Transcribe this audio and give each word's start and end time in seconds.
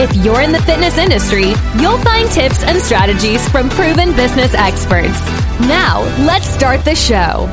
If 0.00 0.14
you're 0.24 0.42
in 0.42 0.52
the 0.52 0.62
fitness 0.62 0.96
industry, 0.96 1.54
you'll 1.76 1.98
find 1.98 2.30
tips 2.30 2.62
and 2.62 2.80
strategies 2.80 3.48
from 3.48 3.68
proven 3.68 4.14
business 4.14 4.54
experts. 4.54 5.20
Now, 5.62 6.02
let's 6.24 6.46
start 6.46 6.84
the 6.84 6.94
show. 6.94 7.48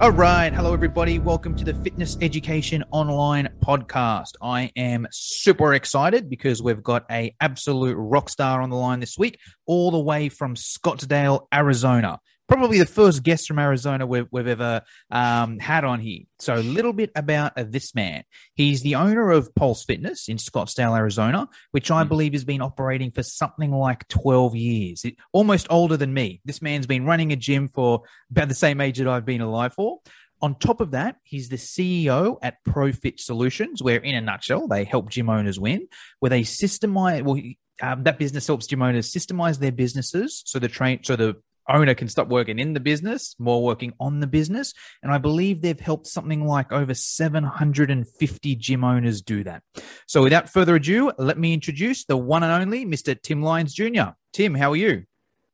All 0.00 0.12
right. 0.12 0.52
Hello, 0.52 0.72
everybody. 0.72 1.18
Welcome 1.18 1.56
to 1.56 1.64
the 1.64 1.74
Fitness 1.74 2.16
Education 2.20 2.84
Online 2.92 3.48
podcast. 3.58 4.34
I 4.40 4.70
am 4.76 5.08
super 5.10 5.74
excited 5.74 6.30
because 6.30 6.62
we've 6.62 6.84
got 6.84 7.04
a 7.10 7.34
absolute 7.40 7.96
rock 7.96 8.28
star 8.28 8.62
on 8.62 8.70
the 8.70 8.76
line 8.76 9.00
this 9.00 9.18
week, 9.18 9.40
all 9.66 9.90
the 9.90 9.98
way 9.98 10.28
from 10.28 10.54
Scottsdale, 10.54 11.48
Arizona 11.52 12.20
probably 12.50 12.80
the 12.80 12.86
first 12.86 13.22
guest 13.22 13.46
from 13.46 13.60
Arizona 13.60 14.04
we've, 14.04 14.26
we've 14.32 14.48
ever 14.48 14.82
um, 15.10 15.58
had 15.60 15.84
on 15.84 16.00
here. 16.00 16.22
So, 16.40 16.56
a 16.56 16.58
little 16.58 16.92
bit 16.92 17.10
about 17.14 17.56
uh, 17.56 17.64
this 17.66 17.94
man. 17.94 18.24
He's 18.54 18.82
the 18.82 18.96
owner 18.96 19.30
of 19.30 19.54
Pulse 19.54 19.84
Fitness 19.84 20.28
in 20.28 20.36
Scottsdale, 20.36 20.96
Arizona, 20.98 21.48
which 21.70 21.90
I 21.90 22.02
hmm. 22.02 22.08
believe 22.08 22.32
has 22.32 22.44
been 22.44 22.60
operating 22.60 23.12
for 23.12 23.22
something 23.22 23.70
like 23.70 24.06
12 24.08 24.56
years, 24.56 25.04
it, 25.04 25.14
almost 25.32 25.68
older 25.70 25.96
than 25.96 26.12
me. 26.12 26.40
This 26.44 26.60
man's 26.60 26.86
been 26.86 27.04
running 27.04 27.32
a 27.32 27.36
gym 27.36 27.68
for 27.68 28.02
about 28.30 28.48
the 28.48 28.54
same 28.54 28.80
age 28.80 28.98
that 28.98 29.08
I've 29.08 29.24
been 29.24 29.40
alive 29.40 29.72
for. 29.74 30.00
On 30.42 30.58
top 30.58 30.80
of 30.80 30.92
that, 30.92 31.16
he's 31.22 31.50
the 31.50 31.56
CEO 31.56 32.38
at 32.42 32.64
ProFit 32.66 33.20
Solutions, 33.20 33.82
where, 33.82 33.98
in 33.98 34.14
a 34.14 34.20
nutshell, 34.20 34.66
they 34.66 34.84
help 34.84 35.10
gym 35.10 35.30
owners 35.30 35.60
win, 35.60 35.86
where 36.18 36.30
they 36.30 36.42
systemize. 36.42 37.22
Well, 37.22 37.40
um, 37.82 38.02
that 38.04 38.18
business 38.18 38.46
helps 38.46 38.66
gym 38.66 38.82
owners 38.82 39.10
systemize 39.10 39.58
their 39.58 39.72
businesses 39.72 40.42
so 40.44 40.58
the 40.58 40.68
train 40.68 41.00
so 41.02 41.16
the 41.16 41.36
owner 41.74 41.94
can 41.94 42.08
stop 42.08 42.28
working 42.28 42.58
in 42.58 42.74
the 42.74 42.80
business, 42.80 43.34
more 43.38 43.62
working 43.62 43.92
on 44.00 44.20
the 44.20 44.26
business. 44.26 44.74
And 45.02 45.12
I 45.12 45.18
believe 45.18 45.62
they've 45.62 45.78
helped 45.78 46.06
something 46.06 46.46
like 46.46 46.72
over 46.72 46.94
750 46.94 48.56
gym 48.56 48.84
owners 48.84 49.22
do 49.22 49.44
that. 49.44 49.62
So 50.06 50.22
without 50.22 50.48
further 50.48 50.76
ado, 50.76 51.12
let 51.18 51.38
me 51.38 51.54
introduce 51.54 52.04
the 52.04 52.16
one 52.16 52.42
and 52.42 52.52
only 52.52 52.84
Mr. 52.84 53.20
Tim 53.20 53.42
Lyons 53.42 53.74
Jr. 53.74 54.10
Tim, 54.32 54.54
how 54.54 54.72
are 54.72 54.76
you? 54.76 55.04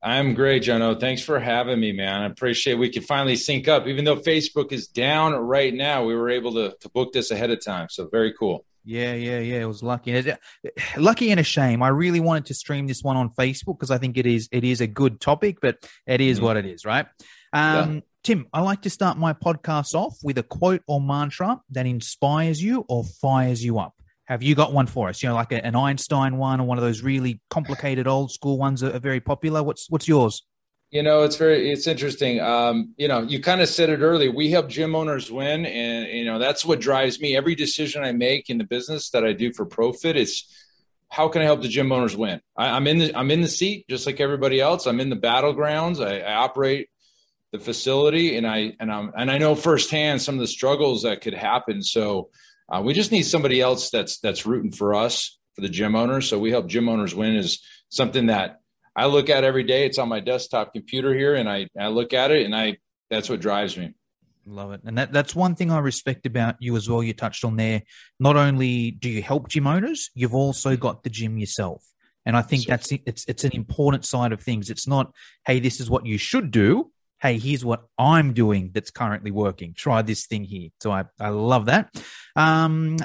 I'm 0.03 0.35
great, 0.35 0.63
Jono. 0.63 0.99
Thanks 0.99 1.23
for 1.23 1.41
having 1.41 1.81
me, 1.81 1.91
man. 1.91 2.23
I 2.23 2.27
appreciate 2.27 2.75
we 2.75 2.91
could 2.91 3.05
finally 3.05 3.35
sync 3.35 3.67
up. 3.67 3.87
Even 3.87 4.05
though 4.05 4.17
Facebook 4.17 4.71
is 4.71 4.87
down 4.87 5.35
right 5.35 5.75
now, 5.75 6.05
we 6.05 6.15
were 6.15 6.31
able 6.31 6.53
to, 6.55 6.77
to 6.81 6.89
book 6.91 7.13
this 7.13 7.31
ahead 7.31 7.51
of 7.51 7.65
time. 7.65 7.89
So 7.91 8.07
very 8.07 8.33
cool. 8.39 8.65
Yeah, 8.89 9.15
yeah, 9.15 9.41
yeah. 9.41 9.63
It 9.63 9.65
was 9.67 9.83
lucky, 9.83 10.33
lucky 10.97 11.33
and 11.33 11.41
a 11.41 11.43
shame. 11.43 11.83
I 11.83 11.89
really 11.89 12.21
wanted 12.21 12.47
to 12.47 12.55
stream 12.55 12.87
this 12.87 13.03
one 13.03 13.17
on 13.17 13.31
Facebook 13.31 13.79
because 13.79 13.91
I 13.91 13.99
think 13.99 14.17
it 14.17 14.27
is 14.27 14.49
it 14.53 14.63
is 14.63 14.81
a 14.81 14.87
good 14.87 15.21
topic, 15.21 15.59
but 15.61 15.79
it 16.07 16.21
is 16.21 16.37
mm-hmm. 16.37 16.47
what 16.47 16.57
it 16.57 16.67
is, 16.67 16.85
right? 16.85 17.07
Um, 17.53 17.95
yeah. 17.95 18.01
Tim, 18.23 18.47
I 18.53 18.61
like 18.61 18.83
to 18.83 18.91
start 18.91 19.19
my 19.19 19.33
podcast 19.33 19.95
off 19.95 20.17
with 20.23 20.39
a 20.39 20.45
quote 20.45 20.83
or 20.87 21.01
mantra 21.01 21.61
that 21.71 21.87
inspires 21.87 22.63
you 22.63 22.85
or 22.89 23.03
fires 23.03 23.63
you 23.65 23.81
up. 23.81 23.95
Have 24.27 24.45
you 24.45 24.55
got 24.55 24.73
one 24.73 24.87
for 24.87 25.09
us? 25.09 25.21
You 25.21 25.31
know, 25.31 25.35
like 25.35 25.51
a, 25.51 25.65
an 25.65 25.75
Einstein 25.75 26.37
one 26.37 26.61
or 26.61 26.65
one 26.65 26.79
of 26.79 26.85
those 26.85 27.03
really 27.03 27.41
complicated 27.51 28.07
old 28.07 28.31
school 28.31 28.57
ones 28.57 28.83
that 28.83 28.95
are 28.95 29.01
very 29.01 29.21
popular. 29.21 29.65
What's 29.65 29.91
what's 29.91 30.07
yours? 30.07 30.47
You 30.91 31.03
know, 31.03 31.23
it's 31.23 31.37
very 31.37 31.71
it's 31.71 31.87
interesting. 31.87 32.41
Um, 32.41 32.95
you 32.97 33.09
know, 33.09 33.23
you 33.23 33.41
kind 33.41 33.61
of 33.61 33.69
said 33.69 33.91
it 33.91 34.01
earlier. 34.01 34.31
We 34.31 34.51
help 34.51 34.69
gym 34.69 34.95
owners 34.95 35.31
win, 35.31 35.67
and 35.67 36.07
you 36.07 36.25
know 36.25 36.39
that's 36.39 36.65
what 36.65 36.81
drives 36.81 37.21
me. 37.21 37.37
Every 37.37 37.55
decision 37.55 38.05
I 38.05 38.13
make 38.13 38.49
in 38.51 38.59
the 38.59 38.65
business 38.65 39.11
that 39.11 39.25
I 39.25 39.33
do 39.33 39.53
for 39.53 39.67
ProFit 39.67 40.15
is 40.15 40.45
how 41.09 41.29
can 41.29 41.43
I 41.43 41.45
help 41.45 41.63
the 41.63 41.69
gym 41.69 41.91
owners 41.93 42.17
win? 42.17 42.41
I, 42.57 42.77
am 42.77 42.87
in 42.87 42.99
the 42.99 43.17
I'm 43.17 43.31
in 43.31 43.41
the 43.41 43.49
seat 43.49 43.87
just 43.89 44.07
like 44.07 44.21
everybody 44.21 44.61
else. 44.61 44.87
I'm 44.87 45.01
in 45.01 45.11
the 45.11 45.17
battlegrounds. 45.17 46.05
I, 46.05 46.21
I 46.21 46.35
operate 46.37 46.89
the 47.53 47.59
facility, 47.59 48.37
and 48.37 48.47
I 48.47 48.75
and 48.79 48.91
I'm 48.93 49.13
and 49.17 49.31
I 49.31 49.39
know 49.39 49.55
firsthand 49.55 50.23
some 50.23 50.37
of 50.37 50.41
the 50.41 50.47
struggles 50.47 51.03
that 51.03 51.21
could 51.21 51.35
happen. 51.35 51.83
So 51.83 52.31
uh, 52.69 52.81
we 52.85 52.95
just 52.95 53.13
need 53.13 53.23
somebody 53.23 53.61
else 53.61 53.91
that's 53.91 54.19
that's 54.21 54.47
rooting 54.47 54.73
for 54.73 54.95
us 54.95 55.39
for 55.55 55.63
the 55.63 55.69
gym 55.69 55.97
owners. 55.97 56.29
So 56.29 56.39
we 56.39 56.51
help 56.51 56.69
gym 56.69 56.89
owners 56.89 57.15
win 57.15 57.37
is 57.37 57.61
something 57.89 58.27
that 58.27 58.61
I 58.97 59.07
look 59.07 59.29
at 59.29 59.45
every 59.45 59.63
day. 59.63 59.85
It's 59.85 59.99
on 59.99 60.09
my 60.09 60.21
desktop 60.21 60.73
computer 60.73 61.15
here, 61.15 61.35
and 61.35 61.49
I, 61.49 61.69
I 61.79 61.89
look 61.89 62.15
at 62.15 62.31
it, 62.31 62.47
and 62.47 62.57
I 62.57 62.79
that's 63.11 63.29
what 63.29 63.41
drives 63.41 63.77
me. 63.77 63.93
Love 64.47 64.73
it, 64.73 64.81
and 64.85 64.97
that, 64.97 65.13
that's 65.13 65.35
one 65.35 65.55
thing 65.55 65.71
I 65.71 65.79
respect 65.81 66.25
about 66.25 66.57
you 66.61 66.77
as 66.77 66.89
well. 66.89 67.03
You 67.03 67.13
touched 67.13 67.45
on 67.45 67.57
there. 67.57 67.83
Not 68.19 68.37
only 68.37 68.93
do 68.93 69.11
you 69.11 69.23
help 69.23 69.49
gym 69.49 69.67
owners, 69.67 70.11
you've 70.15 70.35
also 70.35 70.77
got 70.77 71.03
the 71.03 71.11
gym 71.11 71.37
yourself, 71.37 71.85
and 72.25 72.37
I 72.37 72.43
think 72.43 72.63
so, 72.63 72.71
that's 72.71 72.93
it's 72.93 73.25
it's 73.29 73.45
an 73.45 73.53
important 73.53 74.05
side 74.05 74.33
of 74.33 74.41
things. 74.41 74.71
It's 74.71 74.87
not, 74.87 75.13
hey, 75.47 75.61
this 75.61 75.81
is 75.81 75.91
what 75.91 76.07
you 76.07 76.17
should 76.17 76.51
do. 76.51 76.91
Hey, 77.21 77.39
here's 77.39 77.65
what 77.65 77.85
I'm 77.99 78.35
doing 78.35 78.71
that's 78.73 78.91
currently 78.91 79.31
working. 79.31 79.75
Try 79.75 80.03
this 80.03 80.27
thing 80.27 80.45
here. 80.45 80.69
So 80.81 80.91
I, 80.93 81.05
I 81.19 81.31
love 81.31 81.67
that. 81.67 81.91
Um, 82.37 82.99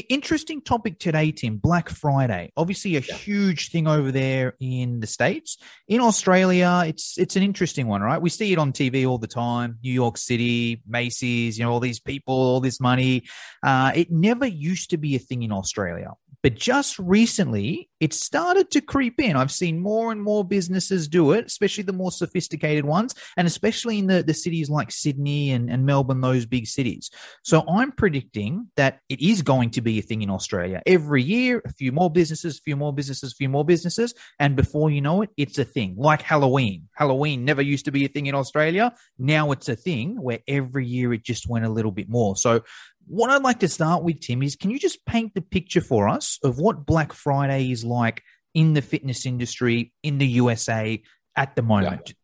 interesting 0.00 0.60
topic 0.60 0.98
today, 0.98 1.32
Tim. 1.32 1.58
Black 1.58 1.88
Friday, 1.88 2.52
obviously 2.56 2.96
a 2.96 3.00
yeah. 3.00 3.14
huge 3.14 3.70
thing 3.70 3.86
over 3.86 4.10
there 4.10 4.54
in 4.60 5.00
the 5.00 5.06
states. 5.06 5.58
In 5.88 6.00
Australia, 6.00 6.82
it's 6.86 7.16
it's 7.18 7.36
an 7.36 7.42
interesting 7.42 7.86
one, 7.86 8.02
right? 8.02 8.20
We 8.20 8.30
see 8.30 8.52
it 8.52 8.58
on 8.58 8.72
TV 8.72 9.06
all 9.08 9.18
the 9.18 9.26
time. 9.26 9.78
New 9.82 9.92
York 9.92 10.16
City, 10.16 10.82
Macy's, 10.86 11.58
you 11.58 11.64
know, 11.64 11.72
all 11.72 11.80
these 11.80 12.00
people, 12.00 12.34
all 12.34 12.60
this 12.60 12.80
money. 12.80 13.24
Uh, 13.62 13.92
it 13.94 14.10
never 14.10 14.46
used 14.46 14.90
to 14.90 14.96
be 14.96 15.16
a 15.16 15.18
thing 15.18 15.42
in 15.42 15.52
Australia. 15.52 16.10
But 16.44 16.56
just 16.56 16.98
recently, 16.98 17.88
it 18.00 18.12
started 18.12 18.70
to 18.72 18.82
creep 18.82 19.18
in. 19.18 19.34
I've 19.34 19.50
seen 19.50 19.80
more 19.80 20.12
and 20.12 20.22
more 20.22 20.44
businesses 20.44 21.08
do 21.08 21.32
it, 21.32 21.46
especially 21.46 21.84
the 21.84 21.94
more 21.94 22.12
sophisticated 22.12 22.84
ones, 22.84 23.14
and 23.38 23.46
especially 23.46 23.98
in 23.98 24.08
the, 24.08 24.22
the 24.22 24.34
cities 24.34 24.68
like 24.68 24.92
Sydney 24.92 25.52
and, 25.52 25.70
and 25.70 25.86
Melbourne, 25.86 26.20
those 26.20 26.44
big 26.44 26.66
cities. 26.66 27.10
So 27.44 27.64
I'm 27.66 27.92
predicting 27.92 28.68
that 28.76 29.00
it 29.08 29.22
is 29.22 29.40
going 29.40 29.70
to 29.70 29.80
be 29.80 29.98
a 29.98 30.02
thing 30.02 30.20
in 30.20 30.28
Australia. 30.28 30.82
Every 30.84 31.22
year, 31.22 31.62
a 31.64 31.72
few 31.72 31.92
more 31.92 32.10
businesses, 32.10 32.58
a 32.58 32.60
few 32.60 32.76
more 32.76 32.92
businesses, 32.92 33.32
a 33.32 33.36
few 33.36 33.48
more 33.48 33.64
businesses. 33.64 34.12
And 34.38 34.54
before 34.54 34.90
you 34.90 35.00
know 35.00 35.22
it, 35.22 35.30
it's 35.38 35.58
a 35.58 35.64
thing 35.64 35.94
like 35.96 36.20
Halloween. 36.20 36.88
Halloween 36.94 37.46
never 37.46 37.62
used 37.62 37.86
to 37.86 37.90
be 37.90 38.04
a 38.04 38.08
thing 38.08 38.26
in 38.26 38.34
Australia. 38.34 38.92
Now 39.18 39.50
it's 39.52 39.70
a 39.70 39.76
thing 39.76 40.20
where 40.20 40.40
every 40.46 40.84
year 40.86 41.14
it 41.14 41.24
just 41.24 41.48
went 41.48 41.64
a 41.64 41.70
little 41.70 41.90
bit 41.90 42.10
more. 42.10 42.36
So 42.36 42.64
what 43.06 43.30
I'd 43.30 43.42
like 43.42 43.60
to 43.60 43.68
start 43.68 44.02
with, 44.02 44.20
Tim, 44.20 44.42
is 44.42 44.56
can 44.56 44.70
you 44.70 44.78
just 44.78 45.04
paint 45.04 45.34
the 45.34 45.42
picture 45.42 45.80
for 45.80 46.08
us 46.08 46.38
of 46.42 46.58
what 46.58 46.86
Black 46.86 47.12
Friday 47.12 47.70
is 47.70 47.84
like 47.84 48.22
in 48.54 48.74
the 48.74 48.82
fitness 48.82 49.26
industry 49.26 49.92
in 50.02 50.18
the 50.18 50.26
USA 50.26 51.02
at 51.36 51.56
the 51.56 51.62
moment? 51.62 52.02
Yeah. 52.08 52.14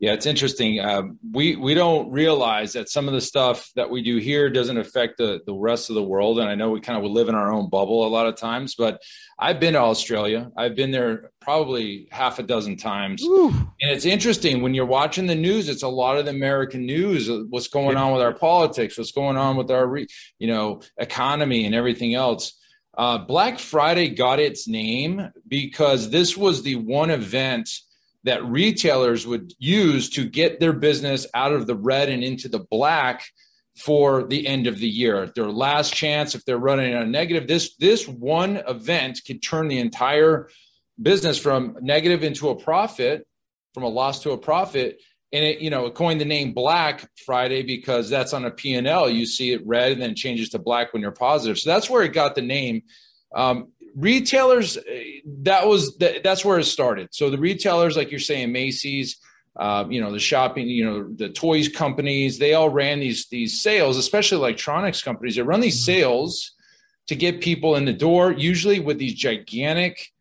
Yeah, 0.00 0.12
it's 0.12 0.26
interesting. 0.26 0.78
Um, 0.78 1.18
we 1.32 1.56
we 1.56 1.74
don't 1.74 2.12
realize 2.12 2.72
that 2.74 2.88
some 2.88 3.08
of 3.08 3.14
the 3.14 3.20
stuff 3.20 3.68
that 3.74 3.90
we 3.90 4.00
do 4.00 4.18
here 4.18 4.48
doesn't 4.48 4.78
affect 4.78 5.18
the 5.18 5.40
the 5.44 5.54
rest 5.54 5.90
of 5.90 5.96
the 5.96 6.04
world. 6.04 6.38
And 6.38 6.48
I 6.48 6.54
know 6.54 6.70
we 6.70 6.80
kind 6.80 7.04
of 7.04 7.10
live 7.10 7.28
in 7.28 7.34
our 7.34 7.52
own 7.52 7.68
bubble 7.68 8.06
a 8.06 8.08
lot 8.08 8.26
of 8.26 8.36
times. 8.36 8.76
But 8.76 9.02
I've 9.40 9.58
been 9.58 9.72
to 9.72 9.80
Australia. 9.80 10.52
I've 10.56 10.76
been 10.76 10.92
there 10.92 11.32
probably 11.40 12.06
half 12.12 12.38
a 12.38 12.44
dozen 12.44 12.76
times. 12.76 13.24
Ooh. 13.24 13.48
And 13.48 13.90
it's 13.90 14.04
interesting 14.04 14.62
when 14.62 14.72
you're 14.72 14.86
watching 14.86 15.26
the 15.26 15.34
news. 15.34 15.68
It's 15.68 15.82
a 15.82 15.88
lot 15.88 16.16
of 16.16 16.26
the 16.26 16.30
American 16.30 16.86
news. 16.86 17.28
What's 17.50 17.68
going 17.68 17.96
on 17.96 18.12
with 18.12 18.22
our 18.22 18.34
politics? 18.34 18.96
What's 18.96 19.12
going 19.12 19.36
on 19.36 19.56
with 19.56 19.72
our 19.72 19.98
you 20.38 20.46
know 20.46 20.80
economy 20.98 21.66
and 21.66 21.74
everything 21.74 22.14
else. 22.14 22.56
Uh, 22.96 23.18
Black 23.18 23.58
Friday 23.58 24.10
got 24.10 24.38
its 24.38 24.68
name 24.68 25.32
because 25.48 26.10
this 26.10 26.36
was 26.36 26.62
the 26.62 26.76
one 26.76 27.10
event 27.10 27.68
that 28.28 28.44
retailers 28.44 29.26
would 29.26 29.52
use 29.58 30.10
to 30.10 30.28
get 30.28 30.60
their 30.60 30.72
business 30.72 31.26
out 31.34 31.52
of 31.52 31.66
the 31.66 31.74
red 31.74 32.08
and 32.08 32.22
into 32.22 32.48
the 32.48 32.58
black 32.58 33.24
for 33.76 34.24
the 34.24 34.46
end 34.46 34.66
of 34.66 34.78
the 34.78 34.88
year. 34.88 35.30
Their 35.34 35.46
last 35.46 35.94
chance, 35.94 36.34
if 36.34 36.44
they're 36.44 36.58
running 36.58 36.94
a 36.94 37.06
negative, 37.06 37.46
this 37.46 37.76
this 37.76 38.06
one 38.06 38.56
event 38.56 39.22
could 39.26 39.42
turn 39.42 39.68
the 39.68 39.78
entire 39.78 40.48
business 41.00 41.38
from 41.38 41.76
negative 41.80 42.24
into 42.24 42.48
a 42.48 42.56
profit, 42.56 43.26
from 43.72 43.84
a 43.84 43.88
loss 43.88 44.22
to 44.24 44.32
a 44.32 44.38
profit. 44.38 45.00
And 45.30 45.44
it, 45.44 45.60
you 45.60 45.68
know, 45.68 45.90
coined 45.90 46.20
the 46.20 46.24
name 46.24 46.54
Black 46.54 47.08
Friday 47.26 47.62
because 47.62 48.08
that's 48.08 48.32
on 48.32 48.46
a 48.46 48.50
P&L. 48.50 49.10
You 49.10 49.26
see 49.26 49.52
it 49.52 49.66
red 49.66 49.92
and 49.92 50.00
then 50.00 50.12
it 50.12 50.16
changes 50.16 50.48
to 50.50 50.58
black 50.58 50.92
when 50.92 51.02
you're 51.02 51.12
positive. 51.12 51.58
So 51.58 51.68
that's 51.68 51.90
where 51.90 52.02
it 52.02 52.14
got 52.14 52.34
the 52.34 52.40
name. 52.40 52.82
Um, 53.34 53.68
retailers 53.96 54.78
that 55.26 55.66
was 55.66 55.96
that's 55.96 56.44
where 56.44 56.58
it 56.58 56.64
started 56.64 57.08
so 57.10 57.30
the 57.30 57.38
retailers 57.38 57.96
like 57.96 58.10
you're 58.10 58.20
saying 58.20 58.52
macy's 58.52 59.18
uh, 59.56 59.84
you 59.88 60.00
know 60.00 60.12
the 60.12 60.20
shopping 60.20 60.68
you 60.68 60.84
know 60.84 61.08
the 61.16 61.28
toys 61.28 61.68
companies 61.68 62.38
they 62.38 62.54
all 62.54 62.70
ran 62.70 63.00
these 63.00 63.26
these 63.28 63.60
sales 63.60 63.96
especially 63.96 64.38
electronics 64.38 65.02
companies 65.02 65.34
they 65.34 65.42
run 65.42 65.60
these 65.60 65.80
mm-hmm. 65.80 66.00
sales 66.00 66.52
to 67.08 67.16
get 67.16 67.40
people 67.40 67.74
in 67.74 67.84
the 67.84 67.92
door 67.92 68.30
usually 68.32 68.78
with 68.78 68.98
these 68.98 69.14
gigantic 69.14 70.12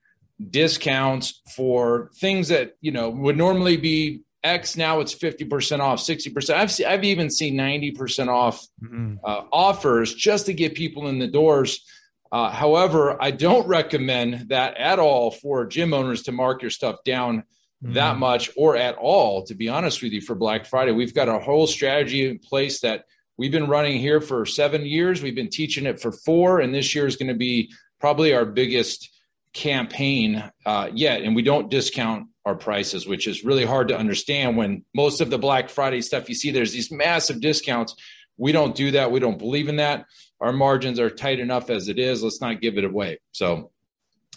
discounts 0.50 1.42
for 1.56 2.09
things 2.15 2.48
that 2.48 2.75
you 2.81 2.92
know 2.92 3.09
would 3.09 3.38
normally 3.38 3.77
be 3.77 4.21
X. 4.44 4.77
Now 4.77 5.00
it's 5.00 5.13
fifty 5.13 5.45
percent 5.45 5.81
off, 5.81 6.00
sixty 6.00 6.30
percent. 6.30 6.59
I've 6.59 6.86
I've 6.88 7.04
even 7.04 7.30
seen 7.30 7.56
ninety 7.56 7.92
percent 7.92 8.30
off 8.30 8.65
mm-hmm. 8.81 9.15
uh, 9.24 9.44
offers 9.51 10.13
just 10.13 10.45
to 10.45 10.54
get 10.54 10.75
people 10.75 11.07
in 11.07 11.19
the 11.19 11.27
doors. 11.27 11.83
Uh, 12.32 12.50
however, 12.50 13.22
I 13.22 13.32
don't 13.32 13.68
recommend 13.68 14.50
that 14.50 14.78
at 14.78 15.00
all 15.00 15.32
for 15.32 15.66
gym 15.66 15.94
owners 15.94 16.24
to 16.24 16.32
mark 16.32 16.62
your 16.62 16.72
stuff 16.72 16.98
down 17.06 17.44
mm-hmm. 17.84 17.94
that 17.94 18.18
much 18.18 18.50
or 18.56 18.76
at 18.76 18.96
all. 18.96 19.44
To 19.46 19.56
be 19.56 19.70
honest 19.70 20.02
with 20.02 20.12
you, 20.12 20.22
for 20.22 20.36
Black 20.36 20.66
Friday, 20.66 20.92
we've 20.92 21.14
got 21.14 21.30
a 21.30 21.40
whole 21.40 21.68
strategy 21.68 22.28
in 22.28 22.40
place 22.40 22.82
that 22.82 23.06
we've 23.38 23.52
been 23.52 23.68
running 23.68 24.00
here 24.00 24.22
for 24.22 24.46
seven 24.46 24.86
years. 24.86 25.22
We've 25.22 25.36
been 25.36 25.50
teaching 25.50 25.86
it 25.86 26.00
for 26.00 26.12
four, 26.12 26.60
and 26.60 26.74
this 26.74 26.94
year 26.96 27.08
is 27.08 27.16
going 27.16 27.32
to 27.32 27.38
be 27.38 27.72
probably 28.00 28.34
our 28.34 28.46
biggest 28.46 29.10
campaign 29.54 30.44
uh, 30.66 30.90
yet. 30.94 31.22
And 31.22 31.36
we 31.36 31.42
don't 31.42 31.70
discount 31.70 32.28
our 32.46 32.56
prices, 32.56 33.08
which 33.08 33.28
is 33.28 33.44
really 33.44 33.66
hard 33.66 33.90
to 33.90 33.98
understand 33.98 34.56
when 34.56 34.86
most 34.94 35.20
of 35.20 35.30
the 35.30 35.38
Black 35.38 35.70
Friday 35.70 36.02
stuff 36.02 36.30
you 36.30 36.36
see, 36.36 36.52
there's 36.52 36.72
these 36.72 36.92
massive 36.92 37.42
discounts. 37.42 37.96
We 38.38 38.52
don't 38.52 38.76
do 38.76 38.92
that. 38.92 39.12
We 39.12 39.20
don't 39.20 39.40
believe 39.40 39.68
in 39.68 39.78
that. 39.78 40.06
Our 40.39 40.54
margins 40.54 41.00
are 41.00 41.10
tight 41.10 41.39
enough 41.39 41.69
as 41.69 41.88
it 41.88 42.00
is. 42.00 42.24
Let's 42.24 42.42
not 42.42 42.62
give 42.62 42.78
it 42.78 42.84
away. 42.84 43.19
So 43.31 43.72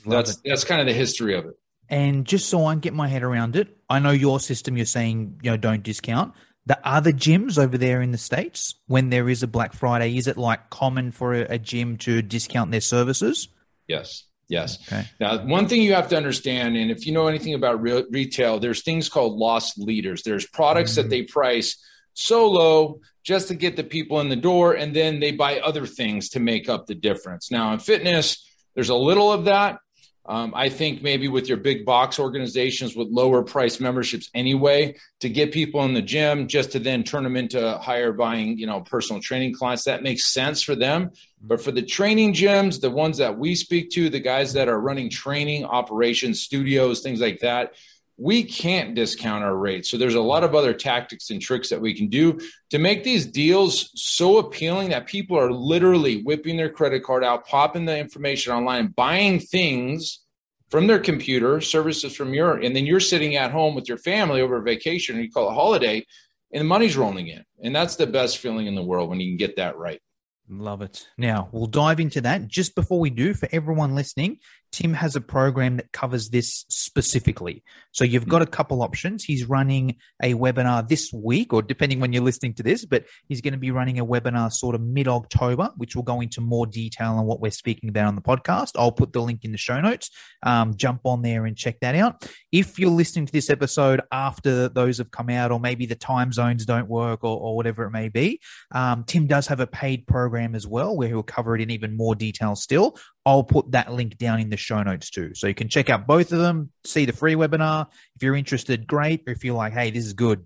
Love 0.05 0.27
that's 0.27 0.31
it. 0.33 0.41
that's 0.45 0.65
kind 0.65 0.81
of 0.81 0.87
the 0.87 0.93
history 0.93 1.37
of 1.37 1.47
it. 1.47 1.55
And 1.89 2.25
just 2.25 2.49
so 2.49 2.67
I 2.67 2.73
can 2.73 2.81
get 2.81 2.95
my 2.95 3.09
head 3.09 3.23
around 3.23 3.57
it, 3.57 3.77
I 3.89 3.99
know 3.99 4.13
your 4.13 4.41
system. 4.41 4.77
You're 4.77 4.87
saying 4.87 5.41
you 5.43 5.51
know 5.51 5.57
don't 5.57 5.83
discount 5.83 6.35
the 6.67 6.79
other 6.87 7.13
gyms 7.13 7.59
over 7.59 7.79
there 7.79 8.03
in 8.03 8.13
the 8.13 8.19
states 8.19 8.75
when 8.87 9.11
there 9.11 9.29
is 9.29 9.43
a 9.43 9.49
Black 9.49 9.73
Friday. 9.73 10.17
Is 10.17 10.27
it 10.27 10.37
like 10.37 10.71
common 10.71 11.11
for 11.11 11.35
a, 11.35 11.55
a 11.55 11.59
gym 11.59 11.97
to 11.99 12.23
discount 12.23 12.71
their 12.71 12.81
services? 12.81 13.49
Yes. 13.89 14.25
Yes. 14.49 14.79
Okay. 14.87 15.05
Now, 15.21 15.45
one 15.47 15.69
thing 15.69 15.83
you 15.83 15.95
have 15.95 16.09
to 16.09 16.17
understand, 16.17 16.77
and 16.77 16.91
if 16.91 17.07
you 17.07 17.13
know 17.13 17.29
anything 17.29 17.55
about 17.55 17.81
re- 17.81 18.05
retail, 18.11 18.59
there's 18.59 18.83
things 18.83 19.09
called 19.09 19.39
loss 19.39 19.79
leaders. 19.79 20.23
There's 20.23 20.47
products 20.47 20.93
mm-hmm. 20.93 21.03
that 21.03 21.09
they 21.09 21.23
price 21.23 21.77
so 22.15 22.49
low 22.51 23.01
just 23.23 23.49
to 23.49 23.55
get 23.55 23.77
the 23.77 23.85
people 23.85 24.21
in 24.21 24.29
the 24.29 24.37
door, 24.37 24.75
and 24.75 24.95
then 24.95 25.21
they 25.21 25.33
buy 25.33 25.61
other 25.61 25.87
things 25.87 26.31
to 26.31 26.41
make 26.41 26.69
up 26.69 26.87
the 26.87 26.95
difference. 26.95 27.51
Now, 27.51 27.73
in 27.73 27.79
fitness, 27.79 28.47
there's 28.75 28.89
a 28.89 28.95
little 28.95 29.33
of 29.33 29.45
that. 29.45 29.79
Um, 30.27 30.53
I 30.55 30.69
think 30.69 31.03
maybe 31.03 31.29
with 31.29 31.49
your 31.49 31.57
big 31.57 31.85
box 31.85 32.19
organizations 32.19 32.95
with 32.95 33.09
lower 33.09 33.43
price 33.43 33.81
memberships 33.81 34.31
anyway, 34.33 34.95
to 35.21 35.29
get 35.29 35.51
people 35.51 35.83
in 35.85 35.95
the 35.95 36.03
gym 36.03 36.47
just 36.47 36.73
to 36.73 36.79
then 36.79 37.03
turn 37.03 37.25
them 37.25 37.37
into 37.37 37.79
higher 37.79 38.13
buying, 38.13 38.57
you 38.57 38.67
know, 38.67 38.81
personal 38.81 39.21
training 39.21 39.55
clients, 39.55 39.85
that 39.85 40.03
makes 40.03 40.27
sense 40.27 40.63
for 40.63 40.77
them. 40.77 41.11
But 41.43 41.61
for 41.61 41.73
the 41.73 41.83
training 41.83 42.35
gyms, 42.35 42.81
the 42.81 42.91
ones 42.91 43.19
that 43.19 43.39
we 43.39 43.55
speak 43.55 43.91
to, 43.93 44.09
the 44.09 44.21
guys 44.21 44.53
that 44.53 44.69
are 44.69 44.79
running 44.79 45.11
training 45.11 45.65
operations, 45.65 46.43
studios, 46.43 47.01
things 47.01 47.21
like 47.21 47.41
that, 47.41 47.73
we 48.21 48.45
can't 48.45 48.95
discount 48.95 49.43
our 49.43 49.57
rates. 49.57 49.91
So 49.91 49.97
there's 49.97 50.15
a 50.15 50.21
lot 50.21 50.45
of 50.45 50.55
other 50.55 50.75
tactics 50.75 51.31
and 51.31 51.41
tricks 51.41 51.71
that 51.71 51.81
we 51.81 51.95
can 51.95 52.09
do 52.09 52.39
to 52.69 52.79
make 52.79 53.03
these 53.03 53.25
deals 53.25 53.91
so 53.95 54.37
appealing 54.37 54.91
that 54.91 55.07
people 55.07 55.39
are 55.39 55.51
literally 55.51 56.23
whipping 56.23 56.59
their 56.59 56.69
credit 56.69 57.03
card 57.03 57.25
out, 57.25 57.47
popping 57.47 57.87
the 57.87 57.99
information 57.99 58.53
online, 58.53 58.89
buying 58.89 59.41
things 59.41 60.21
from 60.69 60.87
their 60.87 60.99
computer, 60.99 61.63
services 61.63 62.15
from 62.15 62.35
your, 62.35 62.59
and 62.59 62.77
then 62.77 62.85
you're 62.85 63.01
sitting 63.01 63.37
at 63.37 63.51
home 63.51 63.75
with 63.75 63.89
your 63.89 63.99
family 63.99 64.43
over 64.43 64.59
a 64.59 64.63
vacation, 64.63 65.17
and 65.17 65.25
you 65.25 65.31
call 65.31 65.49
it 65.49 65.53
a 65.53 65.55
holiday, 65.55 66.07
and 66.53 66.61
the 66.61 66.65
money's 66.65 66.97
rolling 66.97 67.29
in. 67.29 67.43
And 67.65 67.75
that's 67.75 67.97
the 67.97 68.07
best 68.07 68.39
feeling 68.39 68.67
in 68.67 68.75
the 68.75 68.83
world 68.83 69.09
when 69.09 69.19
you 69.19 69.31
can 69.31 69.39
get 69.39 69.57
that 69.57 69.79
right. 69.79 70.01
Love 70.49 70.83
it. 70.83 71.09
Now, 71.17 71.49
we'll 71.53 71.67
dive 71.67 72.01
into 72.01 72.21
that. 72.23 72.49
Just 72.49 72.75
before 72.75 72.99
we 72.99 73.09
do, 73.09 73.35
for 73.35 73.49
everyone 73.53 73.95
listening, 73.95 74.39
Tim 74.73 74.95
has 74.95 75.17
a 75.17 75.21
program 75.21 75.77
that 75.77 75.93
covers 75.93 76.31
this 76.31 76.65
specifically. 76.69 77.63
So 77.93 78.05
you've 78.05 78.29
got 78.29 78.43
a 78.43 78.47
couple 78.47 78.83
options. 78.83 79.25
He's 79.25 79.45
running 79.45 79.97
a 80.23 80.35
webinar 80.35 80.87
this 80.87 81.13
week, 81.13 81.53
or 81.53 81.63
depending 81.63 82.01
when 82.01 82.13
you're 82.13 82.23
listening 82.23 82.55
to 82.55 82.63
this, 82.63 82.85
but 82.85 83.05
he's 83.29 83.41
going 83.41 83.53
to 83.53 83.59
be 83.59 83.71
running 83.71 83.99
a 83.99 84.07
webinar 84.07 84.53
sort 84.53 84.75
of 84.75 84.81
mid 84.81 85.09
October, 85.09 85.71
which 85.77 85.97
will 85.97 86.03
go 86.03 86.21
into 86.21 86.41
more 86.41 86.67
detail 86.67 87.15
on 87.15 87.27
what 87.27 87.41
we're 87.41 87.51
speaking 87.51 87.89
about 87.89 88.07
on 88.07 88.15
the 88.15 88.23
podcast. 88.23 88.73
I'll 88.77 88.93
put 88.93 89.13
the 89.13 89.21
link 89.21 89.45
in 89.45 89.53
the 89.53 89.59
show 89.59 89.81
notes. 89.81 90.11
Um, 90.43 90.77
jump 90.77 91.01
on 91.05 91.23
there 91.23 91.47
and 91.47 91.57
check 91.57 91.81
that 91.81 91.95
out. 91.95 92.29
If 92.53 92.79
you're 92.79 92.91
listening 92.91 93.27
to 93.27 93.33
this 93.33 93.51
episode 93.51 94.01
after 94.13 94.69
those 94.69 94.99
have 94.99 95.11
come 95.11 95.31
out, 95.31 95.51
or 95.51 95.59
maybe 95.59 95.87
the 95.87 95.97
time 95.97 96.33
zones 96.33 96.65
don't 96.65 96.89
work, 96.89 97.25
or, 97.25 97.39
or 97.39 97.57
whatever 97.57 97.85
it 97.85 97.91
may 97.91 98.09
be, 98.09 98.41
um, 98.73 99.05
Tim 99.05 99.27
does 99.27 99.49
have 99.49 99.61
a 99.61 99.67
paid 99.67 100.07
program 100.07 100.55
as 100.55 100.67
well 100.67 100.97
where 100.97 101.09
he'll 101.09 101.23
cover 101.23 101.57
it 101.57 101.61
in 101.61 101.71
even 101.71 101.97
more 101.97 102.15
detail 102.15 102.55
still. 102.55 102.97
I'll 103.31 103.45
put 103.45 103.71
that 103.71 103.93
link 103.93 104.19
down 104.19 104.41
in 104.41 104.51
the 104.51 104.57
show 104.57 104.83
notes 104.83 105.09
too. 105.09 105.35
So 105.35 105.47
you 105.47 105.55
can 105.55 105.69
check 105.69 105.89
out 105.89 106.05
both 106.05 106.33
of 106.33 106.41
them, 106.41 106.73
see 106.85 107.05
the 107.05 107.13
free 107.13 107.37
webinar. 107.37 107.87
If 108.17 108.25
you're 108.25 108.35
interested, 108.35 108.89
great. 108.89 109.23
Or 109.25 109.33
if 109.33 109.45
you're 109.45 109.55
like, 109.55 109.73
hey, 109.73 109.93
this 109.93 110.05
is 110.05 110.15
good, 110.15 110.45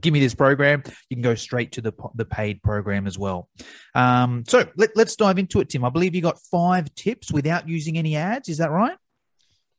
give 0.00 0.12
me 0.12 0.20
this 0.20 0.34
program, 0.34 0.82
you 1.08 1.16
can 1.16 1.22
go 1.22 1.34
straight 1.34 1.72
to 1.72 1.80
the, 1.80 1.92
the 2.14 2.26
paid 2.26 2.62
program 2.62 3.06
as 3.06 3.18
well. 3.18 3.48
Um, 3.94 4.44
so 4.46 4.68
let, 4.76 4.94
let's 4.96 5.16
dive 5.16 5.38
into 5.38 5.60
it, 5.60 5.70
Tim. 5.70 5.82
I 5.82 5.88
believe 5.88 6.14
you 6.14 6.20
got 6.20 6.38
five 6.50 6.94
tips 6.94 7.32
without 7.32 7.66
using 7.66 7.96
any 7.96 8.16
ads. 8.16 8.50
Is 8.50 8.58
that 8.58 8.70
right? 8.70 8.98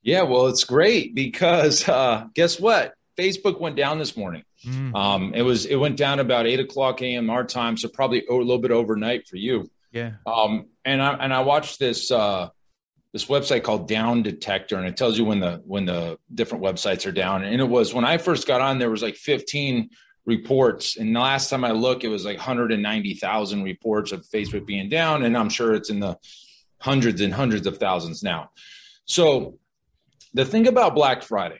Yeah, 0.01 0.23
well, 0.23 0.47
it's 0.47 0.63
great 0.63 1.13
because 1.13 1.88
uh, 1.88 2.25
guess 2.33 2.59
what? 2.59 2.95
Facebook 3.19 3.59
went 3.59 3.75
down 3.75 3.99
this 3.99 4.17
morning. 4.17 4.43
Mm. 4.65 4.95
Um, 4.95 5.33
it 5.35 5.43
was 5.43 5.67
it 5.67 5.75
went 5.75 5.95
down 5.95 6.19
about 6.19 6.47
eight 6.47 6.59
o'clock 6.59 7.03
a.m. 7.03 7.29
our 7.29 7.43
time, 7.43 7.77
so 7.77 7.88
probably 7.88 8.25
a 8.27 8.33
little 8.33 8.57
bit 8.57 8.71
overnight 8.71 9.27
for 9.27 9.38
you. 9.38 9.69
Yeah. 9.91 10.13
Um, 10.25 10.67
and 10.85 11.01
I 11.01 11.13
and 11.13 11.33
I 11.33 11.41
watched 11.41 11.79
this 11.79 12.11
uh, 12.11 12.49
this 13.13 13.25
website 13.25 13.63
called 13.63 13.88
Down 13.88 14.23
Detector, 14.23 14.77
and 14.77 14.88
it 14.88 14.95
tells 14.95 15.17
you 15.17 15.25
when 15.25 15.39
the 15.39 15.61
when 15.65 15.85
the 15.85 16.17
different 16.33 16.63
websites 16.63 17.05
are 17.05 17.11
down. 17.11 17.43
And 17.43 17.59
it 17.59 17.67
was 17.67 17.93
when 17.93 18.05
I 18.05 18.17
first 18.17 18.47
got 18.47 18.61
on, 18.61 18.79
there 18.79 18.89
was 18.89 19.01
like 19.01 19.15
15 19.15 19.89
reports, 20.25 20.97
and 20.97 21.15
the 21.15 21.19
last 21.19 21.49
time 21.49 21.63
I 21.63 21.71
looked, 21.71 22.03
it 22.03 22.09
was 22.09 22.25
like 22.25 22.38
190,000 22.38 23.63
reports 23.63 24.11
of 24.11 24.25
Facebook 24.25 24.65
being 24.65 24.88
down, 24.88 25.23
and 25.23 25.38
I'm 25.38 25.49
sure 25.49 25.73
it's 25.73 25.89
in 25.89 25.99
the 25.99 26.17
hundreds 26.79 27.21
and 27.21 27.33
hundreds 27.33 27.67
of 27.67 27.77
thousands 27.77 28.23
now. 28.23 28.49
So 29.05 29.59
the 30.33 30.45
thing 30.45 30.67
about 30.67 30.95
Black 30.95 31.21
Friday 31.21 31.59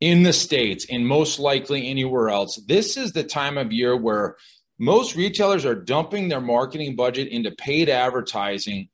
in 0.00 0.22
the 0.22 0.32
states, 0.32 0.86
and 0.90 1.06
most 1.06 1.38
likely 1.38 1.88
anywhere 1.88 2.28
else, 2.28 2.56
this 2.66 2.96
is 2.96 3.12
the 3.12 3.24
time 3.24 3.56
of 3.58 3.72
year 3.72 3.96
where 3.96 4.36
most 4.80 5.14
retailers 5.14 5.64
are 5.64 5.76
dumping 5.76 6.28
their 6.28 6.40
marketing 6.40 6.96
budget 6.96 7.28
into 7.28 7.52
paid 7.52 7.88
advertising 7.88 8.88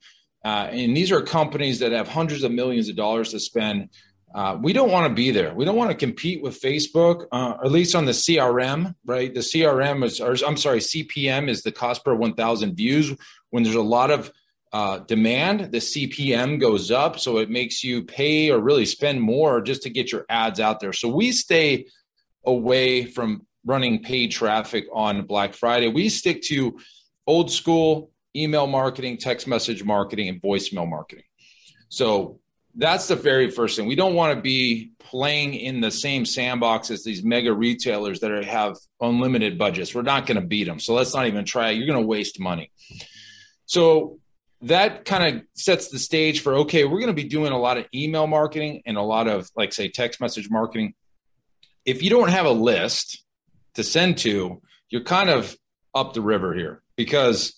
uh, 0.47 0.69
and 0.71 0.97
these 0.97 1.11
are 1.11 1.23
companies 1.23 1.81
that 1.81 1.91
have 1.91 2.07
hundreds 2.07 2.45
of 2.45 2.53
millions 2.53 2.89
of 2.89 2.95
dollars 2.95 3.33
to 3.33 3.41
spend. 3.41 3.89
Uh, 4.33 4.57
we 4.63 4.73
don't 4.73 4.93
want 4.93 5.09
to 5.09 5.13
be 5.13 5.33
there. 5.33 5.53
We 5.53 5.65
don't 5.65 5.75
want 5.75 5.91
to 5.91 5.97
compete 5.97 6.41
with 6.41 6.61
Facebook, 6.61 7.27
uh, 7.33 7.55
at 7.65 7.73
least 7.73 7.97
on 7.97 8.05
the 8.05 8.13
CRM, 8.13 8.95
right? 9.05 9.35
The 9.35 9.41
CRM 9.41 10.05
is, 10.05 10.21
or 10.21 10.37
I'm 10.47 10.57
sorry, 10.57 10.79
CPM 10.79 11.49
is 11.49 11.65
the 11.65 11.73
cost 11.73 12.05
per 12.05 12.15
1,000 12.15 12.77
views. 12.77 13.13
When 13.51 13.65
there's 13.65 13.75
a 13.75 13.83
lot 13.83 14.13
of 14.13 14.31
uh, 14.73 14.99
demand, 14.99 15.73
the 15.73 15.79
CPM 15.79 16.61
goes 16.61 16.93
up. 16.93 17.19
So 17.19 17.39
it 17.39 17.51
makes 17.51 17.83
you 17.83 18.05
pay 18.05 18.53
or 18.53 18.61
really 18.61 18.87
spend 18.87 19.21
more 19.21 19.61
just 19.61 19.83
to 19.83 19.91
get 19.91 20.13
your 20.13 20.27
ads 20.29 20.61
out 20.61 20.79
there. 20.79 20.93
So 20.93 21.09
we 21.09 21.33
stay 21.33 21.87
away 22.45 23.05
from 23.07 23.49
running 23.67 24.03
paid 24.03 24.31
traffic 24.31 24.87
on 24.93 25.27
Black 25.27 25.53
Friday. 25.53 25.89
We 25.89 26.09
stick 26.09 26.41
to 26.45 26.79
old 27.27 27.51
school 27.51 28.11
email 28.35 28.67
marketing, 28.67 29.19
text 29.19 29.47
message 29.47 29.85
marketing, 29.85 30.29
and 30.29 30.41
voicemail 30.41 30.89
marketing. 30.89 31.25
So 31.89 32.39
that's 32.75 33.09
the 33.09 33.17
very 33.17 33.51
first 33.51 33.77
thing. 33.77 33.87
We 33.87 33.95
don't 33.95 34.15
want 34.15 34.35
to 34.35 34.41
be 34.41 34.93
playing 34.99 35.55
in 35.55 35.81
the 35.81 35.91
same 35.91 36.25
sandbox 36.27 36.91
as 36.91 37.03
these 37.03 37.25
mega 37.25 37.53
retailers 37.53 38.21
that 38.21 38.31
are, 38.31 38.45
have 38.45 38.77
unlimited 39.01 39.59
budgets. 39.59 39.95
We're 39.95 40.03
not 40.03 40.27
going 40.27 40.41
to 40.41 40.47
beat 40.47 40.65
them. 40.65 40.79
So 40.79 40.95
let's 40.95 41.15
not 41.15 41.27
even 41.27 41.45
try. 41.45 41.71
You're 41.71 41.87
going 41.87 42.01
to 42.01 42.07
waste 42.07 42.39
money. 42.39 42.71
So 43.65 44.19
that 44.63 45.05
kind 45.05 45.37
of 45.37 45.43
sets 45.55 45.89
the 45.89 45.99
stage 45.99 46.41
for 46.41 46.55
okay, 46.55 46.85
we're 46.85 47.01
going 47.01 47.07
to 47.07 47.15
be 47.15 47.25
doing 47.25 47.53
a 47.53 47.59
lot 47.59 47.79
of 47.79 47.87
email 47.95 48.27
marketing 48.27 48.83
and 48.87 48.97
a 48.97 49.03
lot 49.03 49.27
of, 49.29 49.51
like, 49.57 49.73
say, 49.73 49.89
text 49.89 50.21
message 50.21 50.51
marketing. 50.51 50.95
If 51.85 52.03
you 52.03 52.11
don't 52.11 52.31
have 52.31 52.47
a 52.47 52.51
list 52.53 53.25
to 53.77 53.85
send 53.85 54.19
to, 54.19 54.61
you're 54.91 55.05
kind 55.05 55.31
of 55.31 55.57
up 55.95 56.13
the 56.13 56.21
river 56.21 56.55
here 56.55 56.83
because 56.97 57.55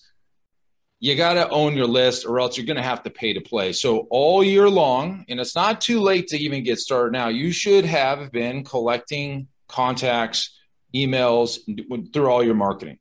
you 0.99 1.15
got 1.15 1.33
to 1.33 1.49
own 1.49 1.75
your 1.75 1.87
list 1.87 2.25
or 2.25 2.39
else 2.39 2.57
you're 2.57 2.65
going 2.65 2.77
to 2.77 2.83
have 2.83 3.03
to 3.03 3.09
pay 3.09 3.33
to 3.33 3.41
play. 3.41 3.71
So 3.73 4.07
all 4.09 4.43
year 4.43 4.69
long, 4.69 5.25
and 5.29 5.39
it's 5.39 5.55
not 5.55 5.81
too 5.81 6.01
late 6.01 6.27
to 6.29 6.37
even 6.37 6.63
get 6.63 6.79
started 6.79 7.13
now, 7.13 7.29
you 7.29 7.51
should 7.51 7.85
have 7.85 8.31
been 8.31 8.63
collecting 8.63 9.47
contacts, 9.67 10.57
emails 10.93 11.59
through 12.13 12.27
all 12.27 12.43
your 12.43 12.55
marketing. 12.55 12.99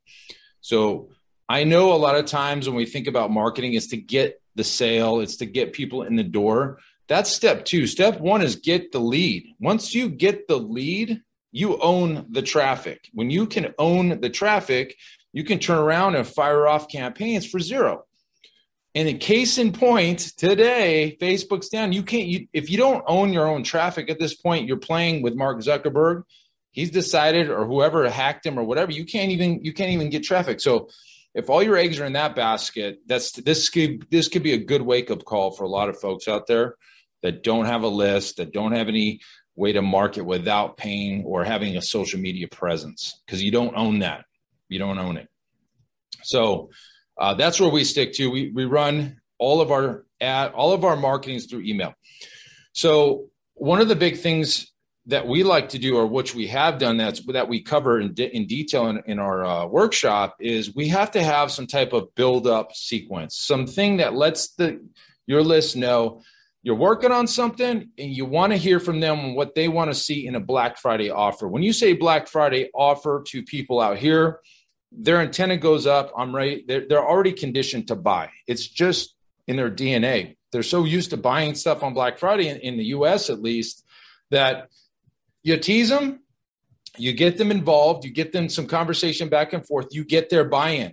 So 0.60 1.10
I 1.48 1.64
know 1.64 1.92
a 1.92 1.96
lot 1.96 2.16
of 2.16 2.26
times 2.26 2.68
when 2.68 2.76
we 2.76 2.86
think 2.86 3.08
about 3.08 3.30
marketing 3.30 3.72
is 3.72 3.88
to 3.88 3.96
get 3.96 4.40
the 4.54 4.64
sale, 4.64 5.20
it's 5.20 5.36
to 5.36 5.46
get 5.46 5.72
people 5.72 6.02
in 6.02 6.14
the 6.14 6.22
door. 6.22 6.78
That's 7.08 7.30
step 7.30 7.64
2. 7.64 7.86
Step 7.86 8.20
1 8.20 8.42
is 8.42 8.56
get 8.56 8.92
the 8.92 9.00
lead. 9.00 9.54
Once 9.58 9.94
you 9.94 10.08
get 10.10 10.46
the 10.46 10.58
lead, 10.58 11.22
you 11.58 11.76
own 11.78 12.26
the 12.30 12.42
traffic. 12.42 13.08
When 13.12 13.30
you 13.30 13.46
can 13.46 13.74
own 13.78 14.20
the 14.20 14.30
traffic, 14.30 14.96
you 15.32 15.42
can 15.42 15.58
turn 15.58 15.78
around 15.78 16.14
and 16.14 16.26
fire 16.26 16.68
off 16.68 16.88
campaigns 16.88 17.46
for 17.46 17.58
zero. 17.58 18.04
And 18.94 19.08
in 19.08 19.18
case 19.18 19.58
in 19.58 19.72
point, 19.72 20.20
today 20.36 21.16
Facebook's 21.20 21.68
down. 21.68 21.92
You 21.92 22.02
can't 22.02 22.28
you, 22.28 22.46
if 22.52 22.70
you 22.70 22.78
don't 22.78 23.04
own 23.06 23.32
your 23.32 23.46
own 23.46 23.64
traffic 23.64 24.08
at 24.08 24.20
this 24.20 24.34
point, 24.34 24.66
you're 24.66 24.76
playing 24.76 25.20
with 25.22 25.34
Mark 25.34 25.58
Zuckerberg. 25.58 26.22
He's 26.70 26.90
decided, 26.90 27.50
or 27.50 27.66
whoever 27.66 28.08
hacked 28.08 28.46
him, 28.46 28.58
or 28.58 28.62
whatever. 28.62 28.92
You 28.92 29.04
can't 29.04 29.32
even 29.32 29.64
you 29.64 29.72
can't 29.72 29.90
even 29.90 30.10
get 30.10 30.22
traffic. 30.22 30.60
So 30.60 30.88
if 31.34 31.50
all 31.50 31.62
your 31.62 31.76
eggs 31.76 31.98
are 31.98 32.04
in 32.04 32.12
that 32.12 32.36
basket, 32.36 33.00
that's 33.06 33.32
this 33.32 33.68
could 33.68 34.06
this 34.10 34.28
could 34.28 34.44
be 34.44 34.52
a 34.52 34.58
good 34.58 34.82
wake 34.82 35.10
up 35.10 35.24
call 35.24 35.50
for 35.50 35.64
a 35.64 35.68
lot 35.68 35.88
of 35.88 36.00
folks 36.00 36.28
out 36.28 36.46
there 36.46 36.76
that 37.22 37.42
don't 37.42 37.66
have 37.66 37.82
a 37.82 37.88
list, 37.88 38.36
that 38.36 38.52
don't 38.52 38.72
have 38.72 38.88
any 38.88 39.20
way 39.58 39.72
to 39.72 39.82
market 39.82 40.22
without 40.22 40.76
paying 40.76 41.24
or 41.24 41.44
having 41.44 41.76
a 41.76 41.82
social 41.82 42.20
media 42.20 42.46
presence 42.48 43.20
because 43.26 43.42
you 43.42 43.50
don't 43.50 43.76
own 43.76 43.98
that. 43.98 44.24
You 44.68 44.78
don't 44.78 44.98
own 44.98 45.16
it. 45.16 45.28
So 46.22 46.70
uh, 47.18 47.34
that's 47.34 47.60
where 47.60 47.70
we 47.70 47.84
stick 47.84 48.12
to. 48.14 48.30
We 48.30 48.52
we 48.52 48.64
run 48.64 49.20
all 49.38 49.60
of 49.60 49.70
our 49.70 50.06
ad, 50.20 50.52
all 50.52 50.72
of 50.72 50.84
our 50.84 50.96
marketing 50.96 51.36
is 51.36 51.46
through 51.46 51.62
email. 51.62 51.94
So 52.72 53.30
one 53.54 53.80
of 53.80 53.88
the 53.88 53.96
big 53.96 54.18
things 54.18 54.72
that 55.06 55.26
we 55.26 55.42
like 55.42 55.70
to 55.70 55.78
do, 55.78 55.96
or 55.96 56.06
which 56.06 56.34
we 56.34 56.46
have 56.48 56.78
done, 56.78 56.98
that's 56.98 57.20
that 57.26 57.48
we 57.48 57.62
cover 57.62 57.98
in, 57.98 58.14
de- 58.14 58.34
in 58.36 58.46
detail 58.46 58.88
in, 58.88 59.02
in 59.06 59.18
our 59.18 59.44
uh, 59.44 59.66
workshop, 59.66 60.36
is 60.38 60.74
we 60.74 60.88
have 60.88 61.10
to 61.12 61.22
have 61.22 61.50
some 61.50 61.66
type 61.66 61.92
of 61.92 62.14
build 62.14 62.46
up 62.46 62.74
sequence, 62.74 63.38
something 63.38 63.96
that 63.96 64.14
lets 64.14 64.54
the 64.54 64.80
your 65.26 65.42
list 65.42 65.76
know 65.76 66.22
you're 66.68 66.76
working 66.76 67.12
on 67.12 67.26
something 67.26 67.88
and 67.96 68.10
you 68.14 68.26
want 68.26 68.52
to 68.52 68.58
hear 68.58 68.78
from 68.78 69.00
them 69.00 69.34
what 69.34 69.54
they 69.54 69.68
want 69.68 69.90
to 69.90 69.94
see 69.94 70.26
in 70.26 70.34
a 70.34 70.40
Black 70.40 70.76
Friday 70.76 71.08
offer. 71.08 71.48
When 71.48 71.62
you 71.62 71.72
say 71.72 71.94
Black 71.94 72.28
Friday 72.28 72.68
offer 72.74 73.24
to 73.28 73.42
people 73.42 73.80
out 73.80 73.96
here, 73.96 74.40
their 74.92 75.22
antenna 75.22 75.56
goes 75.56 75.86
up. 75.86 76.12
I'm 76.14 76.36
right. 76.36 76.62
They're, 76.68 76.86
they're 76.86 77.08
already 77.08 77.32
conditioned 77.32 77.88
to 77.88 77.96
buy. 77.96 78.28
It's 78.46 78.66
just 78.66 79.14
in 79.46 79.56
their 79.56 79.70
DNA. 79.70 80.36
They're 80.52 80.62
so 80.62 80.84
used 80.84 81.08
to 81.08 81.16
buying 81.16 81.54
stuff 81.54 81.82
on 81.82 81.94
Black 81.94 82.18
Friday 82.18 82.48
in, 82.48 82.58
in 82.58 82.76
the 82.76 82.84
US 82.96 83.30
at 83.30 83.40
least 83.40 83.82
that 84.30 84.68
you 85.42 85.56
tease 85.56 85.88
them, 85.88 86.20
you 86.98 87.14
get 87.14 87.38
them 87.38 87.50
involved, 87.50 88.04
you 88.04 88.10
get 88.10 88.32
them 88.32 88.50
some 88.50 88.66
conversation 88.66 89.30
back 89.30 89.54
and 89.54 89.66
forth, 89.66 89.86
you 89.92 90.04
get 90.04 90.28
their 90.28 90.44
buy 90.44 90.72
in 90.72 90.92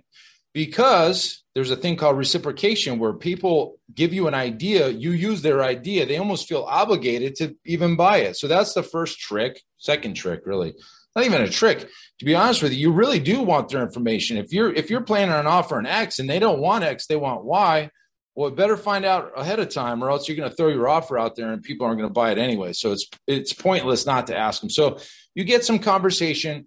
because 0.54 1.44
there's 1.56 1.70
a 1.70 1.76
thing 1.76 1.96
called 1.96 2.18
reciprocation 2.18 2.98
where 2.98 3.14
people 3.14 3.78
give 3.94 4.12
you 4.12 4.28
an 4.28 4.34
idea, 4.34 4.90
you 4.90 5.12
use 5.12 5.40
their 5.40 5.62
idea, 5.62 6.04
they 6.04 6.18
almost 6.18 6.46
feel 6.46 6.64
obligated 6.68 7.34
to 7.36 7.56
even 7.64 7.96
buy 7.96 8.18
it. 8.18 8.36
So 8.36 8.46
that's 8.46 8.74
the 8.74 8.82
first 8.82 9.18
trick. 9.18 9.62
Second 9.78 10.16
trick, 10.16 10.42
really, 10.44 10.74
not 11.14 11.24
even 11.24 11.40
a 11.40 11.48
trick. 11.48 11.88
To 12.18 12.24
be 12.26 12.34
honest 12.34 12.62
with 12.62 12.74
you, 12.74 12.78
you 12.78 12.92
really 12.92 13.20
do 13.20 13.40
want 13.40 13.70
their 13.70 13.82
information. 13.82 14.36
If 14.36 14.52
you're 14.52 14.70
if 14.70 14.90
you're 14.90 15.00
planning 15.00 15.30
an 15.30 15.36
on 15.36 15.46
offering 15.46 15.86
X 15.86 16.18
and 16.18 16.28
they 16.28 16.38
don't 16.38 16.60
want 16.60 16.84
X, 16.84 17.06
they 17.06 17.16
want 17.16 17.46
Y. 17.46 17.88
Well, 18.34 18.50
better 18.50 18.76
find 18.76 19.06
out 19.06 19.32
ahead 19.34 19.58
of 19.58 19.70
time, 19.70 20.04
or 20.04 20.10
else 20.10 20.28
you're 20.28 20.36
going 20.36 20.50
to 20.50 20.54
throw 20.54 20.68
your 20.68 20.90
offer 20.90 21.18
out 21.18 21.36
there 21.36 21.52
and 21.52 21.62
people 21.62 21.86
aren't 21.86 21.98
going 21.98 22.10
to 22.10 22.12
buy 22.12 22.32
it 22.32 22.38
anyway. 22.38 22.74
So 22.74 22.92
it's 22.92 23.08
it's 23.26 23.54
pointless 23.54 24.04
not 24.04 24.26
to 24.26 24.36
ask 24.36 24.60
them. 24.60 24.68
So 24.68 24.98
you 25.34 25.44
get 25.44 25.64
some 25.64 25.78
conversation 25.78 26.66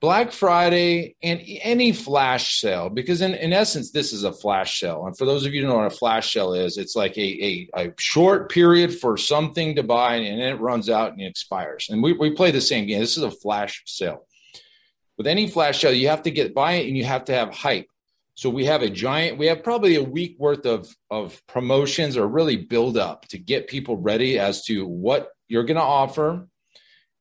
Black 0.00 0.32
Friday 0.32 1.16
and 1.22 1.40
any 1.62 1.92
flash 1.92 2.60
sale, 2.60 2.90
because 2.90 3.22
in, 3.22 3.34
in 3.34 3.52
essence, 3.52 3.90
this 3.90 4.12
is 4.12 4.24
a 4.24 4.32
flash 4.32 4.80
sale. 4.80 5.06
And 5.06 5.16
for 5.16 5.24
those 5.24 5.46
of 5.46 5.54
you 5.54 5.62
who 5.62 5.68
know 5.68 5.76
what 5.76 5.86
a 5.86 5.96
flash 5.96 6.32
sale 6.32 6.52
is, 6.52 6.76
it's 6.76 6.94
like 6.94 7.16
a, 7.16 7.20
a, 7.76 7.86
a 7.86 7.94
short 7.98 8.50
period 8.50 8.98
for 8.98 9.16
something 9.16 9.76
to 9.76 9.82
buy 9.82 10.16
and 10.16 10.40
then 10.40 10.52
it 10.52 10.60
runs 10.60 10.90
out 10.90 11.12
and 11.12 11.20
it 11.20 11.26
expires. 11.26 11.88
And 11.88 12.02
we, 12.02 12.12
we 12.12 12.32
play 12.32 12.50
the 12.50 12.60
same 12.60 12.86
game. 12.86 13.00
This 13.00 13.16
is 13.16 13.22
a 13.22 13.30
flash 13.30 13.82
sale. 13.86 14.26
With 15.16 15.26
any 15.26 15.48
flash 15.48 15.80
sale, 15.80 15.92
you 15.92 16.08
have 16.08 16.22
to 16.24 16.30
get 16.30 16.54
buy 16.54 16.72
it 16.74 16.88
and 16.88 16.96
you 16.96 17.04
have 17.04 17.24
to 17.26 17.32
have 17.32 17.54
hype. 17.54 17.86
So 18.34 18.50
we 18.50 18.64
have 18.64 18.82
a 18.82 18.90
giant, 18.90 19.38
we 19.38 19.46
have 19.46 19.62
probably 19.62 19.94
a 19.94 20.02
week 20.02 20.36
worth 20.38 20.66
of, 20.66 20.92
of 21.08 21.40
promotions 21.46 22.16
or 22.16 22.26
really 22.26 22.56
build 22.56 22.98
up 22.98 23.28
to 23.28 23.38
get 23.38 23.68
people 23.68 23.96
ready 23.96 24.38
as 24.40 24.64
to 24.64 24.86
what 24.86 25.28
you're 25.46 25.64
going 25.64 25.76
to 25.76 25.82
offer 25.82 26.48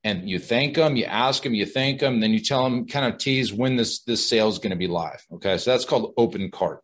and 0.04 0.30
you 0.30 0.40
thank 0.40 0.76
them, 0.76 0.96
you 0.96 1.06
ask 1.06 1.44
them, 1.44 1.54
you 1.54 1.66
thank 1.66 2.00
them, 2.00 2.20
then 2.20 2.32
you 2.32 2.40
tell 2.40 2.64
them, 2.64 2.86
kind 2.86 3.12
of 3.12 3.20
tease 3.20 3.54
when 3.54 3.76
this 3.76 4.02
this 4.02 4.28
sale 4.28 4.50
is 4.50 4.60
going 4.60 4.72
to 4.72 4.78
be 4.78 4.88
live. 4.88 5.26
Okay, 5.34 5.58
so 5.58 5.72
that's 5.72 5.86
called 5.86 6.14
open 6.18 6.52
cart. 6.52 6.82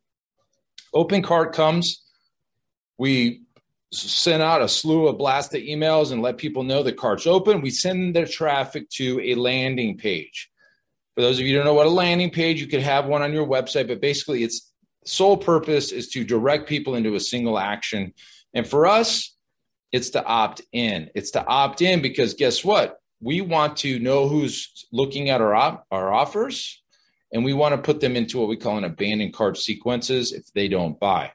Open 0.93 1.21
cart 1.21 1.53
comes, 1.53 2.03
we 2.97 3.43
send 3.91 4.43
out 4.43 4.61
a 4.61 4.67
slew 4.67 5.07
of 5.07 5.17
blasted 5.17 5.63
emails 5.63 6.11
and 6.11 6.21
let 6.21 6.37
people 6.37 6.63
know 6.63 6.83
the 6.83 6.93
cart's 6.93 7.25
open. 7.25 7.61
We 7.61 7.71
send 7.71 8.15
their 8.15 8.27
traffic 8.27 8.89
to 8.91 9.19
a 9.21 9.35
landing 9.35 9.97
page. 9.97 10.49
For 11.15 11.21
those 11.21 11.39
of 11.39 11.45
you 11.45 11.53
who 11.53 11.57
don't 11.57 11.65
know 11.65 11.73
what 11.73 11.87
a 11.87 11.89
landing 11.89 12.29
page, 12.29 12.61
you 12.61 12.67
could 12.67 12.81
have 12.81 13.05
one 13.05 13.21
on 13.21 13.33
your 13.33 13.47
website, 13.47 13.87
but 13.87 13.99
basically 13.99 14.43
its 14.43 14.71
sole 15.05 15.37
purpose 15.37 15.91
is 15.91 16.09
to 16.09 16.23
direct 16.23 16.69
people 16.69 16.95
into 16.95 17.15
a 17.15 17.19
single 17.19 17.57
action. 17.57 18.13
And 18.53 18.67
for 18.67 18.85
us, 18.85 19.35
it's 19.91 20.11
to 20.11 20.23
opt 20.23 20.61
in. 20.71 21.09
It's 21.15 21.31
to 21.31 21.45
opt 21.45 21.81
in 21.81 22.01
because 22.01 22.35
guess 22.35 22.63
what? 22.63 22.98
We 23.21 23.41
want 23.41 23.77
to 23.77 23.99
know 23.99 24.27
who's 24.27 24.87
looking 24.91 25.29
at 25.29 25.41
our 25.41 25.53
op- 25.53 25.85
our 25.91 26.13
offers 26.13 26.81
and 27.33 27.43
we 27.43 27.53
want 27.53 27.75
to 27.75 27.81
put 27.81 27.99
them 27.99 28.15
into 28.15 28.39
what 28.39 28.49
we 28.49 28.57
call 28.57 28.77
an 28.77 28.83
abandoned 28.83 29.33
cart 29.33 29.57
sequences 29.57 30.31
if 30.31 30.51
they 30.53 30.67
don't 30.67 30.99
buy. 30.99 31.31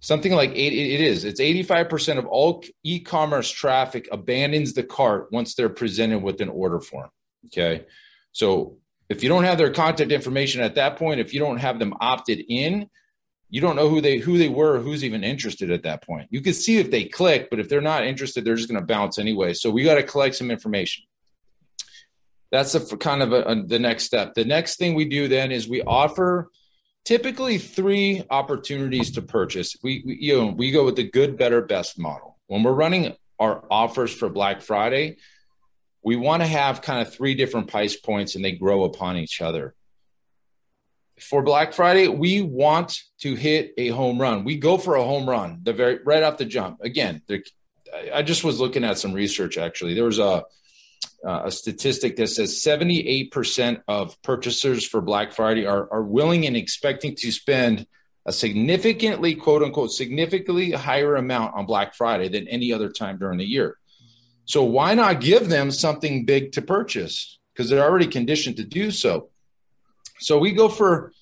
Something 0.00 0.32
like 0.32 0.50
eight, 0.50 0.74
it 0.74 1.00
is 1.00 1.24
it's 1.24 1.40
85% 1.40 2.18
of 2.18 2.26
all 2.26 2.62
e-commerce 2.82 3.50
traffic 3.50 4.08
abandons 4.12 4.74
the 4.74 4.82
cart 4.82 5.28
once 5.32 5.54
they're 5.54 5.70
presented 5.70 6.18
with 6.18 6.40
an 6.40 6.50
order 6.50 6.80
form 6.80 7.10
okay? 7.46 7.86
So 8.32 8.78
if 9.08 9.22
you 9.22 9.28
don't 9.28 9.44
have 9.44 9.58
their 9.58 9.72
contact 9.72 10.12
information 10.12 10.60
at 10.60 10.74
that 10.74 10.96
point 10.96 11.20
if 11.20 11.32
you 11.32 11.40
don't 11.40 11.56
have 11.56 11.78
them 11.78 11.94
opted 12.00 12.44
in 12.48 12.88
you 13.48 13.60
don't 13.60 13.76
know 13.76 13.88
who 13.88 14.02
they 14.02 14.18
who 14.18 14.36
they 14.36 14.48
were 14.48 14.78
who's 14.78 15.04
even 15.04 15.24
interested 15.24 15.70
at 15.70 15.84
that 15.84 16.02
point. 16.02 16.28
You 16.30 16.42
can 16.42 16.52
see 16.52 16.76
if 16.76 16.90
they 16.90 17.04
click 17.04 17.48
but 17.48 17.58
if 17.58 17.70
they're 17.70 17.80
not 17.80 18.04
interested 18.04 18.44
they're 18.44 18.56
just 18.56 18.68
going 18.68 18.80
to 18.80 18.86
bounce 18.86 19.18
anyway. 19.18 19.54
So 19.54 19.70
we 19.70 19.84
got 19.84 19.94
to 19.94 20.02
collect 20.02 20.34
some 20.34 20.50
information 20.50 21.04
that's 22.54 22.76
a, 22.76 22.96
kind 22.96 23.20
of 23.20 23.32
a, 23.32 23.42
a, 23.42 23.62
the 23.64 23.80
next 23.80 24.04
step. 24.04 24.34
The 24.34 24.44
next 24.44 24.76
thing 24.76 24.94
we 24.94 25.06
do 25.06 25.26
then 25.26 25.50
is 25.50 25.66
we 25.66 25.82
offer 25.82 26.50
typically 27.04 27.58
three 27.58 28.22
opportunities 28.30 29.10
to 29.12 29.22
purchase. 29.22 29.76
We, 29.82 30.04
we 30.06 30.18
you 30.20 30.36
know 30.38 30.46
we 30.52 30.70
go 30.70 30.84
with 30.84 30.94
the 30.94 31.10
good, 31.10 31.36
better, 31.36 31.62
best 31.62 31.98
model. 31.98 32.38
When 32.46 32.62
we're 32.62 32.72
running 32.72 33.16
our 33.40 33.64
offers 33.68 34.14
for 34.14 34.28
Black 34.28 34.62
Friday, 34.62 35.16
we 36.04 36.14
want 36.14 36.42
to 36.42 36.46
have 36.46 36.80
kind 36.80 37.04
of 37.04 37.12
three 37.12 37.34
different 37.34 37.68
price 37.68 37.96
points 37.96 38.36
and 38.36 38.44
they 38.44 38.52
grow 38.52 38.84
upon 38.84 39.16
each 39.16 39.40
other. 39.40 39.74
For 41.18 41.42
Black 41.42 41.72
Friday, 41.72 42.06
we 42.06 42.40
want 42.40 43.00
to 43.20 43.34
hit 43.34 43.74
a 43.78 43.88
home 43.88 44.20
run. 44.20 44.44
We 44.44 44.58
go 44.58 44.78
for 44.78 44.94
a 44.94 45.02
home 45.02 45.28
run 45.28 45.58
the 45.64 45.72
very 45.72 45.98
right 46.04 46.22
off 46.22 46.38
the 46.38 46.44
jump. 46.44 46.82
Again, 46.82 47.20
I 48.12 48.22
just 48.22 48.44
was 48.44 48.60
looking 48.60 48.84
at 48.84 48.98
some 48.98 49.12
research 49.12 49.58
actually. 49.58 49.94
There 49.94 50.04
was 50.04 50.20
a 50.20 50.44
uh, 51.24 51.42
a 51.44 51.50
statistic 51.50 52.16
that 52.16 52.28
says 52.28 52.54
78% 52.54 53.82
of 53.88 54.20
purchasers 54.22 54.86
for 54.86 55.00
Black 55.00 55.32
Friday 55.32 55.66
are, 55.66 55.92
are 55.92 56.02
willing 56.02 56.46
and 56.46 56.56
expecting 56.56 57.14
to 57.16 57.32
spend 57.32 57.86
a 58.26 58.32
significantly, 58.32 59.34
quote 59.34 59.62
unquote, 59.62 59.92
significantly 59.92 60.70
higher 60.70 61.16
amount 61.16 61.54
on 61.54 61.66
Black 61.66 61.94
Friday 61.94 62.28
than 62.28 62.48
any 62.48 62.72
other 62.72 62.88
time 62.88 63.18
during 63.18 63.38
the 63.38 63.44
year. 63.44 63.78
So 64.46 64.64
why 64.64 64.94
not 64.94 65.20
give 65.20 65.48
them 65.48 65.70
something 65.70 66.24
big 66.24 66.52
to 66.52 66.62
purchase? 66.62 67.38
Because 67.52 67.70
they're 67.70 67.84
already 67.84 68.06
conditioned 68.06 68.56
to 68.56 68.64
do 68.64 68.90
so. 68.90 69.30
So 70.20 70.38
we 70.38 70.52
go 70.52 70.68
for 70.68 71.12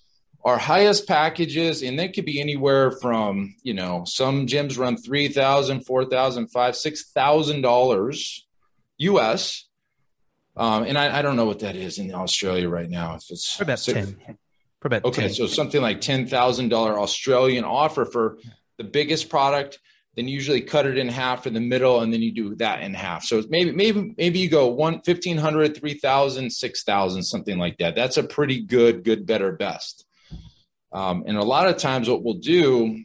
our 0.44 0.58
highest 0.58 1.06
packages, 1.06 1.82
and 1.82 1.98
they 1.98 2.08
could 2.08 2.24
be 2.24 2.40
anywhere 2.40 2.90
from, 2.90 3.54
you 3.62 3.74
know, 3.74 4.02
some 4.06 4.46
gyms 4.46 4.76
run 4.76 4.96
three 4.96 5.28
thousand, 5.28 5.86
four 5.86 6.04
thousand, 6.04 6.48
five, 6.48 6.74
six 6.76 7.10
thousand 7.12 7.62
dollars 7.62 8.46
US 8.98 9.68
um, 10.56 10.84
and 10.84 10.98
I, 10.98 11.18
I, 11.18 11.22
don't 11.22 11.36
know 11.36 11.46
what 11.46 11.60
that 11.60 11.76
is 11.76 11.98
in 11.98 12.14
Australia 12.14 12.68
right 12.68 12.88
now. 12.88 13.14
If 13.14 13.30
it's 13.30 13.56
for 13.56 13.62
about 13.62 13.78
ten, 13.78 14.16
for 14.80 14.88
about 14.88 15.04
okay, 15.06 15.22
10. 15.22 15.34
so 15.34 15.46
something 15.46 15.80
like 15.80 16.00
ten 16.00 16.26
thousand 16.26 16.68
dollar 16.68 16.98
Australian 16.98 17.64
offer 17.64 18.04
for 18.04 18.38
the 18.78 18.84
biggest 18.84 19.28
product. 19.28 19.78
Then 20.14 20.28
you 20.28 20.34
usually 20.34 20.60
cut 20.60 20.84
it 20.84 20.98
in 20.98 21.08
half 21.08 21.46
in 21.46 21.54
the 21.54 21.60
middle, 21.60 22.00
and 22.00 22.12
then 22.12 22.20
you 22.20 22.32
do 22.32 22.54
that 22.56 22.82
in 22.82 22.92
half. 22.92 23.24
So 23.24 23.42
maybe 23.48 23.72
maybe 23.72 24.14
maybe 24.18 24.40
you 24.40 24.50
go 24.50 24.66
one 24.66 25.00
fifteen 25.00 25.38
hundred, 25.38 25.74
three 25.74 25.94
thousand, 25.94 26.50
six 26.52 26.82
thousand, 26.82 27.22
something 27.22 27.56
like 27.56 27.78
that. 27.78 27.94
That's 27.94 28.18
a 28.18 28.22
pretty 28.22 28.60
good, 28.60 29.04
good, 29.04 29.24
better, 29.24 29.52
best. 29.52 30.04
Um, 30.92 31.24
and 31.26 31.38
a 31.38 31.42
lot 31.42 31.66
of 31.66 31.78
times, 31.78 32.10
what 32.10 32.22
we'll 32.22 32.34
do, 32.34 33.02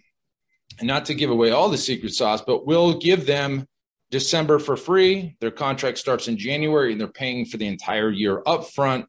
and 0.79 0.87
not 0.87 1.05
to 1.05 1.15
give 1.15 1.29
away 1.29 1.51
all 1.51 1.69
the 1.69 1.77
secret 1.77 2.13
sauce, 2.13 2.41
but 2.41 2.67
we'll 2.67 2.99
give 2.99 3.25
them 3.25 3.69
December 4.09 4.59
for 4.59 4.77
free. 4.77 5.35
Their 5.39 5.51
contract 5.51 5.97
starts 5.97 6.27
in 6.27 6.37
January 6.37 6.91
and 6.91 7.01
they're 7.01 7.07
paying 7.07 7.45
for 7.45 7.57
the 7.57 7.67
entire 7.67 8.09
year 8.09 8.41
up 8.45 8.67
front. 8.67 9.05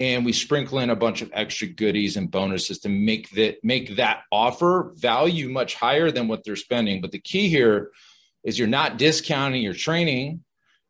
And 0.00 0.24
we 0.24 0.32
sprinkle 0.32 0.80
in 0.80 0.90
a 0.90 0.96
bunch 0.96 1.22
of 1.22 1.30
extra 1.32 1.68
goodies 1.68 2.16
and 2.16 2.30
bonuses 2.30 2.80
to 2.80 2.88
make 2.88 3.30
that 3.30 3.62
make 3.62 3.96
that 3.96 4.22
offer 4.32 4.92
value 4.96 5.48
much 5.48 5.76
higher 5.76 6.10
than 6.10 6.26
what 6.26 6.42
they're 6.44 6.56
spending. 6.56 7.00
But 7.00 7.12
the 7.12 7.20
key 7.20 7.48
here 7.48 7.92
is 8.42 8.58
you're 8.58 8.66
not 8.66 8.98
discounting 8.98 9.62
your 9.62 9.72
training. 9.72 10.42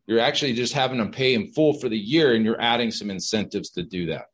You're 0.07 0.19
actually 0.19 0.53
just 0.53 0.73
having 0.73 0.97
them 0.97 1.11
pay 1.11 1.35
in 1.35 1.51
full 1.53 1.73
for 1.73 1.87
the 1.87 1.97
year 1.97 2.33
and 2.33 2.43
you're 2.43 2.61
adding 2.61 2.91
some 2.91 3.11
incentives 3.11 3.69
to 3.71 3.83
do 3.83 4.07
that. 4.07 4.25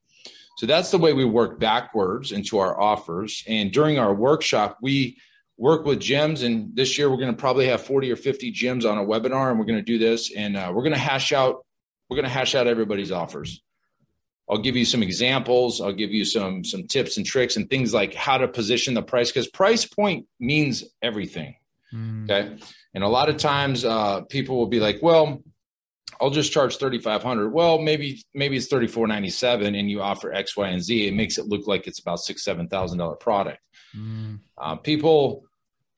So 0.58 0.66
that's 0.66 0.92
the 0.92 0.98
way 0.98 1.14
we 1.14 1.26
work 1.26 1.60
backwards 1.60 2.32
into 2.32 2.58
our 2.60 2.80
offers. 2.80 3.44
And 3.48 3.72
during 3.72 4.00
our 4.00 4.14
workshop, 4.14 4.78
we 4.82 5.18
work 5.62 5.86
with 5.86 6.00
gyms. 6.00 6.44
And 6.44 6.76
this 6.76 6.98
year, 6.98 7.10
we're 7.10 7.18
going 7.18 7.32
to 7.32 7.38
probably 7.38 7.68
have 7.68 7.82
40 7.86 8.12
or 8.12 8.16
50 8.16 8.52
gyms 8.52 8.90
on 8.90 8.98
a 8.98 9.06
webinar, 9.06 9.52
and 9.52 9.60
we're 9.60 9.66
going 9.66 9.80
to 9.80 9.84
do 9.84 10.00
this. 10.00 10.34
And 10.36 10.58
uh, 10.58 10.72
we're 10.74 10.82
going 10.84 10.94
to 10.94 11.00
hash 11.00 11.32
out 11.32 11.64
we're 12.10 12.16
going 12.16 12.26
to 12.26 12.30
hash 12.30 12.56
out 12.56 12.68
everybody's 12.68 13.10
offers. 13.10 13.64
I'll 14.50 14.58
give 14.58 14.76
you 14.76 14.84
some 14.84 15.02
examples. 15.02 15.80
I'll 15.80 15.94
give 15.94 16.12
you 16.12 16.26
some 16.26 16.66
some 16.66 16.86
tips 16.86 17.16
and 17.16 17.26
tricks 17.26 17.56
and 17.56 17.70
things 17.70 17.94
like 17.94 18.14
how 18.14 18.38
to 18.38 18.50
position 18.50 18.96
the 18.96 19.02
price 19.02 19.32
because 19.32 19.48
price 19.48 19.86
point 19.86 20.28
means 20.38 20.84
everything. 21.02 21.56
Mm. 21.94 22.30
Okay, 22.30 22.62
and 22.94 23.04
a 23.06 23.08
lot 23.08 23.30
of 23.30 23.38
times 23.38 23.86
uh, 23.86 24.22
people 24.24 24.58
will 24.58 24.68
be 24.68 24.82
like, 24.82 25.00
"Well, 25.02 25.42
I'll 26.20 26.32
just 26.32 26.52
charge 26.52 26.76
thirty 26.76 27.00
five 27.00 27.24
hundred. 27.24 27.52
Well, 27.54 27.80
maybe 27.80 28.22
maybe 28.34 28.58
it's 28.58 28.68
thirty 28.68 28.88
four 28.88 29.08
ninety 29.08 29.30
seven, 29.30 29.74
and 29.74 29.90
you 29.90 30.02
offer 30.02 30.34
X, 30.34 30.58
Y, 30.58 30.68
and 30.68 30.84
Z. 30.84 31.08
It 31.08 31.14
makes 31.14 31.38
it 31.38 31.46
look 31.46 31.66
like 31.66 31.88
it's 31.88 32.00
about 32.00 32.20
six 32.20 32.44
seven 32.44 32.68
thousand 32.68 32.98
dollar 32.98 33.16
product. 33.16 33.60
Mm. 33.98 34.40
Uh, 34.58 34.76
people 34.76 35.46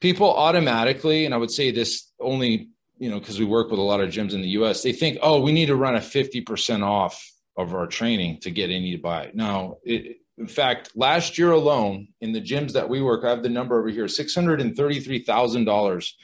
people 0.04 0.32
automatically, 0.32 1.26
and 1.26 1.34
I 1.34 1.38
would 1.38 1.50
say 1.50 1.72
this 1.72 2.12
only 2.20 2.70
you 3.00 3.10
know 3.10 3.20
because 3.20 3.40
we 3.40 3.46
work 3.46 3.72
with 3.72 3.80
a 3.80 3.84
lot 3.84 4.02
of 4.02 4.10
gyms 4.10 4.34
in 4.34 4.42
the 4.42 4.50
U.S. 4.50 4.84
They 4.84 4.94
think, 4.94 5.18
oh, 5.24 5.42
we 5.42 5.52
need 5.52 5.68
to 5.68 5.76
run 5.76 5.96
a 5.96 6.02
fifty 6.02 6.42
percent 6.42 6.84
off 6.84 7.32
of 7.58 7.74
our 7.74 7.88
training 7.88 8.42
to 8.42 8.52
get 8.52 8.70
any 8.70 8.92
to 8.92 9.02
buy. 9.02 9.32
No, 9.34 9.80
it, 9.84 10.18
in 10.38 10.48
fact, 10.48 10.92
last 10.96 11.38
year 11.38 11.52
alone 11.52 12.10
in 12.22 12.34
the 12.34 12.42
gyms 12.42 12.74
that 12.74 12.90
we 12.90 13.02
work, 13.02 13.24
I 13.24 13.30
have 13.30 13.42
the 13.42 13.50
number 13.50 13.80
over 13.80 13.90
here: 13.90 14.08
six 14.08 14.36
hundred 14.36 14.62
and 14.62 14.76
thirty-three 14.76 15.24
thousand 15.24 15.66
dollars 15.66 16.16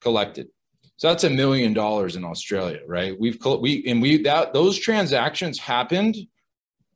collected 0.00 0.48
so 1.00 1.08
that's 1.08 1.24
a 1.24 1.30
million 1.30 1.72
dollars 1.72 2.14
in 2.14 2.26
Australia, 2.26 2.80
right? 2.86 3.18
We've 3.18 3.38
we 3.62 3.82
and 3.86 4.02
we 4.02 4.22
that 4.24 4.52
those 4.52 4.78
transactions 4.78 5.58
happened 5.58 6.14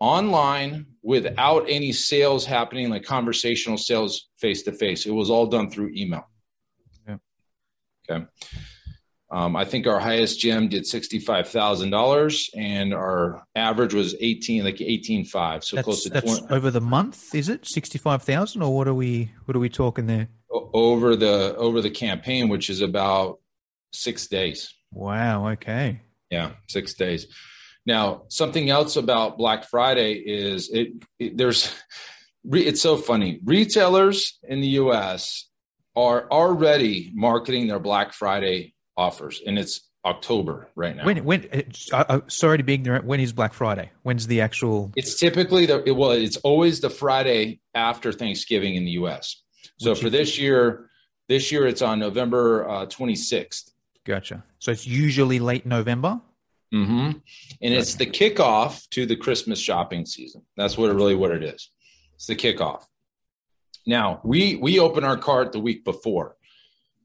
online 0.04 0.86
without 1.02 1.64
any 1.68 1.92
sales 1.92 2.44
happening, 2.44 2.90
like 2.90 3.04
conversational 3.04 3.78
sales 3.78 4.28
face 4.38 4.62
to 4.62 4.72
face. 4.72 5.06
It 5.06 5.10
was 5.10 5.30
all 5.30 5.46
done 5.46 5.70
through 5.70 5.92
email. 5.96 6.28
Yeah. 7.08 7.16
Okay. 8.08 8.26
Um, 9.30 9.56
I 9.56 9.64
think 9.64 9.86
our 9.86 9.98
highest 9.98 10.38
gym 10.38 10.68
did 10.68 10.86
sixty-five 10.86 11.48
thousand 11.48 11.90
dollars, 11.90 12.50
and 12.54 12.92
our 12.92 13.42
average 13.56 13.94
was 13.94 14.14
eighteen, 14.20 14.62
like 14.62 14.80
eighteen-five. 14.80 15.64
So 15.64 15.76
that's, 15.76 15.84
close 15.84 16.02
to 16.04 16.10
that's 16.10 16.38
20. 16.40 16.54
over 16.54 16.70
the 16.70 16.80
month. 16.80 17.34
Is 17.34 17.48
it 17.48 17.66
sixty-five 17.66 18.22
thousand, 18.22 18.62
or 18.62 18.76
what 18.76 18.86
are 18.86 18.94
we? 18.94 19.32
What 19.46 19.56
are 19.56 19.60
we 19.60 19.70
talking 19.70 20.06
there? 20.06 20.28
Over 20.50 21.16
the 21.16 21.56
over 21.56 21.80
the 21.80 21.90
campaign, 21.90 22.48
which 22.48 22.68
is 22.68 22.80
about 22.82 23.40
six 23.92 24.26
days. 24.26 24.72
Wow. 24.92 25.48
Okay. 25.52 26.02
Yeah, 26.30 26.52
six 26.68 26.94
days. 26.94 27.26
Now, 27.86 28.22
something 28.28 28.70
else 28.70 28.96
about 28.96 29.36
Black 29.36 29.64
Friday 29.64 30.14
is 30.14 30.70
it, 30.70 30.92
it 31.18 31.36
there's 31.36 31.74
it's 32.50 32.80
so 32.80 32.96
funny. 32.96 33.40
Retailers 33.44 34.38
in 34.42 34.60
the 34.60 34.68
US 34.68 35.48
are 35.96 36.28
already 36.30 37.12
marketing 37.14 37.66
their 37.66 37.78
Black 37.78 38.12
Friday 38.12 38.74
offers 38.96 39.42
and 39.46 39.58
it's 39.58 39.88
October 40.04 40.68
right 40.76 40.96
now. 40.96 41.04
When 41.04 41.24
when 41.24 41.48
uh, 41.92 42.04
uh, 42.08 42.20
sorry 42.26 42.58
to 42.58 42.64
be 42.64 42.74
ignorant, 42.74 43.06
when 43.06 43.20
is 43.20 43.32
Black 43.32 43.54
Friday? 43.54 43.90
When's 44.02 44.26
the 44.26 44.40
actual 44.40 44.92
It's 44.96 45.18
typically 45.18 45.66
the 45.66 45.94
well 45.94 46.12
it's 46.12 46.36
always 46.38 46.80
the 46.80 46.90
Friday 46.90 47.60
after 47.74 48.12
Thanksgiving 48.12 48.74
in 48.74 48.84
the 48.84 48.92
US. 48.92 49.42
So 49.78 49.90
Which 49.90 50.00
for 50.00 50.10
this 50.10 50.38
year 50.38 50.90
this 51.28 51.50
year 51.50 51.66
it's 51.66 51.82
on 51.82 51.98
November 51.98 52.68
uh, 52.68 52.86
26th. 52.86 53.70
Gotcha. 54.04 54.44
So 54.58 54.70
it's 54.70 54.86
usually 54.86 55.38
late 55.38 55.64
November. 55.64 56.20
Mm-hmm. 56.74 57.18
And 57.62 57.74
it's 57.74 57.94
the 57.94 58.06
kickoff 58.06 58.88
to 58.90 59.06
the 59.06 59.16
Christmas 59.16 59.60
shopping 59.60 60.04
season. 60.06 60.42
That's 60.56 60.76
what 60.76 60.90
it 60.90 60.94
really 60.94 61.14
what 61.14 61.30
it 61.30 61.44
is. 61.44 61.70
It's 62.16 62.26
the 62.26 62.34
kickoff. 62.34 62.82
Now 63.86 64.20
we 64.24 64.56
we 64.56 64.80
open 64.80 65.04
our 65.04 65.16
cart 65.16 65.52
the 65.52 65.60
week 65.60 65.84
before. 65.84 66.36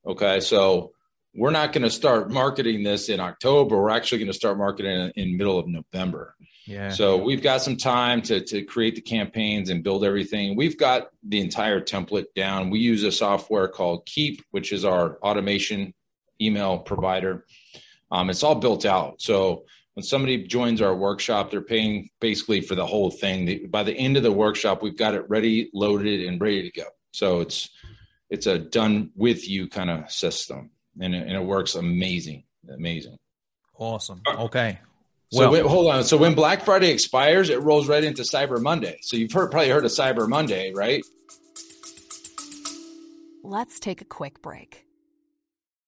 Okay, 0.05 0.39
so 0.39 0.93
we're 1.35 1.51
not 1.51 1.71
going 1.71 1.83
to 1.83 1.91
start 1.91 2.31
marketing 2.31 2.83
this 2.83 3.09
in 3.09 3.19
October. 3.19 3.77
We're 3.77 3.91
actually 3.91 4.17
going 4.19 4.31
to 4.31 4.33
start 4.38 4.57
marketing 4.57 5.11
in, 5.15 5.29
in 5.29 5.38
middle 5.38 5.59
of 5.59 5.67
November. 5.67 6.35
Yeah. 6.65 6.89
So 6.89 7.17
we've 7.17 7.41
got 7.41 7.61
some 7.61 7.77
time 7.77 8.22
to 8.24 8.44
to 8.46 8.63
create 8.63 8.96
the 8.96 9.01
campaigns 9.01 9.70
and 9.70 9.83
build 9.83 10.03
everything. 10.03 10.55
We've 10.55 10.77
got 10.77 11.09
the 11.24 11.41
entire 11.41 11.79
template 11.79 12.33
down. 12.35 12.72
We 12.72 12.79
use 12.79 13.03
a 13.03 13.11
software 13.11 13.67
called 13.67 14.05
Keap, 14.07 14.44
which 14.51 14.72
is 14.72 14.85
our 14.85 15.17
automation 15.20 15.94
email 16.41 16.79
provider. 16.79 17.46
Um, 18.11 18.29
it's 18.29 18.43
all 18.43 18.55
built 18.55 18.85
out. 18.85 19.22
So 19.22 19.65
when 19.93 20.03
somebody 20.03 20.43
joins 20.43 20.81
our 20.81 20.95
workshop, 20.95 21.51
they're 21.51 21.61
paying 21.61 22.09
basically 22.19 22.61
for 22.61 22.75
the 22.75 22.85
whole 22.85 23.11
thing. 23.11 23.67
By 23.69 23.83
the 23.83 23.93
end 23.93 24.17
of 24.17 24.24
the 24.24 24.31
workshop, 24.31 24.81
we've 24.81 24.98
got 24.98 25.13
it 25.13 25.29
ready, 25.29 25.69
loaded, 25.74 26.25
and 26.25 26.39
ready 26.39 26.69
to 26.69 26.72
go. 26.72 26.87
So 27.11 27.41
it's 27.41 27.69
it's 28.29 28.48
a 28.48 28.59
done 28.59 29.11
with 29.15 29.50
you 29.50 29.67
kind 29.67 29.89
of 29.89 30.11
system, 30.11 30.69
and 31.01 31.15
it, 31.15 31.27
and 31.27 31.35
it 31.35 31.43
works 31.43 31.75
amazing, 31.75 32.43
amazing. 32.72 33.17
Awesome. 33.77 34.22
Okay. 34.27 34.79
So 35.31 35.51
well, 35.51 35.67
hold 35.67 35.91
on. 35.91 36.03
So 36.03 36.17
when 36.17 36.33
Black 36.33 36.63
Friday 36.63 36.91
expires, 36.91 37.50
it 37.50 37.61
rolls 37.61 37.87
right 37.87 38.03
into 38.03 38.24
Cyber 38.24 38.59
Monday. 38.61 38.98
So 39.01 39.15
you've 39.15 39.31
heard 39.31 39.51
probably 39.51 39.69
heard 39.69 39.85
of 39.85 39.91
Cyber 39.91 40.27
Monday, 40.27 40.74
right? 40.74 41.03
Let's 43.43 43.79
take 43.79 44.01
a 44.01 44.05
quick 44.05 44.41
break. 44.41 44.85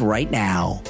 right 0.00 0.30
now 0.30 0.38
now. 0.38 0.82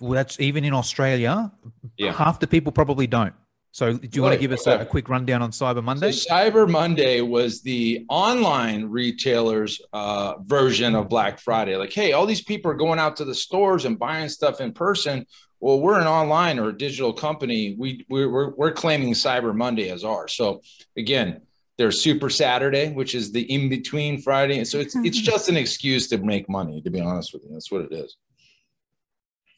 That's 0.00 0.38
even 0.40 0.64
in 0.64 0.74
Australia. 0.74 1.52
Yeah. 1.96 2.12
Half 2.12 2.40
the 2.40 2.46
people 2.46 2.72
probably 2.72 3.06
don't. 3.06 3.34
So, 3.72 3.96
do 3.96 4.08
you 4.12 4.22
want 4.22 4.34
to 4.34 4.40
give 4.40 4.52
us 4.52 4.66
a, 4.66 4.80
a, 4.80 4.84
quick 4.84 5.08
rundown 5.08 5.42
on 5.42 5.52
Cyber 5.52 5.82
Monday? 5.82 6.10
So 6.10 6.34
Cyber 6.34 6.68
Monday 6.68 7.20
was 7.20 7.62
the 7.62 8.04
online 8.08 8.86
retailers' 8.86 9.80
uh, 9.92 10.34
version 10.44 10.96
of 10.96 11.08
Black 11.08 11.38
Friday. 11.38 11.76
Like, 11.76 11.92
hey, 11.92 12.12
all 12.12 12.26
these 12.26 12.42
people 12.42 12.70
are 12.72 12.74
going 12.74 12.98
out 12.98 13.16
to 13.16 13.24
the 13.24 13.34
stores 13.34 13.84
and 13.84 13.96
buying 13.96 14.28
stuff 14.28 14.60
in 14.60 14.72
person. 14.72 15.24
Well, 15.60 15.80
we're 15.80 16.00
an 16.00 16.08
online 16.08 16.58
or 16.58 16.70
a 16.70 16.76
digital 16.76 17.12
company. 17.12 17.76
We 17.78 18.04
we're, 18.08 18.50
we're 18.50 18.72
claiming 18.72 19.12
Cyber 19.14 19.54
Monday 19.54 19.88
as 19.90 20.02
ours. 20.04 20.34
So, 20.34 20.62
again, 20.96 21.42
there's 21.80 21.98
Super 21.98 22.28
Saturday, 22.28 22.92
which 22.92 23.14
is 23.14 23.32
the 23.32 23.40
in 23.50 23.70
between 23.70 24.20
Friday. 24.20 24.62
So 24.64 24.78
it's 24.78 24.94
it's 24.96 25.18
just 25.32 25.48
an 25.48 25.56
excuse 25.56 26.08
to 26.08 26.18
make 26.18 26.46
money. 26.46 26.82
To 26.82 26.90
be 26.90 27.00
honest 27.00 27.32
with 27.32 27.42
you, 27.42 27.48
that's 27.54 27.72
what 27.72 27.80
it 27.80 27.92
is. 27.92 28.18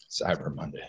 Cyber 0.08 0.54
Monday. 0.54 0.88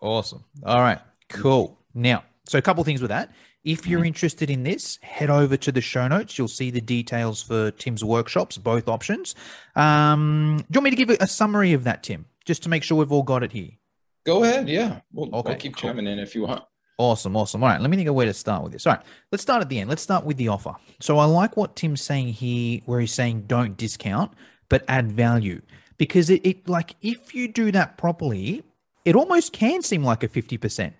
Awesome. 0.00 0.42
All 0.66 0.80
right. 0.80 0.98
Cool. 1.28 1.78
Now, 1.94 2.24
so 2.44 2.58
a 2.58 2.62
couple 2.62 2.82
things 2.82 3.00
with 3.00 3.10
that. 3.10 3.30
If 3.62 3.86
you're 3.86 4.00
mm-hmm. 4.00 4.06
interested 4.06 4.50
in 4.50 4.64
this, 4.64 4.98
head 5.02 5.30
over 5.30 5.56
to 5.58 5.70
the 5.70 5.80
show 5.80 6.08
notes. 6.08 6.36
You'll 6.36 6.48
see 6.48 6.72
the 6.72 6.80
details 6.80 7.40
for 7.40 7.70
Tim's 7.70 8.02
workshops, 8.02 8.58
both 8.58 8.88
options. 8.88 9.36
Um, 9.76 10.56
do 10.58 10.64
you 10.74 10.80
want 10.80 10.84
me 10.84 10.90
to 10.90 10.96
give 10.96 11.10
a 11.20 11.28
summary 11.28 11.72
of 11.72 11.84
that, 11.84 12.02
Tim, 12.02 12.26
just 12.44 12.64
to 12.64 12.68
make 12.68 12.82
sure 12.82 12.98
we've 12.98 13.12
all 13.12 13.22
got 13.22 13.44
it 13.44 13.52
here? 13.52 13.70
Go 14.26 14.42
ahead. 14.42 14.68
Yeah. 14.68 15.02
We'll, 15.12 15.32
okay, 15.36 15.50
we'll 15.50 15.58
keep 15.58 15.76
cool. 15.76 15.90
chiming 15.90 16.08
in 16.08 16.18
if 16.18 16.34
you 16.34 16.42
want. 16.42 16.64
Awesome, 16.98 17.36
awesome. 17.36 17.62
All 17.62 17.68
right, 17.68 17.80
let 17.80 17.90
me 17.90 17.96
think 17.96 18.08
of 18.08 18.14
where 18.14 18.26
to 18.26 18.34
start 18.34 18.62
with 18.62 18.72
this. 18.72 18.86
All 18.86 18.94
right, 18.94 19.02
let's 19.30 19.42
start 19.42 19.62
at 19.62 19.68
the 19.68 19.80
end. 19.80 19.88
Let's 19.88 20.02
start 20.02 20.24
with 20.24 20.36
the 20.36 20.48
offer. 20.48 20.74
So 21.00 21.18
I 21.18 21.24
like 21.24 21.56
what 21.56 21.74
Tim's 21.74 22.02
saying 22.02 22.28
here, 22.28 22.80
where 22.84 23.00
he's 23.00 23.12
saying 23.12 23.44
don't 23.46 23.76
discount, 23.76 24.32
but 24.68 24.84
add 24.88 25.10
value. 25.10 25.62
Because 25.98 26.30
it, 26.30 26.44
it 26.46 26.68
like 26.68 26.96
if 27.00 27.34
you 27.34 27.48
do 27.48 27.72
that 27.72 27.96
properly, 27.96 28.62
it 29.04 29.16
almost 29.16 29.52
can 29.52 29.82
seem 29.82 30.04
like 30.04 30.22
a 30.22 30.28
50%. 30.28 30.92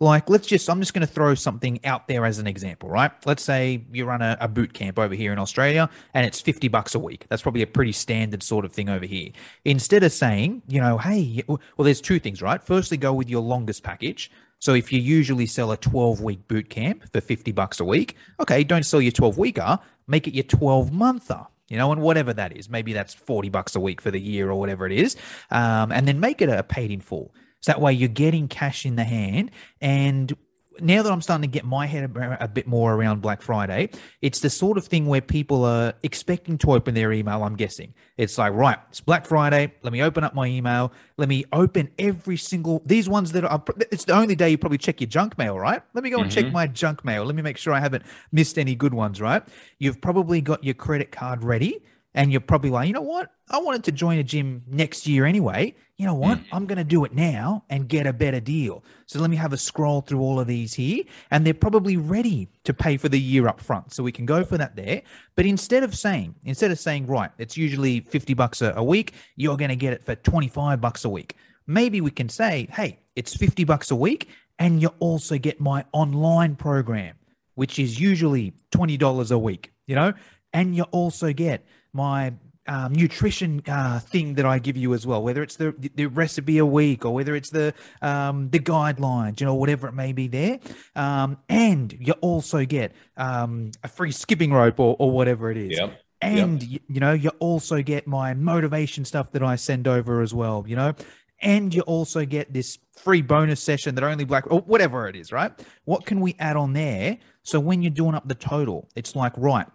Like, 0.00 0.30
let's 0.30 0.46
just, 0.46 0.70
I'm 0.70 0.78
just 0.78 0.94
going 0.94 1.06
to 1.06 1.12
throw 1.12 1.34
something 1.34 1.84
out 1.84 2.06
there 2.06 2.24
as 2.24 2.38
an 2.38 2.46
example, 2.46 2.88
right? 2.88 3.10
Let's 3.26 3.42
say 3.42 3.84
you 3.92 4.04
run 4.04 4.22
a, 4.22 4.36
a, 4.40 4.46
boot 4.46 4.72
camp 4.72 4.96
over 4.96 5.12
here 5.12 5.32
in 5.32 5.40
Australia 5.40 5.90
and 6.14 6.24
it's 6.24 6.40
50 6.40 6.68
bucks 6.68 6.94
a 6.94 7.00
week. 7.00 7.26
That's 7.28 7.42
probably 7.42 7.62
a 7.62 7.66
pretty 7.66 7.90
standard 7.90 8.44
sort 8.44 8.64
of 8.64 8.72
thing 8.72 8.88
over 8.88 9.06
here. 9.06 9.30
Instead 9.64 10.04
of 10.04 10.12
saying, 10.12 10.62
you 10.68 10.80
know, 10.80 10.98
hey, 10.98 11.42
well, 11.48 11.58
there's 11.78 12.00
two 12.00 12.20
things, 12.20 12.40
right? 12.40 12.62
Firstly, 12.62 12.96
go 12.96 13.12
with 13.12 13.28
your 13.28 13.42
longest 13.42 13.82
package. 13.82 14.30
So 14.60 14.74
if 14.74 14.92
you 14.92 15.00
usually 15.00 15.46
sell 15.46 15.72
a 15.72 15.76
12 15.76 16.20
week 16.20 16.48
boot 16.48 16.68
camp 16.68 17.10
for 17.12 17.20
50 17.20 17.52
bucks 17.52 17.80
a 17.80 17.84
week, 17.84 18.16
okay, 18.40 18.64
don't 18.64 18.84
sell 18.84 19.00
your 19.00 19.12
12 19.12 19.38
weeker, 19.38 19.78
make 20.06 20.26
it 20.26 20.34
your 20.34 20.44
12 20.44 20.92
monther. 20.92 21.46
You 21.68 21.76
know, 21.76 21.92
and 21.92 22.00
whatever 22.00 22.32
that 22.32 22.56
is, 22.56 22.70
maybe 22.70 22.94
that's 22.94 23.12
40 23.12 23.50
bucks 23.50 23.76
a 23.76 23.80
week 23.80 24.00
for 24.00 24.10
the 24.10 24.20
year 24.20 24.50
or 24.50 24.54
whatever 24.54 24.86
it 24.86 24.92
is. 24.92 25.16
Um, 25.50 25.92
and 25.92 26.08
then 26.08 26.18
make 26.18 26.40
it 26.40 26.48
a 26.48 26.62
paid 26.62 26.90
in 26.90 27.02
full. 27.02 27.34
So 27.60 27.72
that 27.72 27.80
way 27.80 27.92
you're 27.92 28.08
getting 28.08 28.48
cash 28.48 28.86
in 28.86 28.96
the 28.96 29.04
hand. 29.04 29.50
And 29.80 30.34
now 30.80 31.02
that 31.02 31.12
I'm 31.12 31.20
starting 31.20 31.42
to 31.42 31.52
get 31.52 31.64
my 31.64 31.86
head 31.86 32.10
a 32.40 32.48
bit 32.48 32.66
more 32.66 32.94
around 32.94 33.20
Black 33.20 33.42
Friday, 33.42 33.90
it's 34.22 34.40
the 34.40 34.50
sort 34.50 34.78
of 34.78 34.86
thing 34.86 35.06
where 35.06 35.20
people 35.20 35.64
are 35.64 35.94
expecting 36.02 36.58
to 36.58 36.72
open 36.72 36.94
their 36.94 37.12
email. 37.12 37.42
I'm 37.42 37.56
guessing 37.56 37.94
it's 38.16 38.38
like, 38.38 38.52
right, 38.52 38.78
it's 38.90 39.00
Black 39.00 39.26
Friday. 39.26 39.72
Let 39.82 39.92
me 39.92 40.02
open 40.02 40.24
up 40.24 40.34
my 40.34 40.46
email. 40.46 40.92
Let 41.16 41.28
me 41.28 41.44
open 41.52 41.90
every 41.98 42.36
single 42.36 42.82
these 42.86 43.08
ones 43.08 43.32
that 43.32 43.44
are. 43.44 43.62
It's 43.92 44.04
the 44.04 44.14
only 44.14 44.34
day 44.34 44.50
you 44.50 44.58
probably 44.58 44.78
check 44.78 45.00
your 45.00 45.08
junk 45.08 45.38
mail, 45.38 45.58
right? 45.58 45.82
Let 45.94 46.04
me 46.04 46.10
go 46.10 46.18
and 46.18 46.30
mm-hmm. 46.30 46.44
check 46.44 46.52
my 46.52 46.66
junk 46.66 47.04
mail. 47.04 47.24
Let 47.24 47.34
me 47.34 47.42
make 47.42 47.56
sure 47.56 47.72
I 47.72 47.80
haven't 47.80 48.04
missed 48.32 48.58
any 48.58 48.74
good 48.74 48.94
ones, 48.94 49.20
right? 49.20 49.42
You've 49.78 50.00
probably 50.00 50.40
got 50.40 50.64
your 50.64 50.74
credit 50.74 51.12
card 51.12 51.44
ready 51.44 51.82
and 52.14 52.32
you're 52.32 52.40
probably 52.40 52.70
like, 52.70 52.88
you 52.88 52.94
know 52.94 53.02
what? 53.02 53.30
I 53.50 53.58
wanted 53.58 53.84
to 53.84 53.92
join 53.92 54.18
a 54.18 54.22
gym 54.22 54.62
next 54.66 55.06
year 55.06 55.24
anyway. 55.24 55.74
You 55.96 56.06
know 56.06 56.14
what? 56.14 56.38
Mm. 56.38 56.44
I'm 56.52 56.66
going 56.66 56.78
to 56.78 56.84
do 56.84 57.04
it 57.04 57.12
now 57.12 57.64
and 57.68 57.88
get 57.88 58.06
a 58.06 58.12
better 58.12 58.40
deal. 58.40 58.84
So 59.06 59.18
let 59.20 59.30
me 59.30 59.36
have 59.36 59.52
a 59.52 59.56
scroll 59.56 60.00
through 60.00 60.20
all 60.20 60.38
of 60.40 60.46
these 60.46 60.74
here. 60.74 61.04
And 61.30 61.44
they're 61.44 61.54
probably 61.54 61.96
ready 61.96 62.48
to 62.64 62.72
pay 62.72 62.96
for 62.96 63.08
the 63.08 63.20
year 63.20 63.48
up 63.48 63.60
front. 63.60 63.92
So 63.92 64.02
we 64.02 64.12
can 64.12 64.24
go 64.24 64.44
for 64.44 64.56
that 64.58 64.76
there. 64.76 65.02
But 65.34 65.46
instead 65.46 65.82
of 65.82 65.94
saying, 65.94 66.34
instead 66.44 66.70
of 66.70 66.78
saying, 66.78 67.06
right, 67.06 67.30
it's 67.38 67.56
usually 67.56 68.00
50 68.00 68.34
bucks 68.34 68.62
a, 68.62 68.74
a 68.76 68.82
week, 68.82 69.12
you're 69.36 69.56
going 69.56 69.70
to 69.70 69.76
get 69.76 69.92
it 69.92 70.04
for 70.04 70.14
25 70.14 70.80
bucks 70.80 71.04
a 71.04 71.08
week. 71.08 71.36
Maybe 71.66 72.00
we 72.00 72.10
can 72.10 72.28
say, 72.28 72.68
hey, 72.72 73.00
it's 73.16 73.36
50 73.36 73.64
bucks 73.64 73.90
a 73.90 73.96
week. 73.96 74.28
And 74.58 74.80
you 74.80 74.90
also 74.98 75.36
get 75.36 75.60
my 75.60 75.84
online 75.92 76.56
program, 76.56 77.16
which 77.54 77.78
is 77.78 78.00
usually 78.00 78.54
$20 78.72 79.30
a 79.30 79.38
week, 79.38 79.72
you 79.86 79.94
know? 79.94 80.14
And 80.52 80.74
you 80.74 80.84
also 80.84 81.32
get 81.32 81.64
my 81.92 82.32
um, 82.68 82.92
nutrition 82.92 83.62
uh, 83.66 83.98
thing 83.98 84.34
that 84.34 84.44
I 84.44 84.58
give 84.58 84.76
you 84.76 84.92
as 84.94 85.06
well, 85.06 85.22
whether 85.22 85.42
it's 85.42 85.56
the 85.56 85.74
the 85.94 86.06
recipe 86.06 86.58
a 86.58 86.66
week 86.66 87.04
or 87.04 87.14
whether 87.14 87.34
it's 87.34 87.50
the 87.50 87.72
um, 88.02 88.50
the 88.50 88.60
guidelines, 88.60 89.40
you 89.40 89.46
know, 89.46 89.54
whatever 89.54 89.88
it 89.88 89.94
may 89.94 90.12
be 90.12 90.28
there. 90.28 90.60
Um, 90.94 91.38
and 91.48 91.96
you 91.98 92.12
also 92.20 92.64
get 92.64 92.92
um, 93.16 93.72
a 93.82 93.88
free 93.88 94.12
skipping 94.12 94.52
rope 94.52 94.78
or, 94.78 94.96
or 94.98 95.10
whatever 95.10 95.50
it 95.50 95.56
is. 95.56 95.78
Yep. 95.78 96.00
And 96.20 96.62
yep. 96.62 96.70
You, 96.70 96.94
you 96.94 97.00
know, 97.00 97.12
you 97.12 97.30
also 97.38 97.80
get 97.82 98.06
my 98.06 98.34
motivation 98.34 99.04
stuff 99.04 99.32
that 99.32 99.42
I 99.42 99.56
send 99.56 99.88
over 99.88 100.20
as 100.20 100.34
well. 100.34 100.64
You 100.68 100.76
know, 100.76 100.94
and 101.40 101.74
you 101.74 101.80
also 101.82 102.26
get 102.26 102.52
this 102.52 102.78
free 102.96 103.22
bonus 103.22 103.62
session 103.62 103.94
that 103.94 104.04
only 104.04 104.24
black 104.24 104.44
or 104.50 104.60
whatever 104.60 105.08
it 105.08 105.16
is, 105.16 105.32
right? 105.32 105.52
What 105.84 106.04
can 106.04 106.20
we 106.20 106.36
add 106.38 106.56
on 106.56 106.74
there? 106.74 107.16
So 107.44 107.60
when 107.60 107.80
you're 107.80 107.90
doing 107.90 108.14
up 108.14 108.28
the 108.28 108.34
total, 108.34 108.90
it's 108.94 109.16
like 109.16 109.32
right 109.38 109.66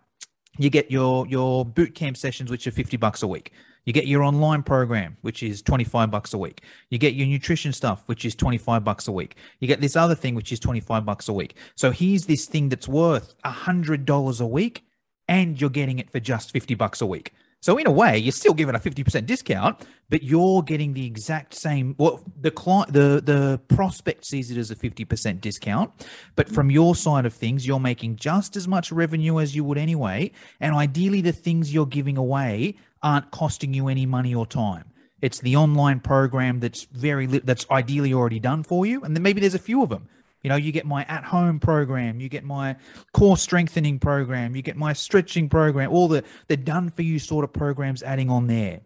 you 0.57 0.69
get 0.69 0.91
your 0.91 1.27
your 1.27 1.65
boot 1.65 1.95
camp 1.95 2.17
sessions 2.17 2.51
which 2.51 2.67
are 2.67 2.71
50 2.71 2.97
bucks 2.97 3.23
a 3.23 3.27
week. 3.27 3.51
You 3.85 3.91
get 3.91 4.07
your 4.07 4.23
online 4.23 4.63
program 4.63 5.17
which 5.21 5.43
is 5.43 5.61
25 5.61 6.11
bucks 6.11 6.33
a 6.33 6.37
week. 6.37 6.61
You 6.89 6.97
get 6.97 7.13
your 7.15 7.27
nutrition 7.27 7.73
stuff 7.73 8.03
which 8.05 8.25
is 8.25 8.35
25 8.35 8.83
bucks 8.83 9.07
a 9.07 9.11
week. 9.11 9.35
You 9.59 9.67
get 9.67 9.81
this 9.81 9.95
other 9.95 10.15
thing 10.15 10.35
which 10.35 10.51
is 10.51 10.59
25 10.59 11.05
bucks 11.05 11.27
a 11.27 11.33
week. 11.33 11.55
So 11.75 11.91
here's 11.91 12.25
this 12.25 12.45
thing 12.45 12.69
that's 12.69 12.87
worth 12.87 13.35
$100 13.43 14.41
a 14.41 14.47
week 14.47 14.85
and 15.27 15.59
you're 15.59 15.69
getting 15.69 15.99
it 15.99 16.09
for 16.09 16.19
just 16.19 16.51
50 16.51 16.75
bucks 16.75 17.01
a 17.01 17.05
week 17.05 17.33
so 17.63 17.77
in 17.77 17.87
a 17.87 17.91
way, 17.91 18.17
you're 18.17 18.33
still 18.33 18.53
giving 18.53 18.75
a 18.75 18.77
50% 18.77 19.25
discount, 19.25 19.87
but 20.09 20.21
you're 20.21 20.61
getting 20.63 20.91
the 20.91 21.05
exact 21.05 21.53
same 21.53 21.95
well 21.97 22.21
the 22.41 22.51
client 22.51 22.91
the 22.91 23.21
the 23.23 23.57
prospect 23.73 24.25
sees 24.25 24.51
it 24.51 24.57
as 24.57 24.69
a 24.69 24.75
50% 24.75 25.39
discount, 25.39 25.89
but 26.35 26.49
from 26.49 26.69
your 26.69 26.93
side 26.93 27.25
of 27.25 27.33
things, 27.33 27.65
you're 27.65 27.79
making 27.79 28.17
just 28.17 28.57
as 28.57 28.67
much 28.67 28.91
revenue 28.91 29.39
as 29.39 29.55
you 29.55 29.63
would 29.63 29.77
anyway, 29.77 30.29
and 30.59 30.75
ideally 30.75 31.21
the 31.21 31.31
things 31.31 31.73
you're 31.73 31.85
giving 31.85 32.17
away 32.17 32.75
aren't 33.01 33.31
costing 33.31 33.73
you 33.73 33.87
any 33.87 34.05
money 34.05 34.35
or 34.35 34.45
time. 34.45 34.83
It's 35.21 35.39
the 35.39 35.55
online 35.55 36.01
program 36.01 36.59
that's 36.59 36.83
very 36.91 37.27
that's 37.27 37.65
ideally 37.71 38.13
already 38.13 38.41
done 38.41 38.63
for 38.63 38.85
you, 38.85 39.01
and 39.03 39.15
then 39.15 39.23
maybe 39.23 39.39
there's 39.39 39.55
a 39.55 39.67
few 39.69 39.81
of 39.83 39.87
them. 39.87 40.09
You 40.43 40.49
know, 40.49 40.57
you 40.57 40.73
get 40.73 40.85
my 40.85 41.05
at 41.05 41.23
home 41.23 41.59
program, 41.59 42.19
you 42.19 42.27
get 42.27 42.43
my 42.43 42.75
core 43.13 43.37
strengthening 43.37 43.97
program, 43.97 44.55
you 44.55 44.61
get 44.61 44.75
my 44.75 44.91
stretching 44.91 45.47
program, 45.47 45.89
all 45.89 46.09
the 46.09 46.23
the 46.47 46.57
done 46.57 46.89
for 46.89 47.01
you 47.01 47.17
sort 47.17 47.45
of 47.45 47.53
programs 47.53 48.03
adding 48.03 48.29
on 48.29 48.47
there. 48.47 48.81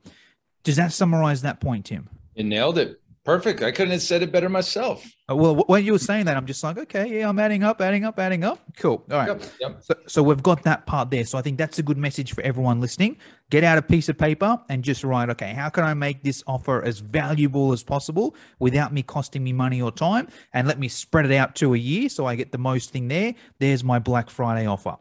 Does 0.63 0.75
that 0.75 0.93
summarize 0.93 1.41
that 1.41 1.59
point, 1.59 1.85
Tim? 1.85 2.09
You 2.35 2.43
nailed 2.43 2.77
it. 2.77 3.01
Perfect. 3.27 3.61
I 3.61 3.71
couldn't 3.71 3.91
have 3.91 4.01
said 4.01 4.23
it 4.23 4.31
better 4.31 4.47
myself. 4.47 5.05
Uh, 5.29 5.35
well, 5.35 5.55
when 5.67 5.83
you 5.83 5.91
were 5.91 5.99
saying 5.99 6.23
that, 6.27 6.37
I'm 6.37 6.45
just 6.45 6.63
like, 6.63 6.77
okay, 6.77 7.19
yeah, 7.19 7.27
I'm 7.27 7.37
adding 7.39 7.61
up, 7.61 7.81
adding 7.81 8.05
up, 8.05 8.17
adding 8.19 8.45
up. 8.45 8.59
Cool. 8.77 9.03
All 9.11 9.17
right. 9.17 9.27
Yep, 9.27 9.43
yep. 9.59 9.83
So, 9.83 9.95
so 10.07 10.23
we've 10.23 10.41
got 10.41 10.63
that 10.63 10.85
part 10.85 11.11
there. 11.11 11.25
So 11.25 11.37
I 11.37 11.41
think 11.41 11.57
that's 11.57 11.77
a 11.77 11.83
good 11.83 11.97
message 11.97 12.33
for 12.33 12.41
everyone 12.43 12.79
listening. 12.79 13.17
Get 13.49 13.65
out 13.65 13.77
a 13.77 13.81
piece 13.81 14.07
of 14.07 14.17
paper 14.17 14.57
and 14.69 14.81
just 14.81 15.03
write, 15.03 15.29
okay, 15.31 15.51
how 15.51 15.67
can 15.67 15.83
I 15.83 15.93
make 15.93 16.23
this 16.23 16.41
offer 16.47 16.81
as 16.85 16.99
valuable 16.99 17.73
as 17.73 17.83
possible 17.83 18.33
without 18.59 18.93
me 18.93 19.03
costing 19.03 19.43
me 19.43 19.51
money 19.51 19.81
or 19.81 19.91
time? 19.91 20.29
And 20.53 20.65
let 20.65 20.79
me 20.79 20.87
spread 20.87 21.25
it 21.25 21.33
out 21.33 21.53
to 21.57 21.73
a 21.73 21.77
year 21.77 22.07
so 22.07 22.27
I 22.27 22.35
get 22.35 22.53
the 22.53 22.57
most 22.57 22.91
thing 22.91 23.09
there. 23.09 23.35
There's 23.59 23.83
my 23.83 23.99
Black 23.99 24.29
Friday 24.29 24.67
offer. 24.67 24.95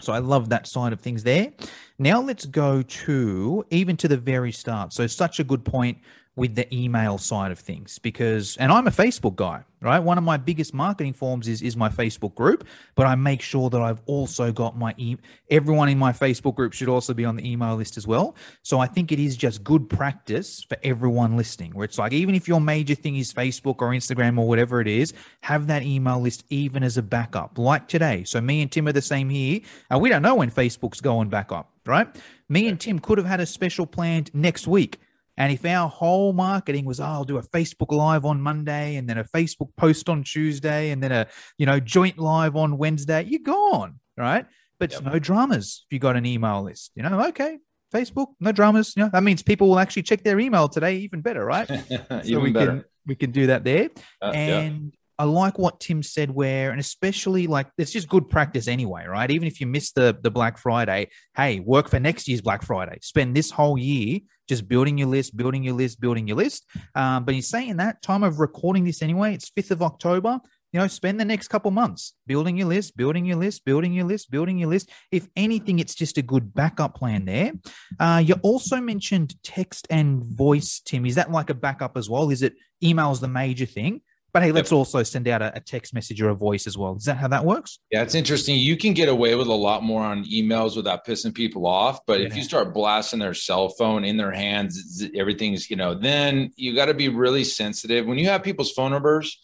So 0.00 0.12
I 0.12 0.18
love 0.18 0.50
that 0.50 0.68
side 0.68 0.92
of 0.92 1.00
things 1.00 1.24
there. 1.24 1.52
Now 1.98 2.20
let's 2.20 2.46
go 2.46 2.82
to 2.82 3.66
even 3.70 3.96
to 3.96 4.06
the 4.06 4.16
very 4.16 4.52
start. 4.52 4.92
So 4.92 5.08
such 5.08 5.40
a 5.40 5.44
good 5.44 5.64
point 5.64 5.98
with 6.38 6.54
the 6.54 6.72
email 6.72 7.18
side 7.18 7.50
of 7.50 7.58
things 7.58 7.98
because 7.98 8.56
and 8.58 8.70
I'm 8.70 8.86
a 8.86 8.92
Facebook 8.92 9.34
guy, 9.34 9.64
right? 9.80 9.98
One 9.98 10.18
of 10.18 10.24
my 10.24 10.36
biggest 10.36 10.72
marketing 10.72 11.12
forms 11.12 11.48
is 11.48 11.62
is 11.62 11.76
my 11.76 11.88
Facebook 11.88 12.36
group, 12.36 12.64
but 12.94 13.06
I 13.06 13.16
make 13.16 13.42
sure 13.42 13.68
that 13.70 13.82
I've 13.82 14.00
also 14.06 14.52
got 14.52 14.78
my 14.78 14.94
e- 14.96 15.16
everyone 15.50 15.88
in 15.88 15.98
my 15.98 16.12
Facebook 16.12 16.54
group 16.54 16.72
should 16.74 16.88
also 16.88 17.12
be 17.12 17.24
on 17.24 17.34
the 17.34 17.50
email 17.50 17.74
list 17.74 17.96
as 17.96 18.06
well. 18.06 18.36
So 18.62 18.78
I 18.78 18.86
think 18.86 19.10
it 19.10 19.18
is 19.18 19.36
just 19.36 19.64
good 19.64 19.90
practice 19.90 20.62
for 20.62 20.78
everyone 20.84 21.36
listening 21.36 21.72
where 21.72 21.84
it's 21.84 21.98
like 21.98 22.12
even 22.12 22.36
if 22.36 22.46
your 22.46 22.60
major 22.60 22.94
thing 22.94 23.16
is 23.16 23.34
Facebook 23.34 23.82
or 23.82 23.90
Instagram 23.90 24.38
or 24.38 24.46
whatever 24.46 24.80
it 24.80 24.88
is, 24.88 25.12
have 25.40 25.66
that 25.66 25.82
email 25.82 26.20
list 26.20 26.44
even 26.50 26.84
as 26.84 26.96
a 26.96 27.02
backup 27.02 27.58
like 27.58 27.88
today. 27.88 28.22
So 28.24 28.40
me 28.40 28.62
and 28.62 28.70
Tim 28.70 28.86
are 28.86 28.92
the 28.92 29.02
same 29.02 29.28
here. 29.28 29.60
And 29.90 30.00
we 30.00 30.08
don't 30.08 30.22
know 30.22 30.36
when 30.36 30.52
Facebook's 30.52 31.00
going 31.00 31.30
back 31.30 31.50
up, 31.50 31.72
right? 31.84 32.06
Me 32.48 32.68
and 32.68 32.78
Tim 32.78 33.00
could 33.00 33.18
have 33.18 33.26
had 33.26 33.40
a 33.40 33.46
special 33.46 33.86
planned 33.86 34.30
next 34.32 34.68
week 34.68 35.00
and 35.38 35.52
if 35.52 35.64
our 35.64 35.88
whole 35.88 36.32
marketing 36.32 36.84
was, 36.84 36.98
oh, 36.98 37.04
I'll 37.04 37.24
do 37.24 37.38
a 37.38 37.42
Facebook 37.42 37.92
live 37.92 38.24
on 38.24 38.40
Monday 38.40 38.96
and 38.96 39.08
then 39.08 39.18
a 39.18 39.24
Facebook 39.24 39.68
post 39.76 40.08
on 40.08 40.24
Tuesday 40.24 40.90
and 40.90 41.00
then 41.00 41.12
a, 41.12 41.28
you 41.58 41.64
know, 41.64 41.78
joint 41.78 42.18
live 42.18 42.56
on 42.56 42.76
Wednesday, 42.76 43.22
you're 43.22 43.40
gone, 43.40 44.00
right? 44.16 44.44
But 44.80 44.92
yep. 44.92 45.04
no 45.04 45.18
dramas 45.20 45.84
if 45.86 45.92
you 45.92 46.00
got 46.00 46.16
an 46.16 46.26
email 46.26 46.64
list, 46.64 46.90
you 46.96 47.04
know, 47.04 47.26
okay, 47.28 47.58
Facebook, 47.94 48.34
no 48.40 48.50
dramas. 48.50 48.94
You 48.96 49.04
know, 49.04 49.10
that 49.12 49.22
means 49.22 49.42
people 49.42 49.68
will 49.68 49.78
actually 49.78 50.02
check 50.02 50.24
their 50.24 50.40
email 50.40 50.68
today, 50.68 50.96
even 50.96 51.20
better, 51.20 51.44
right? 51.44 51.70
even 51.90 52.24
so 52.24 52.40
we 52.40 52.52
better. 52.52 52.70
Can, 52.72 52.84
we 53.06 53.14
can 53.14 53.30
do 53.30 53.46
that 53.46 53.62
there. 53.62 53.90
Uh, 54.20 54.32
and. 54.34 54.94
I 55.18 55.24
like 55.24 55.58
what 55.58 55.80
Tim 55.80 56.02
said 56.02 56.30
where, 56.30 56.70
and 56.70 56.78
especially 56.78 57.46
like 57.46 57.66
it's 57.76 57.92
just 57.92 58.08
good 58.08 58.30
practice 58.30 58.68
anyway, 58.68 59.06
right? 59.06 59.30
Even 59.30 59.48
if 59.48 59.60
you 59.60 59.66
miss 59.66 59.92
the 59.92 60.16
the 60.22 60.30
Black 60.30 60.58
Friday, 60.58 61.10
hey, 61.36 61.60
work 61.60 61.88
for 61.88 61.98
next 61.98 62.28
year's 62.28 62.40
Black 62.40 62.62
Friday. 62.62 62.98
Spend 63.02 63.34
this 63.34 63.50
whole 63.50 63.76
year 63.76 64.20
just 64.48 64.68
building 64.68 64.96
your 64.96 65.08
list, 65.08 65.36
building 65.36 65.62
your 65.62 65.74
list, 65.74 66.00
building 66.00 66.26
your 66.26 66.36
list. 66.36 66.66
Um, 66.94 67.24
but 67.24 67.34
he's 67.34 67.48
saying 67.48 67.76
that 67.76 68.00
time 68.02 68.22
of 68.22 68.40
recording 68.40 68.84
this 68.84 69.02
anyway, 69.02 69.34
it's 69.34 69.50
5th 69.50 69.72
of 69.72 69.82
October. 69.82 70.40
You 70.72 70.80
know, 70.80 70.86
spend 70.86 71.18
the 71.18 71.24
next 71.24 71.48
couple 71.48 71.70
months 71.70 72.14
building 72.26 72.58
your 72.58 72.68
list, 72.68 72.94
building 72.96 73.24
your 73.24 73.38
list, 73.38 73.64
building 73.64 73.94
your 73.94 74.04
list, 74.04 74.30
building 74.30 74.58
your 74.58 74.68
list. 74.68 74.90
If 75.10 75.26
anything, 75.34 75.78
it's 75.78 75.94
just 75.94 76.18
a 76.18 76.22
good 76.22 76.52
backup 76.52 76.94
plan 76.94 77.24
there. 77.24 77.52
Uh, 77.98 78.22
you 78.24 78.34
also 78.42 78.78
mentioned 78.78 79.34
text 79.42 79.86
and 79.88 80.22
voice, 80.22 80.80
Tim. 80.84 81.06
Is 81.06 81.14
that 81.14 81.30
like 81.30 81.48
a 81.48 81.54
backup 81.54 81.96
as 81.96 82.10
well? 82.10 82.30
Is 82.30 82.42
it 82.42 82.54
emails 82.84 83.20
the 83.20 83.28
major 83.28 83.64
thing? 83.64 84.02
But 84.32 84.42
hey, 84.42 84.52
let's 84.52 84.70
yep. 84.70 84.76
also 84.76 85.02
send 85.02 85.26
out 85.26 85.40
a, 85.40 85.56
a, 85.56 85.60
text 85.60 85.94
message 85.94 86.20
or 86.20 86.28
a 86.28 86.34
voice 86.34 86.66
as 86.66 86.76
well. 86.76 86.94
Is 86.96 87.04
that 87.04 87.16
how 87.16 87.28
that 87.28 87.44
works? 87.44 87.78
Yeah, 87.90 88.02
it's 88.02 88.14
interesting. 88.14 88.58
You 88.58 88.76
can 88.76 88.92
get 88.92 89.08
away 89.08 89.34
with 89.34 89.46
a 89.46 89.54
lot 89.54 89.82
more 89.82 90.02
on 90.02 90.24
emails 90.26 90.76
without 90.76 91.06
pissing 91.06 91.34
people 91.34 91.66
off. 91.66 92.04
But 92.06 92.20
yeah. 92.20 92.26
if 92.26 92.36
you 92.36 92.42
start 92.42 92.74
blasting 92.74 93.20
their 93.20 93.32
cell 93.32 93.70
phone 93.70 94.04
in 94.04 94.18
their 94.18 94.32
hands, 94.32 95.02
everything's, 95.14 95.70
you 95.70 95.76
know, 95.76 95.94
then 95.94 96.52
you 96.56 96.74
got 96.74 96.86
to 96.86 96.94
be 96.94 97.08
really 97.08 97.42
sensitive. 97.42 98.06
When 98.06 98.18
you 98.18 98.28
have 98.28 98.42
people's 98.42 98.72
phone 98.72 98.90
numbers, 98.90 99.38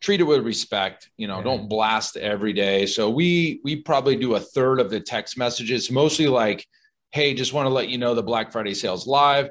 treat 0.00 0.20
it 0.20 0.24
with 0.24 0.44
respect 0.44 1.10
you 1.16 1.26
know 1.26 1.38
yeah. 1.38 1.44
don't 1.44 1.68
blast 1.68 2.16
every 2.16 2.52
day 2.52 2.86
so 2.86 3.10
we 3.10 3.60
we 3.64 3.76
probably 3.76 4.16
do 4.16 4.34
a 4.36 4.40
third 4.40 4.80
of 4.80 4.90
the 4.90 5.00
text 5.00 5.36
messages 5.36 5.90
mostly 5.90 6.28
like 6.28 6.64
hey 7.10 7.34
just 7.34 7.52
want 7.52 7.66
to 7.66 7.70
let 7.70 7.88
you 7.88 7.98
know 7.98 8.14
the 8.14 8.22
black 8.22 8.52
friday 8.52 8.74
sales 8.74 9.06
live 9.06 9.50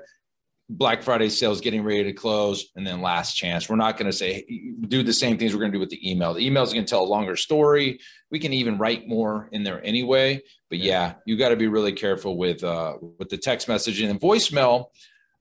Black 0.69 1.01
Friday 1.01 1.29
sales 1.29 1.61
getting 1.61 1.81
ready 1.81 2.03
to 2.03 2.13
close, 2.13 2.71
and 2.75 2.85
then 2.85 3.01
last 3.01 3.35
chance. 3.35 3.69
We're 3.69 3.77
not 3.77 3.97
going 3.97 4.11
to 4.11 4.17
say 4.17 4.45
do 4.87 5.01
the 5.01 5.13
same 5.13 5.37
things 5.37 5.53
we're 5.53 5.61
going 5.61 5.71
to 5.71 5.77
do 5.77 5.79
with 5.79 5.89
the 5.89 6.09
email. 6.09 6.33
The 6.33 6.45
email 6.45 6.63
is 6.63 6.73
going 6.73 6.85
to 6.85 6.89
tell 6.89 7.03
a 7.03 7.07
longer 7.07 7.37
story. 7.37 7.99
We 8.31 8.39
can 8.39 8.51
even 8.51 8.77
write 8.77 9.07
more 9.07 9.47
in 9.53 9.63
there 9.63 9.83
anyway. 9.85 10.41
But 10.69 10.79
yeah, 10.79 11.13
you 11.25 11.37
got 11.37 11.49
to 11.49 11.55
be 11.55 11.67
really 11.67 11.93
careful 11.93 12.37
with 12.37 12.63
uh, 12.65 12.95
with 13.17 13.29
the 13.29 13.37
text 13.37 13.67
messaging 13.67 14.09
and 14.09 14.19
voicemail. 14.19 14.87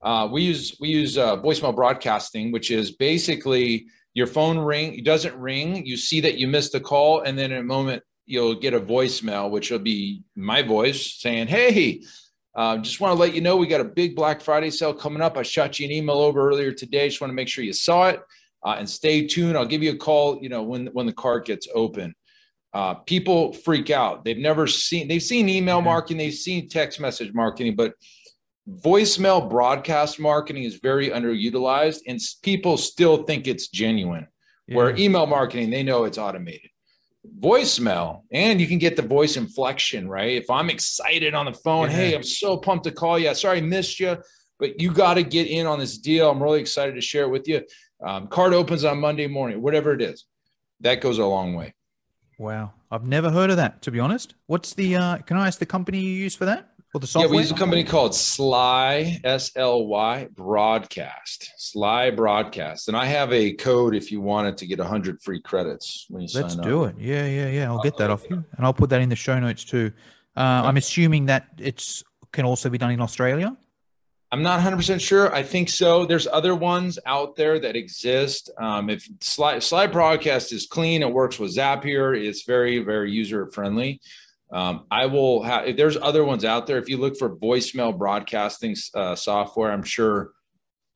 Uh, 0.01 0.29
we 0.31 0.43
use 0.43 0.77
we 0.81 0.91
use 0.91 1.19
uh, 1.19 1.37
voicemail 1.39 1.75
broadcasting, 1.75 2.53
which 2.53 2.71
is 2.71 2.93
basically 2.93 3.87
your 4.15 4.29
phone 4.29 4.59
ring. 4.59 4.95
It 4.95 5.05
doesn't 5.05 5.37
ring. 5.37 5.85
You 5.85 5.97
see 5.97 6.21
that 6.21 6.39
you 6.39 6.47
missed 6.47 6.71
the 6.71 6.81
call, 6.81 7.23
and 7.23 7.37
then 7.37 7.51
in 7.51 7.59
a 7.59 7.65
moment 7.65 8.05
you'll 8.27 8.55
get 8.55 8.75
a 8.75 8.81
voicemail, 8.81 9.51
which 9.51 9.73
will 9.73 9.81
be 9.81 10.23
my 10.37 10.63
voice 10.63 11.15
saying, 11.15 11.49
"Hey." 11.49 12.03
Uh, 12.57 12.79
just 12.79 13.01
want 13.01 13.13
to 13.13 13.21
let 13.21 13.35
you 13.35 13.43
know 13.43 13.55
we 13.55 13.67
got 13.67 13.83
a 13.83 13.85
big 13.85 14.17
Black 14.17 14.41
Friday 14.41 14.71
sale 14.71 14.95
coming 14.95 15.21
up. 15.21 15.37
I 15.37 15.43
shot 15.43 15.79
you 15.79 15.85
an 15.85 15.93
email 15.93 16.17
over 16.17 16.49
earlier 16.49 16.73
today. 16.73 17.07
Just 17.07 17.21
want 17.21 17.31
to 17.31 17.35
make 17.35 17.49
sure 17.49 17.63
you 17.63 17.75
saw 17.75 18.09
it 18.09 18.23
uh, 18.65 18.77
and 18.79 18.89
stay 18.89 19.27
tuned. 19.27 19.59
I'll 19.59 19.67
give 19.67 19.83
you 19.83 19.93
a 19.93 19.97
call. 19.97 20.43
You 20.43 20.49
know 20.49 20.63
when 20.63 20.87
when 20.89 21.05
the 21.05 21.13
cart 21.13 21.47
gets 21.47 21.69
open. 21.75 22.15
Uh, 22.73 22.95
people 22.95 23.53
freak 23.53 23.91
out. 23.91 24.25
They've 24.25 24.39
never 24.39 24.67
seen. 24.67 25.07
They've 25.07 25.23
seen 25.23 25.49
email 25.51 25.83
marketing. 25.83 26.17
They've 26.17 26.33
seen 26.35 26.69
text 26.69 26.99
message 26.99 27.33
marketing, 27.35 27.77
but 27.77 27.93
voicemail 28.69 29.49
broadcast 29.49 30.19
marketing 30.19 30.65
is 30.65 30.77
very 30.77 31.11
underutilized, 31.11 32.01
and 32.09 32.19
people 32.43 32.79
still 32.79 33.23
think 33.25 33.47
it's 33.47 33.69
genuine. 33.69 34.27
Yeah. 34.67 34.77
Where 34.77 34.97
email 34.97 35.27
marketing, 35.27 35.71
they 35.71 35.83
know 35.83 36.05
it's 36.05 36.19
automated 36.19 36.71
voicemail 37.41 38.23
and 38.33 38.61
you 38.61 38.67
can 38.67 38.79
get 38.79 38.97
the 38.97 39.03
voice 39.03 39.37
inflection 39.37 40.09
right? 40.09 40.37
If 40.37 40.51
i'm 40.51 40.71
excited 40.71 41.35
on 41.35 41.47
the 41.47 41.53
phone 41.53 41.91
yeah. 41.91 41.97
hey 41.97 42.15
i'm 42.15 42.23
so 42.23 42.57
pumped 42.57 42.85
to 42.85 42.93
call 42.93 43.19
you 43.19 43.35
sorry 43.35 43.59
i 43.59 43.61
missed 43.61 44.01
you 44.01 44.17
but 44.59 44.81
you 44.81 44.91
got 44.93 45.15
to 45.15 45.23
get 45.23 45.47
in 45.49 45.67
on 45.67 45.79
this 45.79 45.99
deal. 45.99 46.31
I'm 46.31 46.43
really 46.43 46.61
excited 46.61 46.95
to 46.95 47.01
share 47.01 47.25
it 47.25 47.29
with 47.29 47.47
you. 47.47 47.63
Um, 48.05 48.27
card 48.29 48.53
opens 48.53 48.85
on 48.85 49.01
monday 49.01 49.27
morning 49.27 49.63
whatever 49.63 49.93
it 49.93 50.03
is. 50.03 50.25
That 50.81 51.01
goes 51.01 51.19
a 51.19 51.25
long 51.25 51.55
way. 51.55 51.75
Wow. 52.39 52.73
I've 52.91 53.07
never 53.07 53.31
heard 53.31 53.51
of 53.51 53.57
that 53.57 53.83
to 53.83 53.91
be 53.91 54.01
honest. 54.01 54.35
What's 54.47 54.75
the 54.75 54.97
uh, 54.97 55.19
can 55.19 55.37
i 55.37 55.47
ask 55.47 55.59
the 55.59 55.67
company 55.67 56.01
you 56.01 56.11
use 56.11 56.35
for 56.35 56.45
that 56.45 56.71
for 56.97 57.01
the 57.01 57.07
software? 57.07 57.29
Yeah, 57.29 57.37
we 57.37 57.43
use 57.43 57.51
a 57.51 57.55
company 57.55 57.85
called 57.85 58.15
Sly 58.15 59.21
S 59.23 59.53
L 59.55 59.87
Y 59.87 60.29
Broadcast. 60.35 61.53
Sly 61.59 62.11
Broadcast, 62.11 62.89
and 62.89 62.97
I 62.97 63.05
have 63.05 63.33
a 63.33 63.53
code 63.53 63.95
if 63.95 64.11
you 64.11 64.21
wanted 64.21 64.57
to 64.59 64.67
get 64.67 64.81
hundred 64.81 65.21
free 65.21 65.41
credits 65.41 66.07
when 66.09 66.23
you 66.23 66.29
Let's 66.33 66.55
sign 66.55 66.65
do 66.65 66.85
it. 66.85 66.97
Yeah, 66.99 67.27
yeah, 67.27 67.49
yeah. 67.49 67.71
I'll 67.71 67.83
get 67.83 67.97
that 67.99 68.11
off 68.11 68.25
you, 68.31 68.37
and 68.57 68.67
I'll 68.67 68.75
put 68.75 68.91
that 68.91 69.01
in 69.01 69.09
the 69.09 69.17
show 69.17 69.39
notes 69.39 69.65
too. 69.65 69.93
Uh, 70.37 70.63
I'm 70.65 70.77
assuming 70.77 71.27
that 71.27 71.49
it's 71.59 72.03
can 72.33 72.45
also 72.45 72.69
be 72.71 72.79
done 72.79 72.91
in 72.91 73.01
Australia. 73.01 73.57
I'm 74.33 74.43
not 74.43 74.61
100% 74.61 75.01
sure. 75.01 75.33
I 75.33 75.45
think 75.45 75.71
so. 75.71 76.05
There's 76.05 76.27
other 76.27 76.57
ones 76.57 76.99
out 77.07 77.37
there 77.37 77.61
that 77.61 77.77
exist. 77.77 78.51
Um, 78.59 78.91
if 78.91 79.09
Sly, 79.21 79.61
Sly 79.61 79.87
Broadcast 79.87 80.53
is 80.53 80.67
clean, 80.67 81.03
it 81.03 81.11
works 81.11 81.39
with 81.39 81.55
Zapier. 81.55 82.21
It's 82.21 82.43
very, 82.43 82.81
very 82.81 83.13
user 83.13 83.47
friendly. 83.53 84.01
Um, 84.51 84.87
I 84.91 85.07
will 85.07 85.43
have, 85.43 85.67
if 85.67 85.77
there's 85.77 85.97
other 85.97 86.25
ones 86.25 86.45
out 86.45 86.67
there, 86.67 86.79
if 86.79 86.89
you 86.89 86.99
look 86.99 87.17
for 87.17 87.37
voicemail 87.37 87.97
broadcasting 87.97 88.77
uh, 88.95 89.17
software, 89.17 89.73
I'm 89.73 89.83
sure, 89.83 90.33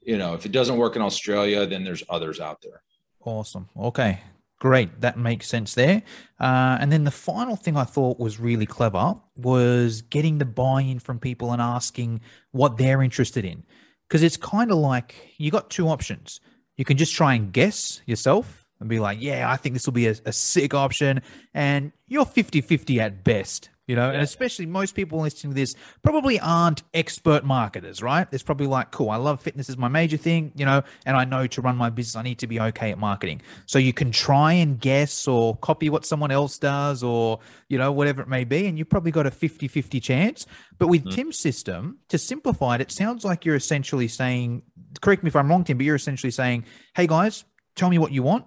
you 0.00 0.18
know, 0.18 0.34
if 0.34 0.46
it 0.46 0.52
doesn't 0.52 0.76
work 0.76 0.96
in 0.96 1.02
Australia, 1.02 1.66
then 1.66 1.84
there's 1.84 2.02
others 2.08 2.40
out 2.40 2.62
there. 2.62 2.82
Awesome. 3.24 3.68
Okay. 3.76 4.20
Great. 4.60 5.00
That 5.00 5.18
makes 5.18 5.48
sense 5.48 5.74
there. 5.74 6.02
Uh, 6.38 6.76
and 6.80 6.92
then 6.92 7.04
the 7.04 7.10
final 7.10 7.56
thing 7.56 7.76
I 7.76 7.84
thought 7.84 8.20
was 8.20 8.38
really 8.38 8.66
clever 8.66 9.16
was 9.36 10.02
getting 10.02 10.38
the 10.38 10.44
buy 10.44 10.82
in 10.82 10.98
from 10.98 11.18
people 11.18 11.52
and 11.52 11.62
asking 11.62 12.20
what 12.52 12.76
they're 12.76 13.02
interested 13.02 13.44
in. 13.44 13.64
Because 14.06 14.22
it's 14.22 14.36
kind 14.36 14.70
of 14.70 14.78
like 14.78 15.14
you 15.38 15.50
got 15.50 15.70
two 15.70 15.88
options. 15.88 16.40
You 16.76 16.84
can 16.84 16.98
just 16.98 17.14
try 17.14 17.34
and 17.34 17.52
guess 17.52 18.02
yourself 18.06 18.59
and 18.80 18.88
be 18.88 18.98
like, 18.98 19.20
yeah, 19.20 19.50
I 19.50 19.56
think 19.56 19.74
this 19.74 19.86
will 19.86 19.92
be 19.92 20.08
a, 20.08 20.14
a 20.24 20.32
sick 20.32 20.74
option. 20.74 21.22
And 21.54 21.92
you're 22.08 22.24
50 22.24 22.62
50 22.62 22.98
at 23.00 23.22
best, 23.22 23.68
you 23.86 23.94
know, 23.94 24.06
yeah. 24.06 24.14
and 24.14 24.22
especially 24.22 24.64
most 24.64 24.94
people 24.94 25.20
listening 25.20 25.52
to 25.52 25.54
this 25.54 25.74
probably 26.02 26.40
aren't 26.40 26.82
expert 26.94 27.44
marketers, 27.44 28.02
right? 28.02 28.26
It's 28.32 28.42
probably 28.42 28.66
like, 28.66 28.90
cool, 28.90 29.10
I 29.10 29.16
love 29.16 29.40
fitness 29.42 29.68
is 29.68 29.76
my 29.76 29.88
major 29.88 30.16
thing, 30.16 30.52
you 30.56 30.64
know, 30.64 30.82
and 31.04 31.16
I 31.16 31.24
know 31.24 31.46
to 31.46 31.60
run 31.60 31.76
my 31.76 31.90
business, 31.90 32.16
I 32.16 32.22
need 32.22 32.38
to 32.38 32.46
be 32.46 32.58
okay 32.58 32.90
at 32.90 32.98
marketing. 32.98 33.42
So 33.66 33.78
you 33.78 33.92
can 33.92 34.12
try 34.12 34.54
and 34.54 34.80
guess 34.80 35.28
or 35.28 35.56
copy 35.56 35.90
what 35.90 36.06
someone 36.06 36.30
else 36.30 36.58
does 36.58 37.02
or, 37.02 37.40
you 37.68 37.76
know, 37.76 37.92
whatever 37.92 38.22
it 38.22 38.28
may 38.28 38.44
be. 38.44 38.66
And 38.66 38.78
you've 38.78 38.90
probably 38.90 39.12
got 39.12 39.26
a 39.26 39.30
50 39.30 39.68
50 39.68 40.00
chance. 40.00 40.46
But 40.78 40.88
with 40.88 41.02
mm-hmm. 41.02 41.14
Tim's 41.14 41.38
system, 41.38 41.98
to 42.08 42.16
simplify 42.16 42.76
it, 42.76 42.80
it 42.80 42.90
sounds 42.90 43.26
like 43.26 43.44
you're 43.44 43.56
essentially 43.56 44.08
saying, 44.08 44.62
correct 45.02 45.22
me 45.22 45.28
if 45.28 45.36
I'm 45.36 45.50
wrong, 45.50 45.64
Tim, 45.64 45.76
but 45.76 45.84
you're 45.84 45.96
essentially 45.96 46.30
saying, 46.30 46.64
hey 46.96 47.06
guys, 47.06 47.44
tell 47.76 47.90
me 47.90 47.98
what 47.98 48.12
you 48.12 48.22
want 48.22 48.46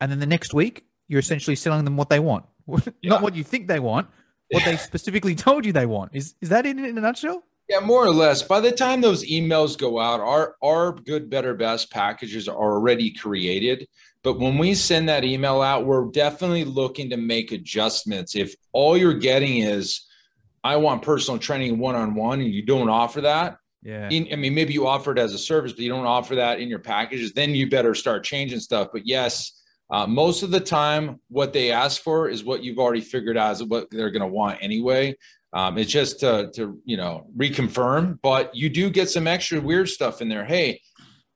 and 0.00 0.10
then 0.10 0.18
the 0.18 0.26
next 0.26 0.54
week 0.54 0.86
you're 1.08 1.20
essentially 1.20 1.56
selling 1.56 1.84
them 1.84 1.96
what 1.96 2.08
they 2.08 2.20
want, 2.20 2.44
yeah. 2.68 2.80
not 3.04 3.22
what 3.22 3.34
you 3.34 3.44
think 3.44 3.68
they 3.68 3.80
want, 3.80 4.08
what 4.50 4.64
yeah. 4.64 4.72
they 4.72 4.76
specifically 4.76 5.34
told 5.46 5.64
you 5.64 5.72
they 5.72 5.86
want. 5.86 6.10
Is 6.14 6.34
is 6.40 6.48
that 6.50 6.66
it 6.66 6.78
in 6.78 6.98
a 6.98 7.00
nutshell? 7.00 7.44
Yeah, 7.68 7.80
more 7.80 8.04
or 8.04 8.12
less. 8.12 8.42
By 8.42 8.60
the 8.60 8.72
time 8.72 9.00
those 9.00 9.24
emails 9.24 9.78
go 9.78 9.98
out, 9.98 10.20
our 10.20 10.56
our 10.62 10.92
good, 10.92 11.30
better, 11.30 11.54
best 11.54 11.90
packages 11.90 12.48
are 12.48 12.56
already 12.56 13.10
created. 13.10 13.88
But 14.22 14.38
when 14.38 14.56
we 14.56 14.74
send 14.74 15.08
that 15.10 15.24
email 15.24 15.60
out, 15.60 15.84
we're 15.84 16.06
definitely 16.06 16.64
looking 16.64 17.10
to 17.10 17.16
make 17.16 17.52
adjustments. 17.52 18.34
If 18.34 18.54
all 18.72 18.96
you're 18.96 19.14
getting 19.14 19.58
is, 19.58 20.06
I 20.62 20.76
want 20.76 21.02
personal 21.02 21.38
training 21.38 21.78
one 21.78 21.94
on 21.94 22.14
one, 22.14 22.40
and 22.40 22.50
you 22.50 22.62
don't 22.62 22.88
offer 22.88 23.20
that, 23.20 23.58
yeah. 23.84 24.08
In, 24.08 24.28
I 24.32 24.36
mean, 24.36 24.54
maybe 24.54 24.72
you 24.72 24.86
offer 24.86 25.12
it 25.12 25.18
as 25.18 25.34
a 25.34 25.38
service, 25.38 25.72
but 25.72 25.80
you 25.80 25.90
don't 25.90 26.06
offer 26.06 26.34
that 26.36 26.58
in 26.58 26.68
your 26.68 26.78
packages, 26.78 27.34
then 27.34 27.50
you 27.50 27.68
better 27.68 27.94
start 27.94 28.24
changing 28.24 28.60
stuff. 28.60 28.88
But 28.92 29.06
yes, 29.06 29.62
uh, 29.94 30.06
most 30.08 30.42
of 30.42 30.50
the 30.50 30.58
time, 30.58 31.20
what 31.28 31.52
they 31.52 31.70
ask 31.70 32.02
for 32.02 32.28
is 32.28 32.42
what 32.42 32.64
you've 32.64 32.80
already 32.80 33.00
figured 33.00 33.36
out 33.36 33.52
is 33.52 33.62
what 33.62 33.86
they're 33.92 34.10
going 34.10 34.28
to 34.28 34.34
want 34.40 34.58
anyway. 34.60 35.16
Um, 35.52 35.78
it's 35.78 35.92
just 35.92 36.18
to, 36.18 36.50
to, 36.56 36.80
you 36.84 36.96
know, 36.96 37.30
reconfirm, 37.36 38.18
but 38.20 38.52
you 38.56 38.68
do 38.68 38.90
get 38.90 39.08
some 39.08 39.28
extra 39.28 39.60
weird 39.60 39.88
stuff 39.88 40.20
in 40.20 40.28
there. 40.28 40.44
Hey, 40.44 40.80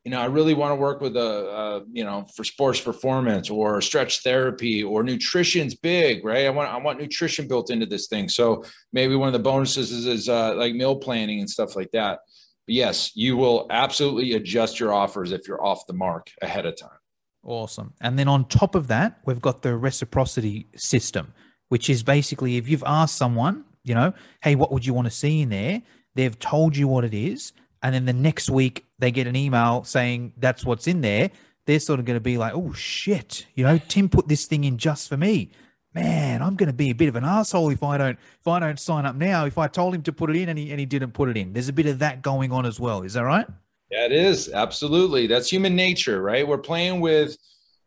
you 0.05 0.11
know, 0.11 0.21
I 0.21 0.25
really 0.25 0.55
want 0.55 0.73
to 0.73 0.75
work 0.75 1.01
with 1.01 1.17
a, 1.17 1.21
a, 1.21 1.85
you 1.93 2.03
know, 2.03 2.27
for 2.35 2.43
sports 2.43 2.81
performance 2.81 3.49
or 3.49 3.81
stretch 3.81 4.25
therapy 4.25 4.83
or 4.83 5.05
nutrition's 5.05 5.77
big, 5.77 6.25
right? 6.25 6.47
I 6.47 6.51
want, 6.51 6.69
I 6.69 6.79
want 6.79 6.99
nutrition 6.99 7.47
built 7.47 7.71
into 7.71 7.87
this 7.87 8.09
thing. 8.09 8.29
So 8.29 8.65
maybe 8.93 9.15
one 9.15 9.29
of 9.29 9.35
the 9.35 9.39
bonuses 9.51 9.93
is, 9.93 10.07
is 10.07 10.29
uh, 10.29 10.57
like 10.57 10.75
meal 10.75 10.97
planning 10.97 11.39
and 11.39 11.49
stuff 11.49 11.77
like 11.77 11.93
that. 11.93 12.19
But 12.67 12.75
yes, 12.75 13.13
you 13.15 13.37
will 13.37 13.69
absolutely 13.71 14.33
adjust 14.33 14.81
your 14.81 14.93
offers 14.93 15.31
if 15.31 15.47
you're 15.47 15.65
off 15.65 15.87
the 15.87 15.95
mark 15.95 16.29
ahead 16.43 16.67
of 16.67 16.77
time. 16.77 16.98
Awesome. 17.45 17.95
And 18.01 18.19
then 18.19 18.29
on 18.29 18.45
top 18.47 18.75
of 18.75 18.89
that, 18.89 19.21
we've 19.25 19.41
got 19.41 19.63
the 19.63 19.77
reciprocity 19.77 20.67
system, 20.77 21.33
which 21.69 21.89
is 21.89 22.03
basically 22.03 22.57
if 22.57 22.69
you've 22.69 22.85
asked 22.85 23.17
someone, 23.17 23.65
you 23.85 23.95
know, 23.95 24.13
hey, 24.43 24.55
what 24.55 24.73
would 24.73 24.85
you 24.85 24.95
want 24.95 25.07
to 25.07 25.11
see 25.11 25.41
in 25.41 25.49
there? 25.49 25.83
They've 26.15 26.39
told 26.39 26.77
you 26.77 26.89
what 26.89 27.05
it 27.05 27.15
is. 27.15 27.53
And 27.83 27.95
then 27.95 28.05
the 28.07 28.13
next 28.13 28.51
week 28.51 28.87
they 28.99 29.11
get 29.11 29.27
an 29.27 29.37
email 29.37 29.85
saying 29.85 30.33
that's 30.37 30.65
what's 30.65 30.87
in 30.87 31.01
there. 31.01 31.31
They're 31.67 31.81
sort 31.81 32.01
of 32.01 32.07
going 32.07 32.17
to 32.17 32.21
be 32.21 32.39
like, 32.39 32.55
oh, 32.55 32.73
shit, 32.73 33.47
you 33.55 33.65
know, 33.65 33.79
Tim 33.89 34.09
put 34.09 34.27
this 34.27 34.47
thing 34.47 34.65
in 34.65 34.79
just 34.79 35.09
for 35.09 35.17
me. 35.17 35.51
Man, 35.95 36.43
I'm 36.43 36.57
going 36.57 36.69
to 36.69 36.73
be 36.75 36.91
a 36.91 36.95
bit 36.95 37.09
of 37.09 37.17
an 37.17 37.25
asshole 37.25 37.71
if 37.71 37.83
I 37.83 37.97
don't 37.99 38.19
if 38.41 38.47
I 38.47 38.61
don't 38.61 38.79
sign 38.79 39.07
up 39.07 39.17
now. 39.17 39.47
If 39.47 39.59
I 39.59 39.69
told 39.69 39.95
him 39.95 40.03
to 40.03 40.13
put 40.13 40.31
it 40.31 40.37
in 40.37 40.49
and 40.49 40.59
he 40.59 40.71
and 40.71 40.79
he 40.79 40.87
didn't 40.87 41.13
put 41.13 41.29
it 41.29 41.37
in, 41.37 41.53
there's 41.55 41.69
a 41.69 41.73
bit 41.73 41.87
of 41.87 41.99
that 42.01 42.21
going 42.21 42.53
on 42.53 42.67
as 42.67 42.79
well. 42.79 43.03
Is 43.03 43.15
that 43.15 43.23
right? 43.23 43.47
Yeah, 43.91 44.05
it 44.05 44.13
is 44.13 44.51
absolutely. 44.51 45.27
That's 45.27 45.51
human 45.51 45.75
nature, 45.75 46.21
right? 46.21 46.47
We're 46.47 46.59
playing 46.59 47.01
with 47.01 47.37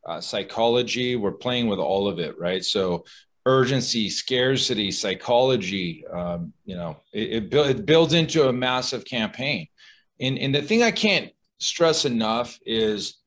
uh, 0.05 0.19
psychology. 0.19 1.15
We're 1.15 1.31
playing 1.31 1.67
with 1.67 1.79
all 1.79 2.07
of 2.07 2.19
it, 2.19 2.39
right? 2.39 2.63
So 2.63 3.05
urgency, 3.45 4.09
scarcity, 4.09 4.91
psychology. 4.91 6.05
Um, 6.11 6.53
you 6.65 6.75
know, 6.75 6.97
it, 7.13 7.43
it, 7.43 7.53
it, 7.53 7.85
builds 7.85 8.13
into 8.13 8.47
a 8.47 8.53
massive 8.53 9.05
campaign. 9.05 9.67
And 10.19 10.37
and 10.37 10.53
the 10.53 10.61
thing 10.61 10.83
I 10.83 10.91
can't 10.91 11.31
stress 11.59 12.05
enough 12.05 12.59
is 12.65 13.17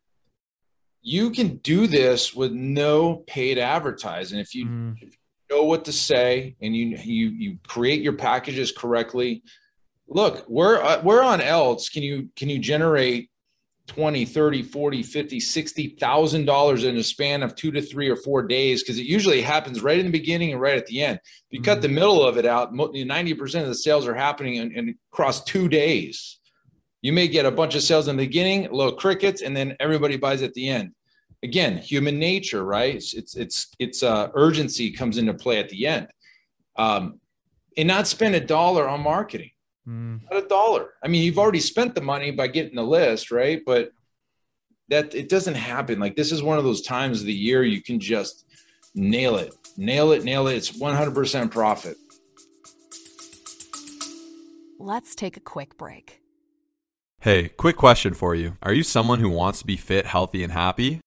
you 1.03 1.31
can 1.31 1.57
do 1.59 1.87
this 1.87 2.35
with 2.35 2.53
no 2.53 3.17
paid 3.27 3.59
advertising 3.59 4.39
if 4.39 4.55
you, 4.55 4.67
mm. 4.67 4.97
if 4.97 5.03
you 5.03 5.57
know 5.57 5.65
what 5.65 5.85
to 5.85 5.93
say 5.93 6.57
and 6.61 6.75
you 6.75 6.97
you 7.05 7.29
you 7.29 7.59
create 7.67 8.01
your 8.01 8.15
packages 8.15 8.73
correctly 8.73 9.43
look 10.09 10.45
we're 10.49 10.83
uh, 10.83 11.01
we're 11.03 11.23
on 11.23 11.41
else 11.41 11.89
can 11.89 12.03
you 12.03 12.29
can 12.37 12.49
you 12.49 12.59
generate 12.59 13.31
20 13.87 14.25
30 14.25 14.63
40 14.63 15.03
50 15.03 15.41
60 15.41 15.89
thousand 16.01 16.45
dollars 16.47 16.85
in 16.85 16.97
a 16.97 17.03
span 17.03 17.43
of 17.43 17.55
two 17.55 17.71
to 17.71 17.83
three 17.83 18.09
or 18.09 18.17
four 18.17 18.43
days? 18.43 18.83
Because 18.83 18.99
it 18.99 19.07
usually 19.07 19.43
happens 19.43 19.83
right 19.83 19.99
in 19.99 20.07
the 20.07 20.13
beginning 20.13 20.53
and 20.53 20.61
right 20.61 20.79
at 20.79 20.87
the 20.87 21.03
end. 21.03 21.19
If 21.19 21.43
you 21.51 21.61
mm-hmm. 21.61 21.65
cut 21.67 21.83
the 21.83 21.89
middle 21.89 22.25
of 22.25 22.39
it 22.39 22.47
out 22.47 22.73
90% 22.73 23.63
of 23.63 23.69
the 23.69 23.75
sales 23.75 24.07
are 24.07 24.15
happening 24.15 24.57
in, 24.57 24.73
in, 24.73 24.95
across 25.13 25.45
two 25.45 25.69
days. 25.69 26.39
You 27.03 27.13
may 27.13 27.29
get 27.29 27.45
a 27.45 27.51
bunch 27.51 27.75
of 27.75 27.83
sales 27.83 28.09
in 28.09 28.17
the 28.17 28.25
beginning 28.25 28.69
low 28.71 28.93
crickets 28.93 29.43
and 29.43 29.55
then 29.55 29.77
everybody 29.81 30.17
buys 30.17 30.43
at 30.43 30.55
the 30.55 30.69
end. 30.69 30.93
Again 31.43 31.77
human 31.77 32.19
nature 32.19 32.65
right? 32.65 32.95
It's 32.95 33.13
it's 33.13 33.37
it's, 33.37 33.69
it's 33.79 34.03
uh, 34.03 34.29
urgency 34.35 34.91
comes 34.93 35.19
into 35.19 35.35
play 35.35 35.59
at 35.59 35.69
the 35.69 35.87
end. 35.87 36.09
Um, 36.77 37.21
and 37.77 37.89
not 37.89 38.07
spend 38.07 38.35
a 38.35 38.41
dollar 38.41 38.89
on 38.89 39.03
marketing 39.03 39.51
Mm. 39.89 40.21
Not 40.31 40.45
a 40.45 40.49
dollar. 40.49 40.95
I 41.03 41.09
mean, 41.09 41.23
you've 41.23 41.39
already 41.39 41.61
spent 41.61 41.95
the 41.95 42.01
money 42.01 42.31
by 42.31 42.47
getting 42.49 42.75
the 42.75 42.83
list, 42.83 43.31
right? 43.31 43.61
But 43.65 43.93
that 44.89 45.15
it 45.15 45.29
doesn't 45.29 45.55
happen. 45.55 45.99
Like 45.99 46.17
this 46.17 46.33
is 46.33 46.43
one 46.43 46.59
of 46.59 46.65
those 46.65 46.83
times 46.83 47.21
of 47.21 47.27
the 47.27 47.35
year 47.35 47.65
you 47.65 47.83
can 47.83 48.01
just 48.01 48.47
nail 48.95 49.37
it, 49.37 49.55
nail 49.77 50.13
it, 50.13 50.25
nail 50.25 50.47
it. 50.47 50.57
It's 50.57 50.71
100% 50.71 51.51
profit. 51.51 51.97
Let's 54.79 55.15
take 55.15 55.37
a 55.37 55.41
quick 55.41 55.79
break. 55.79 56.21
Hey, 57.21 57.49
quick 57.49 57.77
question 57.77 58.13
for 58.13 58.35
you. 58.35 58.59
Are 58.63 58.75
you 58.75 58.83
someone 58.83 59.19
who 59.19 59.31
wants 59.31 59.61
to 59.61 59.67
be 59.67 59.77
fit, 59.77 60.05
healthy, 60.05 60.43
and 60.43 60.53
happy? 60.53 61.01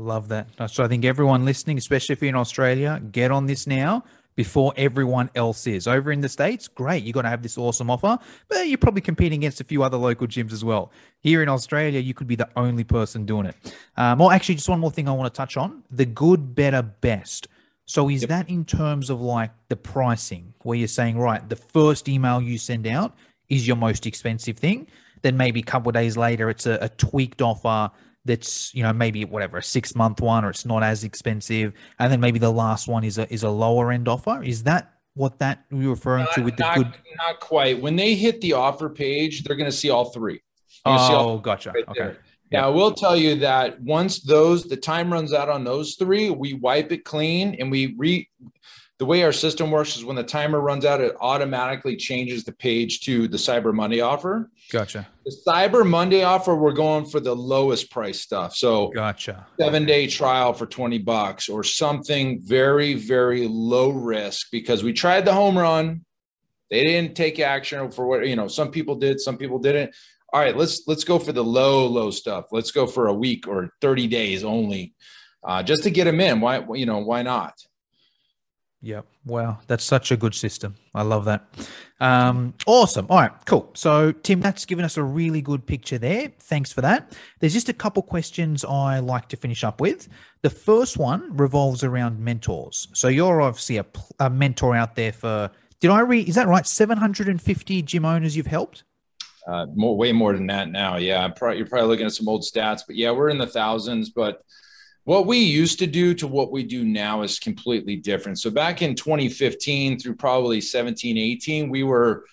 love 0.00 0.28
that. 0.28 0.48
So 0.70 0.84
I 0.84 0.88
think 0.88 1.04
everyone 1.04 1.44
listening, 1.44 1.78
especially 1.78 2.14
if 2.14 2.22
you're 2.22 2.30
in 2.30 2.34
Australia, 2.34 3.00
get 3.12 3.30
on 3.30 3.46
this 3.46 3.66
now 3.66 4.04
before 4.36 4.72
everyone 4.76 5.28
else 5.34 5.66
is. 5.66 5.86
Over 5.86 6.12
in 6.12 6.20
the 6.20 6.28
States, 6.28 6.68
great, 6.68 7.04
you're 7.04 7.12
going 7.12 7.24
to 7.24 7.30
have 7.30 7.42
this 7.42 7.58
awesome 7.58 7.90
offer, 7.90 8.18
but 8.48 8.68
you're 8.68 8.78
probably 8.78 9.02
competing 9.02 9.40
against 9.40 9.60
a 9.60 9.64
few 9.64 9.82
other 9.82 9.96
local 9.96 10.26
gyms 10.26 10.52
as 10.52 10.64
well. 10.64 10.90
Here 11.20 11.42
in 11.42 11.48
Australia, 11.48 12.00
you 12.00 12.14
could 12.14 12.26
be 12.26 12.36
the 12.36 12.48
only 12.56 12.84
person 12.84 13.26
doing 13.26 13.46
it. 13.46 13.74
Um, 13.96 14.18
well, 14.18 14.30
actually, 14.30 14.54
just 14.54 14.68
one 14.68 14.80
more 14.80 14.90
thing 14.90 15.08
I 15.08 15.12
want 15.12 15.32
to 15.32 15.36
touch 15.36 15.56
on 15.56 15.82
the 15.90 16.06
good, 16.06 16.54
better, 16.54 16.82
best. 16.82 17.48
So 17.86 18.08
is 18.08 18.22
yep. 18.22 18.28
that 18.30 18.48
in 18.48 18.64
terms 18.64 19.10
of 19.10 19.20
like 19.20 19.50
the 19.68 19.76
pricing, 19.76 20.54
where 20.62 20.78
you're 20.78 20.88
saying, 20.88 21.18
right, 21.18 21.46
the 21.48 21.56
first 21.56 22.08
email 22.08 22.40
you 22.40 22.56
send 22.56 22.86
out 22.86 23.16
is 23.48 23.66
your 23.66 23.76
most 23.76 24.06
expensive 24.06 24.56
thing? 24.56 24.86
Then 25.22 25.36
maybe 25.36 25.60
a 25.60 25.64
couple 25.64 25.90
of 25.90 25.94
days 25.94 26.16
later, 26.16 26.48
it's 26.48 26.66
a, 26.66 26.78
a 26.80 26.88
tweaked 26.88 27.42
offer 27.42 27.90
that's 28.24 28.74
you 28.74 28.82
know 28.82 28.92
maybe 28.92 29.24
whatever 29.24 29.58
a 29.58 29.62
six 29.62 29.94
month 29.94 30.20
one 30.20 30.44
or 30.44 30.50
it's 30.50 30.66
not 30.66 30.82
as 30.82 31.04
expensive 31.04 31.72
and 31.98 32.12
then 32.12 32.20
maybe 32.20 32.38
the 32.38 32.50
last 32.50 32.86
one 32.86 33.02
is 33.02 33.18
a 33.18 33.32
is 33.32 33.42
a 33.42 33.50
lower 33.50 33.92
end 33.92 34.08
offer. 34.08 34.42
Is 34.42 34.62
that 34.64 34.94
what 35.14 35.38
that 35.38 35.64
you're 35.70 35.90
referring 35.90 36.24
not, 36.24 36.34
to 36.34 36.42
with 36.42 36.56
the 36.56 36.62
not, 36.62 36.76
good 36.76 36.92
not 37.16 37.40
quite. 37.40 37.80
When 37.80 37.96
they 37.96 38.14
hit 38.14 38.40
the 38.40 38.52
offer 38.54 38.88
page 38.88 39.44
they're 39.44 39.56
going 39.56 39.70
to 39.70 39.76
see 39.76 39.90
all 39.90 40.06
three. 40.10 40.40
Oh 40.84 40.90
all 40.92 41.38
gotcha. 41.38 41.72
right 41.72 41.84
okay. 41.88 42.00
yeah. 42.00 42.12
Now, 42.52 42.66
I 42.66 42.70
will 42.70 42.92
tell 42.92 43.16
you 43.16 43.36
that 43.36 43.80
once 43.80 44.20
those 44.20 44.64
the 44.64 44.76
time 44.76 45.12
runs 45.12 45.32
out 45.32 45.48
on 45.48 45.62
those 45.62 45.94
three, 45.94 46.30
we 46.30 46.54
wipe 46.54 46.90
it 46.90 47.04
clean 47.04 47.56
and 47.60 47.70
we 47.70 47.94
re 47.96 48.28
the 49.00 49.06
way 49.06 49.22
our 49.22 49.32
system 49.32 49.70
works 49.70 49.96
is 49.96 50.04
when 50.04 50.14
the 50.14 50.22
timer 50.22 50.60
runs 50.60 50.84
out, 50.84 51.00
it 51.00 51.16
automatically 51.22 51.96
changes 51.96 52.44
the 52.44 52.52
page 52.52 53.00
to 53.00 53.26
the 53.28 53.38
Cyber 53.38 53.72
Monday 53.72 54.02
offer. 54.02 54.50
Gotcha. 54.70 55.08
The 55.24 55.34
Cyber 55.48 55.88
Monday 55.88 56.22
offer, 56.22 56.54
we're 56.54 56.72
going 56.72 57.06
for 57.06 57.18
the 57.18 57.34
lowest 57.34 57.90
price 57.90 58.20
stuff. 58.20 58.54
So, 58.54 58.88
gotcha. 58.88 59.46
Seven 59.58 59.86
day 59.86 60.06
trial 60.06 60.52
for 60.52 60.66
20 60.66 60.98
bucks 60.98 61.48
or 61.48 61.64
something 61.64 62.42
very, 62.42 62.92
very 62.92 63.48
low 63.48 63.88
risk 63.88 64.48
because 64.52 64.84
we 64.84 64.92
tried 64.92 65.24
the 65.24 65.32
home 65.32 65.56
run. 65.56 66.04
They 66.70 66.84
didn't 66.84 67.16
take 67.16 67.40
action 67.40 67.90
for 67.90 68.06
what, 68.06 68.28
you 68.28 68.36
know, 68.36 68.48
some 68.48 68.70
people 68.70 68.96
did, 68.96 69.18
some 69.18 69.38
people 69.38 69.58
didn't. 69.58 69.94
All 70.30 70.40
right, 70.40 70.54
let's 70.54 70.82
let's 70.86 71.04
go 71.04 71.18
for 71.18 71.32
the 71.32 71.42
low, 71.42 71.86
low 71.86 72.10
stuff. 72.10 72.48
Let's 72.52 72.70
go 72.70 72.86
for 72.86 73.06
a 73.06 73.14
week 73.14 73.48
or 73.48 73.70
30 73.80 74.08
days 74.08 74.44
only, 74.44 74.92
uh, 75.42 75.62
just 75.62 75.84
to 75.84 75.90
get 75.90 76.04
them 76.04 76.20
in. 76.20 76.42
Why, 76.42 76.62
you 76.74 76.84
know, 76.84 76.98
why 76.98 77.22
not? 77.22 77.54
Yep. 78.82 79.06
Wow. 79.26 79.58
That's 79.66 79.84
such 79.84 80.10
a 80.10 80.16
good 80.16 80.34
system. 80.34 80.74
I 80.94 81.02
love 81.02 81.26
that. 81.26 81.44
Um, 82.00 82.54
awesome. 82.66 83.06
All 83.10 83.18
right. 83.18 83.32
Cool. 83.44 83.70
So, 83.74 84.10
Tim, 84.10 84.40
that's 84.40 84.64
given 84.64 84.86
us 84.86 84.96
a 84.96 85.02
really 85.02 85.42
good 85.42 85.66
picture 85.66 85.98
there. 85.98 86.32
Thanks 86.38 86.72
for 86.72 86.80
that. 86.80 87.12
There's 87.40 87.52
just 87.52 87.68
a 87.68 87.74
couple 87.74 88.02
questions 88.02 88.64
I 88.64 89.00
like 89.00 89.28
to 89.28 89.36
finish 89.36 89.64
up 89.64 89.82
with. 89.82 90.08
The 90.40 90.48
first 90.48 90.96
one 90.96 91.36
revolves 91.36 91.84
around 91.84 92.18
mentors. 92.20 92.88
So, 92.94 93.08
you're 93.08 93.42
obviously 93.42 93.76
a, 93.76 93.86
a 94.18 94.30
mentor 94.30 94.74
out 94.74 94.94
there 94.94 95.12
for, 95.12 95.50
did 95.80 95.90
I 95.90 96.00
read, 96.00 96.28
is 96.28 96.36
that 96.36 96.48
right? 96.48 96.66
750 96.66 97.82
gym 97.82 98.06
owners 98.06 98.34
you've 98.34 98.46
helped? 98.46 98.84
Uh, 99.46 99.66
more, 99.74 99.94
way 99.94 100.12
more 100.12 100.32
than 100.32 100.46
that 100.46 100.70
now. 100.70 100.96
Yeah. 100.96 101.28
Probably, 101.28 101.58
you're 101.58 101.66
probably 101.66 101.88
looking 101.88 102.06
at 102.06 102.12
some 102.12 102.28
old 102.28 102.42
stats, 102.42 102.80
but 102.86 102.96
yeah, 102.96 103.10
we're 103.10 103.28
in 103.28 103.38
the 103.38 103.46
thousands. 103.46 104.08
But 104.08 104.42
what 105.10 105.26
we 105.26 105.38
used 105.38 105.80
to 105.80 105.88
do 105.88 106.14
to 106.14 106.28
what 106.28 106.52
we 106.52 106.62
do 106.62 106.84
now 106.84 107.22
is 107.22 107.40
completely 107.40 107.96
different. 107.96 108.38
So 108.38 108.48
back 108.48 108.80
in 108.80 108.94
2015 108.94 109.98
through 109.98 110.14
probably 110.14 110.60
17, 110.60 111.18
18, 111.18 111.68
we 111.68 111.82
were, 111.82 112.26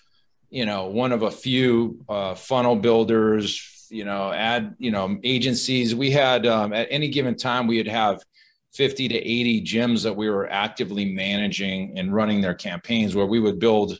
you 0.51 0.63
know, 0.63 0.85
one 0.85 1.11
of 1.11 1.23
a 1.23 1.31
few 1.31 1.99
uh, 2.07 2.35
funnel 2.35 2.75
builders, 2.75 3.87
you 3.89 4.05
know, 4.05 4.31
ad, 4.31 4.75
you 4.77 4.91
know, 4.91 5.17
agencies. 5.23 5.95
We 5.95 6.11
had 6.11 6.45
um, 6.45 6.71
at 6.71 6.87
any 6.91 7.09
given 7.09 7.35
time 7.35 7.65
we 7.65 7.77
would 7.77 7.87
have 7.87 8.21
50 8.75 9.07
to 9.07 9.15
80 9.15 9.63
gyms 9.65 10.03
that 10.03 10.15
we 10.15 10.29
were 10.29 10.47
actively 10.47 11.11
managing 11.11 11.97
and 11.97 12.13
running 12.13 12.41
their 12.41 12.53
campaigns 12.53 13.15
where 13.15 13.25
we 13.25 13.39
would 13.39 13.57
build 13.57 13.99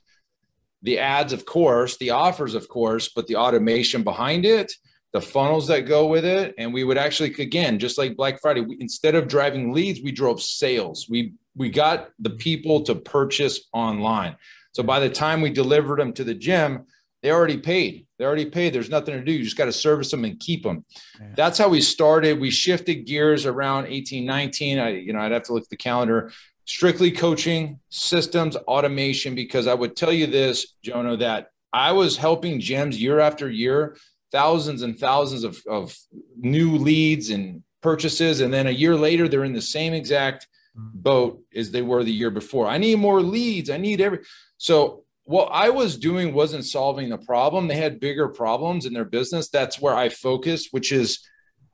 the 0.84 1.00
ads, 1.00 1.34
of 1.34 1.48
course, 1.48 1.98
the 1.98 2.12
offers, 2.12 2.54
of 2.54 2.70
course, 2.70 3.10
but 3.10 3.26
the 3.26 3.38
automation 3.38 4.04
behind 4.04 4.46
it 4.46 4.72
the 5.18 5.26
funnels 5.26 5.66
that 5.66 5.88
go 5.88 6.06
with 6.06 6.26
it. 6.26 6.54
And 6.60 6.72
we 6.72 6.84
would 6.84 6.98
actually, 6.98 7.34
again, 7.40 7.80
just 7.80 7.98
like 7.98 8.16
Black 8.16 8.40
Friday, 8.40 8.62
we, 8.62 8.78
instead 8.80 9.16
of 9.16 9.28
driving 9.28 9.74
leads, 9.74 10.00
we 10.02 10.12
drove 10.12 10.42
sales. 10.42 11.08
We 11.10 11.34
we 11.56 11.72
got 11.72 12.10
the 12.20 12.30
people 12.30 12.84
to 12.84 12.94
purchase 12.94 13.62
online. 13.74 14.36
So 14.74 14.84
by 14.84 15.00
the 15.00 15.10
time 15.10 15.42
we 15.42 15.50
delivered 15.50 16.00
them 16.00 16.14
to 16.14 16.24
the 16.24 16.36
gym, 16.36 16.86
they 17.24 17.32
already 17.32 17.58
paid. 17.58 18.06
They 18.20 18.26
already 18.26 18.46
paid. 18.46 18.74
There's 18.74 18.92
nothing 18.92 19.16
to 19.16 19.24
do. 19.24 19.32
You 19.32 19.44
just 19.44 19.58
got 19.58 19.66
to 19.66 19.72
service 19.72 20.12
them 20.12 20.24
and 20.24 20.40
keep 20.40 20.62
them. 20.62 20.86
Yeah. 21.20 21.30
That's 21.36 21.58
how 21.58 21.68
we 21.68 21.82
started. 21.82 22.40
We 22.40 22.52
shifted 22.52 23.08
gears 23.08 23.48
around 23.48 23.88
18, 23.88 24.24
19. 24.24 24.78
I, 24.78 24.90
you 24.90 25.14
know, 25.14 25.20
I'd 25.20 25.32
have 25.32 25.44
to 25.44 25.54
look 25.54 25.64
at 25.64 25.70
the 25.70 25.78
calendar. 25.78 26.32
Strictly 26.66 27.10
coaching, 27.10 27.80
systems, 27.90 28.56
automation, 28.56 29.34
because 29.34 29.66
I 29.66 29.74
would 29.74 29.96
tell 29.96 30.14
you 30.14 30.28
this, 30.28 30.76
Jono, 30.86 31.18
that 31.18 31.50
I 31.74 31.92
was 31.94 32.18
helping 32.18 32.60
gyms 32.60 33.00
year 33.00 33.20
after 33.20 33.50
year 33.50 33.98
thousands 34.32 34.82
and 34.82 34.98
thousands 34.98 35.44
of, 35.44 35.62
of 35.68 35.96
new 36.38 36.78
leads 36.78 37.30
and 37.30 37.64
purchases. 37.82 38.42
And 38.42 38.54
then 38.54 38.68
a 38.68 38.72
year 38.72 38.96
later, 38.96 39.28
they're 39.28 39.44
in 39.44 39.54
the 39.54 39.62
same 39.62 39.94
exact 39.94 40.48
mm-hmm. 40.78 41.00
boat 41.00 41.42
as 41.56 41.72
they 41.72 41.82
were 41.82 42.04
the 42.04 42.12
year 42.12 42.32
before. 42.32 42.68
I 42.68 42.78
need 42.78 43.00
more 43.00 43.22
leads. 43.22 43.70
I 43.70 43.78
need 43.78 44.02
every. 44.02 44.20
So 44.58 45.04
what 45.24 45.50
I 45.52 45.70
was 45.70 45.98
doing 45.98 46.34
wasn't 46.34 46.66
solving 46.66 47.10
the 47.10 47.18
problem. 47.18 47.68
They 47.68 47.76
had 47.76 48.00
bigger 48.00 48.30
problems 48.30 48.86
in 48.86 48.94
their 48.94 49.06
business. 49.06 49.50
That's 49.50 49.80
where 49.80 49.96
I 49.96 50.10
focus, 50.10 50.70
which 50.72 50.92
is 50.92 51.28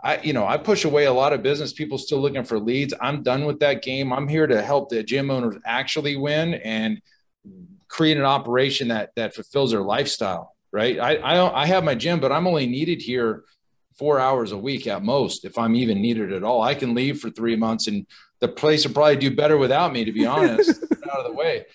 I, 0.03 0.19
you 0.21 0.33
know, 0.33 0.45
I 0.45 0.57
push 0.57 0.83
away 0.83 1.05
a 1.05 1.13
lot 1.13 1.31
of 1.31 1.43
business 1.43 1.71
people 1.71 1.97
still 1.97 2.19
looking 2.19 2.43
for 2.43 2.59
leads. 2.59 2.93
I'm 2.99 3.23
done 3.23 3.45
with 3.45 3.59
that 3.59 3.83
game. 3.83 4.11
I'm 4.11 4.27
here 4.27 4.45
to 4.45 4.61
help 4.61 4.89
the 4.89 5.01
gym 5.01 5.31
owners 5.31 5.55
actually 5.65 6.17
win 6.17 6.55
and 6.55 7.01
create 7.87 8.17
an 8.17 8.25
operation 8.25 8.89
that 8.89 9.11
that 9.15 9.33
fulfills 9.33 9.71
their 9.71 9.81
lifestyle 9.81 10.52
right? 10.73 10.99
I, 10.99 11.15
I, 11.17 11.61
I 11.61 11.65
have 11.67 11.83
my 11.83 11.95
gym, 11.95 12.19
but 12.19 12.31
I'm 12.31 12.47
only 12.47 12.65
needed 12.65 13.01
here 13.01 13.43
four 13.97 14.19
hours 14.19 14.51
a 14.51 14.57
week 14.57 14.87
at 14.87 15.03
most, 15.03 15.45
if 15.45 15.57
I'm 15.57 15.75
even 15.75 16.01
needed 16.01 16.33
at 16.33 16.43
all. 16.43 16.63
I 16.63 16.73
can 16.73 16.95
leave 16.95 17.19
for 17.19 17.29
three 17.29 17.55
months 17.55 17.87
and 17.87 18.07
the 18.39 18.47
place 18.47 18.85
will 18.85 18.93
probably 18.93 19.17
do 19.17 19.33
better 19.33 19.57
without 19.57 19.93
me, 19.93 20.03
to 20.03 20.11
be 20.11 20.25
honest, 20.25 20.69
out 21.13 21.19
of 21.19 21.25
the 21.25 21.31
way. 21.31 21.65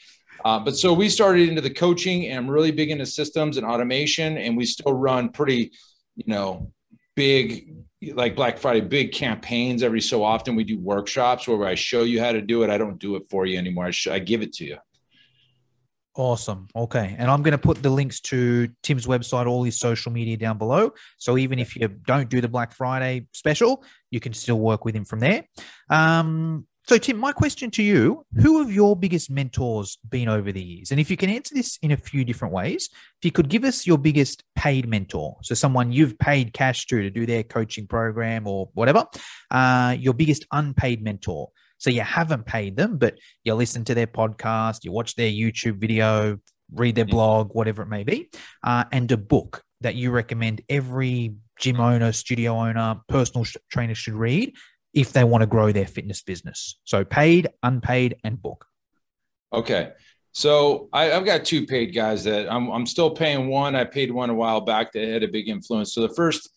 Uh, 0.44 0.58
but 0.58 0.76
so 0.76 0.92
we 0.92 1.08
started 1.08 1.48
into 1.48 1.60
the 1.60 1.70
coaching 1.70 2.26
and 2.26 2.38
I'm 2.38 2.50
really 2.50 2.72
big 2.72 2.90
into 2.90 3.06
systems 3.06 3.56
and 3.56 3.64
automation, 3.64 4.36
and 4.36 4.56
we 4.56 4.66
still 4.66 4.92
run 4.92 5.30
pretty, 5.30 5.72
you 6.16 6.24
know, 6.26 6.72
big 7.14 7.74
like 8.14 8.36
Black 8.36 8.58
Friday, 8.58 8.80
big 8.80 9.12
campaigns 9.12 9.82
every 9.82 10.00
so 10.00 10.22
often. 10.22 10.54
We 10.54 10.64
do 10.64 10.78
workshops 10.78 11.48
where 11.48 11.66
I 11.66 11.74
show 11.74 12.02
you 12.02 12.20
how 12.20 12.32
to 12.32 12.40
do 12.40 12.62
it. 12.62 12.70
I 12.70 12.78
don't 12.78 12.98
do 12.98 13.16
it 13.16 13.24
for 13.28 13.44
you 13.46 13.58
anymore. 13.58 13.86
I, 13.86 13.90
sh- 13.90 14.06
I 14.08 14.20
give 14.20 14.42
it 14.42 14.52
to 14.54 14.64
you. 14.64 14.78
Awesome. 16.18 16.66
Okay. 16.74 17.14
And 17.16 17.30
I'm 17.30 17.44
going 17.44 17.52
to 17.52 17.58
put 17.58 17.80
the 17.80 17.90
links 17.90 18.18
to 18.22 18.68
Tim's 18.82 19.06
website, 19.06 19.46
all 19.46 19.62
his 19.62 19.78
social 19.78 20.10
media 20.10 20.36
down 20.36 20.58
below. 20.58 20.92
So 21.16 21.38
even 21.38 21.60
if 21.60 21.76
you 21.76 21.86
don't 21.86 22.28
do 22.28 22.40
the 22.40 22.48
Black 22.48 22.72
Friday 22.72 23.28
special, 23.32 23.84
you 24.10 24.18
can 24.18 24.32
still 24.32 24.58
work 24.58 24.84
with 24.84 24.96
him 24.96 25.04
from 25.04 25.20
there. 25.20 25.44
Um, 25.88 26.66
so, 26.88 26.98
Tim, 26.98 27.18
my 27.18 27.32
question 27.32 27.70
to 27.72 27.82
you 27.82 28.24
who 28.34 28.58
have 28.58 28.72
your 28.72 28.96
biggest 28.96 29.30
mentors 29.30 29.98
been 30.08 30.28
over 30.28 30.50
the 30.50 30.62
years? 30.62 30.90
And 30.90 30.98
if 30.98 31.08
you 31.08 31.16
can 31.16 31.30
answer 31.30 31.54
this 31.54 31.78
in 31.82 31.92
a 31.92 31.96
few 31.96 32.24
different 32.24 32.52
ways, 32.52 32.88
if 32.92 33.24
you 33.24 33.30
could 33.30 33.48
give 33.48 33.62
us 33.62 33.86
your 33.86 33.98
biggest 33.98 34.42
paid 34.56 34.88
mentor, 34.88 35.36
so 35.42 35.54
someone 35.54 35.92
you've 35.92 36.18
paid 36.18 36.52
cash 36.52 36.86
to 36.86 37.02
to 37.02 37.10
do 37.10 37.26
their 37.26 37.42
coaching 37.44 37.86
program 37.86 38.48
or 38.48 38.70
whatever, 38.72 39.04
uh, 39.50 39.94
your 40.00 40.14
biggest 40.14 40.46
unpaid 40.50 41.04
mentor. 41.04 41.50
So 41.78 41.90
you 41.90 42.02
haven't 42.02 42.44
paid 42.44 42.76
them, 42.76 42.98
but 42.98 43.18
you 43.44 43.54
listen 43.54 43.84
to 43.84 43.94
their 43.94 44.06
podcast, 44.06 44.84
you 44.84 44.92
watch 44.92 45.14
their 45.14 45.30
YouTube 45.30 45.78
video, 45.78 46.38
read 46.72 46.96
their 46.96 47.06
blog, 47.06 47.54
whatever 47.54 47.82
it 47.82 47.88
may 47.88 48.04
be, 48.04 48.28
uh, 48.64 48.84
and 48.92 49.10
a 49.12 49.16
book 49.16 49.62
that 49.80 49.94
you 49.94 50.10
recommend 50.10 50.60
every 50.68 51.34
gym 51.58 51.80
owner, 51.80 52.12
studio 52.12 52.54
owner, 52.54 53.00
personal 53.08 53.46
trainer 53.70 53.94
should 53.94 54.14
read 54.14 54.54
if 54.94 55.12
they 55.12 55.24
want 55.24 55.42
to 55.42 55.46
grow 55.46 55.70
their 55.72 55.86
fitness 55.86 56.22
business. 56.22 56.78
So 56.84 57.04
paid, 57.04 57.48
unpaid, 57.62 58.16
and 58.24 58.40
book. 58.40 58.64
Okay. 59.52 59.92
So 60.32 60.88
I, 60.92 61.04
have 61.04 61.24
got 61.24 61.44
two 61.44 61.66
paid 61.66 61.94
guys 61.94 62.24
that 62.24 62.52
I'm, 62.52 62.68
I'm 62.70 62.86
still 62.86 63.10
paying 63.10 63.48
one. 63.48 63.74
I 63.74 63.84
paid 63.84 64.10
one 64.10 64.30
a 64.30 64.34
while 64.34 64.60
back 64.60 64.92
that 64.92 65.08
had 65.08 65.22
a 65.22 65.28
big 65.28 65.48
influence. 65.48 65.94
So 65.94 66.00
the 66.00 66.14
first 66.14 66.50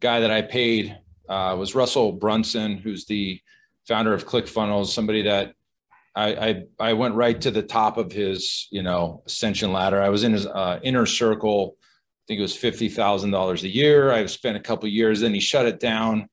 guy 0.00 0.20
that 0.20 0.30
I 0.30 0.42
paid 0.42 0.96
uh, 1.28 1.54
was 1.58 1.74
Russell 1.74 2.12
Brunson, 2.12 2.78
who's 2.78 3.04
the 3.04 3.40
founder 3.88 4.12
of 4.14 4.26
ClickFunnels, 4.26 4.86
somebody 4.86 5.22
that 5.22 5.54
I, 6.14 6.34
I, 6.34 6.62
I 6.78 6.92
went 6.92 7.14
right 7.14 7.40
to 7.40 7.50
the 7.50 7.62
top 7.62 7.96
of 7.96 8.12
his 8.12 8.68
you 8.70 8.82
know 8.82 9.22
ascension 9.26 9.72
ladder. 9.72 10.00
I 10.00 10.10
was 10.10 10.24
in 10.24 10.32
his 10.32 10.46
uh, 10.46 10.78
inner 10.82 11.06
circle. 11.06 11.76
I 11.80 12.22
think 12.28 12.38
it 12.38 12.42
was 12.42 12.56
fifty 12.56 12.88
thousand 12.88 13.30
dollars 13.30 13.64
a 13.64 13.68
year. 13.68 14.12
I've 14.12 14.30
spent 14.30 14.56
a 14.56 14.60
couple 14.60 14.88
years. 14.88 15.20
Then 15.20 15.34
he 15.34 15.40
shut 15.40 15.66
it 15.66 15.80
down, 15.80 16.28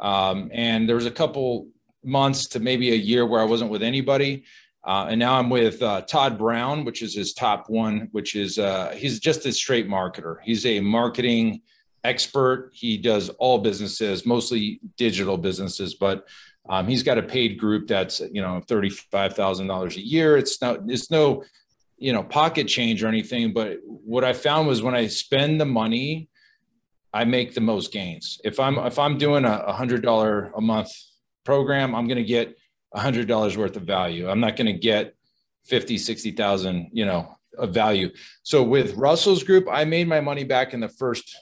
um, 0.00 0.50
and 0.52 0.88
there 0.88 0.96
was 0.96 1.06
a 1.06 1.10
couple 1.10 1.68
months 2.02 2.46
to 2.48 2.60
maybe 2.60 2.92
a 2.92 2.96
year 2.96 3.26
where 3.26 3.40
I 3.40 3.44
wasn't 3.44 3.70
with 3.70 3.82
anybody. 3.82 4.44
Uh, 4.84 5.08
and 5.10 5.18
now 5.18 5.36
I'm 5.36 5.50
with 5.50 5.82
uh, 5.82 6.02
Todd 6.02 6.38
Brown, 6.38 6.84
which 6.84 7.02
is 7.02 7.12
his 7.12 7.32
top 7.32 7.68
one, 7.68 8.08
which 8.12 8.36
is 8.36 8.56
uh, 8.56 8.94
he's 8.96 9.18
just 9.18 9.44
a 9.44 9.52
straight 9.52 9.88
marketer. 9.88 10.36
He's 10.44 10.64
a 10.64 10.78
marketing 10.78 11.62
expert. 12.04 12.70
He 12.72 12.96
does 12.96 13.28
all 13.30 13.58
businesses, 13.58 14.24
mostly 14.24 14.80
digital 14.96 15.36
businesses, 15.36 15.94
but 15.94 16.24
um, 16.68 16.88
he's 16.88 17.02
got 17.02 17.18
a 17.18 17.22
paid 17.22 17.58
group 17.58 17.86
that's 17.86 18.20
you 18.20 18.42
know 18.42 18.60
thirty 18.66 18.90
five 18.90 19.34
thousand 19.34 19.66
dollars 19.66 19.96
a 19.96 20.04
year. 20.04 20.36
It's 20.36 20.60
not 20.60 20.80
it's 20.88 21.10
no 21.10 21.44
you 21.96 22.12
know 22.12 22.22
pocket 22.22 22.68
change 22.68 23.02
or 23.02 23.08
anything. 23.08 23.52
But 23.52 23.78
what 23.84 24.24
I 24.24 24.32
found 24.32 24.68
was 24.68 24.82
when 24.82 24.94
I 24.94 25.06
spend 25.06 25.60
the 25.60 25.66
money, 25.66 26.28
I 27.12 27.24
make 27.24 27.54
the 27.54 27.60
most 27.60 27.92
gains. 27.92 28.40
If 28.44 28.58
I'm 28.58 28.78
if 28.78 28.98
I'm 28.98 29.18
doing 29.18 29.44
a 29.44 29.72
hundred 29.72 30.02
dollar 30.02 30.52
a 30.56 30.60
month 30.60 30.90
program, 31.44 31.94
I'm 31.94 32.08
going 32.08 32.18
to 32.18 32.24
get 32.24 32.56
a 32.92 33.00
hundred 33.00 33.28
dollars 33.28 33.56
worth 33.56 33.76
of 33.76 33.82
value. 33.82 34.28
I'm 34.28 34.40
not 34.40 34.56
going 34.56 34.66
to 34.66 34.72
get 34.72 35.14
50, 35.66 35.98
60,000, 35.98 36.90
you 36.92 37.04
know, 37.04 37.36
of 37.58 37.72
value. 37.72 38.10
So 38.42 38.62
with 38.62 38.94
Russell's 38.94 39.42
group, 39.42 39.66
I 39.70 39.84
made 39.84 40.08
my 40.08 40.20
money 40.20 40.44
back 40.44 40.74
in 40.74 40.80
the 40.80 40.88
first 40.88 41.36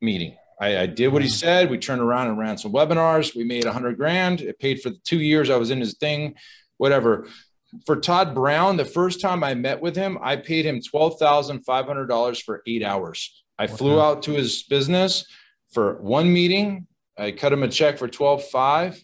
meeting. 0.00 0.36
I, 0.60 0.82
I, 0.82 0.86
did 0.86 1.08
what 1.08 1.22
he 1.22 1.28
mm-hmm. 1.28 1.34
said. 1.34 1.70
We 1.70 1.78
turned 1.78 2.02
around 2.02 2.28
and 2.28 2.38
ran 2.38 2.58
some 2.58 2.72
webinars. 2.72 3.34
We 3.34 3.44
made 3.44 3.64
a 3.64 3.72
hundred 3.72 3.96
grand. 3.96 4.42
It 4.42 4.58
paid 4.58 4.80
for 4.80 4.90
the 4.90 4.98
two 5.04 5.20
years 5.20 5.50
I 5.50 5.56
was 5.56 5.70
in 5.70 5.80
his 5.80 5.94
thing, 5.94 6.34
whatever. 6.76 7.26
For 7.86 7.96
Todd 7.96 8.34
Brown, 8.34 8.76
the 8.76 8.84
first 8.84 9.20
time 9.20 9.42
I 9.42 9.54
met 9.54 9.80
with 9.80 9.96
him, 9.96 10.18
I 10.20 10.36
paid 10.36 10.66
him 10.66 10.80
twelve 10.82 11.18
thousand 11.18 11.64
five 11.64 11.86
hundred 11.86 12.06
dollars 12.06 12.40
for 12.40 12.62
eight 12.66 12.82
hours. 12.82 13.44
I 13.58 13.66
flew 13.66 14.00
out 14.00 14.22
to 14.24 14.32
his 14.32 14.62
business 14.64 15.24
for 15.72 16.00
one 16.02 16.32
meeting. 16.32 16.86
I 17.18 17.32
cut 17.32 17.52
him 17.52 17.62
a 17.62 17.68
check 17.68 17.98
for 17.98 18.08
twelve 18.08 18.44
five. 18.44 19.02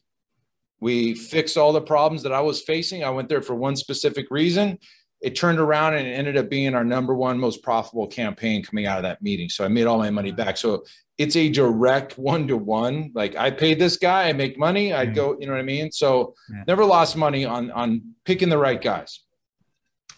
We 0.81 1.15
fixed 1.15 1.57
all 1.57 1.73
the 1.73 1.81
problems 1.81 2.23
that 2.25 2.33
I 2.33 2.41
was 2.41 2.63
facing. 2.63 3.03
I 3.03 3.11
went 3.11 3.29
there 3.29 3.43
for 3.43 3.55
one 3.55 3.77
specific 3.77 4.27
reason. 4.31 4.79
It 5.23 5.35
turned 5.35 5.59
around 5.59 5.95
and 5.95 6.07
it 6.07 6.13
ended 6.13 6.37
up 6.37 6.51
being 6.51 6.75
our 6.75 6.85
number 6.85 7.15
one 7.15 7.39
most 7.39 7.63
profitable 7.63 8.07
campaign 8.07 8.63
coming 8.63 8.87
out 8.87 8.99
of 8.99 9.03
that 9.05 9.23
meeting. 9.23 9.49
So 9.49 9.65
I 9.65 9.69
made 9.69 9.87
all 9.87 9.99
my 9.99 10.11
money 10.11 10.33
back. 10.33 10.59
So 10.59 10.85
it's 11.19 11.37
a 11.37 11.49
direct 11.49 12.19
one 12.19 12.47
to 12.49 12.57
one. 12.57 13.11
Like 13.15 13.37
I 13.37 13.51
paid 13.51 13.79
this 13.79 13.97
guy, 13.97 14.29
I 14.29 14.33
make 14.33 14.59
money, 14.59 14.93
I'd 14.93 15.15
go, 15.15 15.37
you 15.41 15.47
know 15.47 15.53
what 15.53 15.61
I 15.61 15.65
mean? 15.65 15.91
So 15.91 16.35
yeah. 16.51 16.65
never 16.67 16.85
lost 16.85 17.17
money 17.17 17.45
on 17.45 17.71
on 17.71 18.15
picking 18.25 18.49
the 18.49 18.59
right 18.59 18.81
guys 18.81 19.21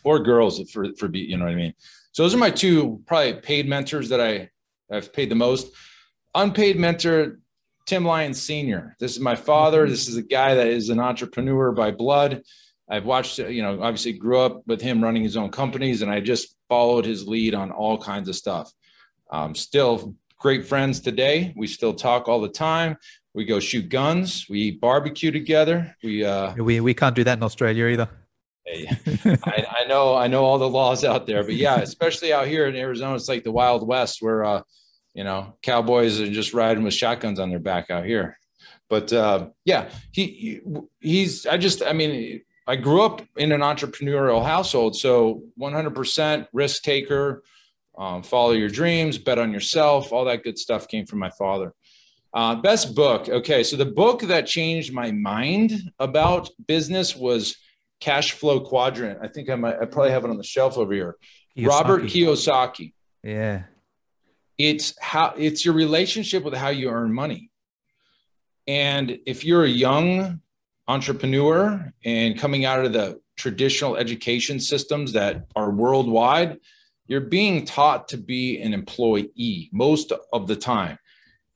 or 0.04 0.18
girls 0.18 0.60
for 0.70 0.86
for 0.98 1.08
you 1.12 1.36
know 1.36 1.44
what 1.44 1.52
I 1.52 1.56
mean. 1.56 1.74
So 2.12 2.22
those 2.22 2.34
are 2.34 2.38
my 2.38 2.50
two 2.50 3.00
probably 3.06 3.34
paid 3.34 3.68
mentors 3.68 4.08
that 4.08 4.20
I 4.20 4.50
have 4.90 5.12
paid 5.12 5.30
the 5.30 5.36
most. 5.36 5.68
Unpaid 6.34 6.78
mentor, 6.78 7.38
Tim 7.86 8.04
Lyons 8.04 8.40
Sr. 8.40 8.96
This 8.98 9.12
is 9.12 9.20
my 9.20 9.36
father. 9.36 9.82
Mm-hmm. 9.82 9.90
This 9.90 10.08
is 10.08 10.16
a 10.16 10.22
guy 10.22 10.54
that 10.54 10.66
is 10.66 10.88
an 10.88 11.00
entrepreneur 11.00 11.72
by 11.72 11.90
blood. 11.90 12.42
I've 12.90 13.04
watched, 13.04 13.38
you 13.38 13.62
know, 13.62 13.82
obviously 13.82 14.14
grew 14.14 14.38
up 14.40 14.62
with 14.66 14.80
him 14.80 15.02
running 15.02 15.22
his 15.22 15.36
own 15.36 15.50
companies, 15.50 16.02
and 16.02 16.10
I 16.10 16.20
just 16.20 16.56
followed 16.68 17.04
his 17.04 17.26
lead 17.26 17.54
on 17.54 17.70
all 17.70 17.98
kinds 17.98 18.28
of 18.28 18.36
stuff. 18.36 18.72
Um, 19.30 19.54
still 19.54 20.14
great 20.38 20.66
friends 20.66 21.00
today. 21.00 21.52
We 21.56 21.66
still 21.66 21.94
talk 21.94 22.28
all 22.28 22.40
the 22.40 22.48
time. 22.48 22.96
We 23.34 23.44
go 23.44 23.60
shoot 23.60 23.88
guns. 23.88 24.46
We 24.48 24.60
eat 24.60 24.80
barbecue 24.80 25.30
together. 25.30 25.94
We 26.02 26.24
uh, 26.24 26.54
we 26.54 26.80
we 26.80 26.94
can't 26.94 27.14
do 27.14 27.24
that 27.24 27.38
in 27.38 27.42
Australia 27.42 27.86
either. 27.86 28.08
Hey, 28.64 28.88
I, 29.44 29.66
I, 29.82 29.84
know 29.86 30.14
I 30.14 30.26
know 30.26 30.44
all 30.44 30.58
the 30.58 30.68
laws 30.68 31.04
out 31.04 31.26
there, 31.26 31.42
but 31.44 31.54
yeah, 31.54 31.76
especially 31.76 32.32
out 32.32 32.46
here 32.46 32.66
in 32.66 32.76
Arizona, 32.76 33.14
it's 33.14 33.28
like 33.28 33.44
the 33.44 33.52
Wild 33.52 33.86
West 33.86 34.20
where 34.20 34.44
uh, 34.44 34.62
you 35.14 35.24
know 35.24 35.56
cowboys 35.62 36.20
are 36.20 36.30
just 36.30 36.54
riding 36.54 36.84
with 36.84 36.94
shotguns 36.94 37.38
on 37.38 37.50
their 37.50 37.58
back 37.58 37.90
out 37.90 38.04
here. 38.04 38.38
But 38.88 39.12
uh, 39.12 39.48
yeah, 39.64 39.90
he 40.12 40.60
he's 41.00 41.46
I 41.46 41.58
just 41.58 41.82
I 41.82 41.92
mean 41.92 42.42
I 42.66 42.76
grew 42.76 43.02
up 43.02 43.22
in 43.36 43.52
an 43.52 43.60
entrepreneurial 43.60 44.44
household, 44.44 44.94
so 44.94 45.42
100% 45.58 46.48
risk 46.52 46.82
taker 46.82 47.42
um, 47.98 48.22
follow 48.22 48.52
your 48.52 48.68
dreams, 48.68 49.18
bet 49.18 49.38
on 49.38 49.52
yourself, 49.52 50.12
all 50.12 50.24
that 50.26 50.44
good 50.44 50.56
stuff 50.56 50.86
came 50.86 51.04
from 51.04 51.18
my 51.18 51.30
father. 51.30 51.74
Uh, 52.32 52.54
best 52.54 52.94
book. 52.94 53.28
Okay, 53.28 53.64
so 53.64 53.76
the 53.76 53.84
book 53.84 54.20
that 54.22 54.46
changed 54.46 54.92
my 54.92 55.10
mind 55.10 55.90
about 55.98 56.48
business 56.66 57.16
was 57.16 57.56
Cash 58.00 58.32
Flow 58.32 58.60
Quadrant. 58.60 59.18
I 59.20 59.26
think 59.26 59.50
I 59.50 59.56
might, 59.56 59.76
I 59.80 59.86
probably 59.86 60.12
have 60.12 60.24
it 60.24 60.30
on 60.30 60.36
the 60.36 60.44
shelf 60.44 60.78
over 60.78 60.92
here. 60.92 61.16
Kiyosaki. 61.56 61.66
Robert 61.66 62.02
Kiyosaki. 62.04 62.92
Yeah. 63.24 63.62
It's 64.58 64.94
how 65.00 65.34
it's 65.36 65.64
your 65.64 65.74
relationship 65.74 66.44
with 66.44 66.54
how 66.54 66.68
you 66.68 66.90
earn 66.90 67.12
money. 67.12 67.50
And 68.66 69.18
if 69.26 69.44
you're 69.44 69.64
a 69.64 69.68
young 69.68 70.40
entrepreneur 70.86 71.92
and 72.04 72.38
coming 72.38 72.64
out 72.64 72.84
of 72.84 72.92
the 72.92 73.20
traditional 73.36 73.96
education 73.96 74.60
systems 74.60 75.12
that 75.12 75.46
are 75.56 75.70
worldwide, 75.70 76.58
you're 77.08 77.22
being 77.22 77.64
taught 77.64 78.06
to 78.08 78.18
be 78.18 78.60
an 78.60 78.72
employee 78.72 79.70
most 79.72 80.12
of 80.32 80.46
the 80.46 80.56
time. 80.56 80.98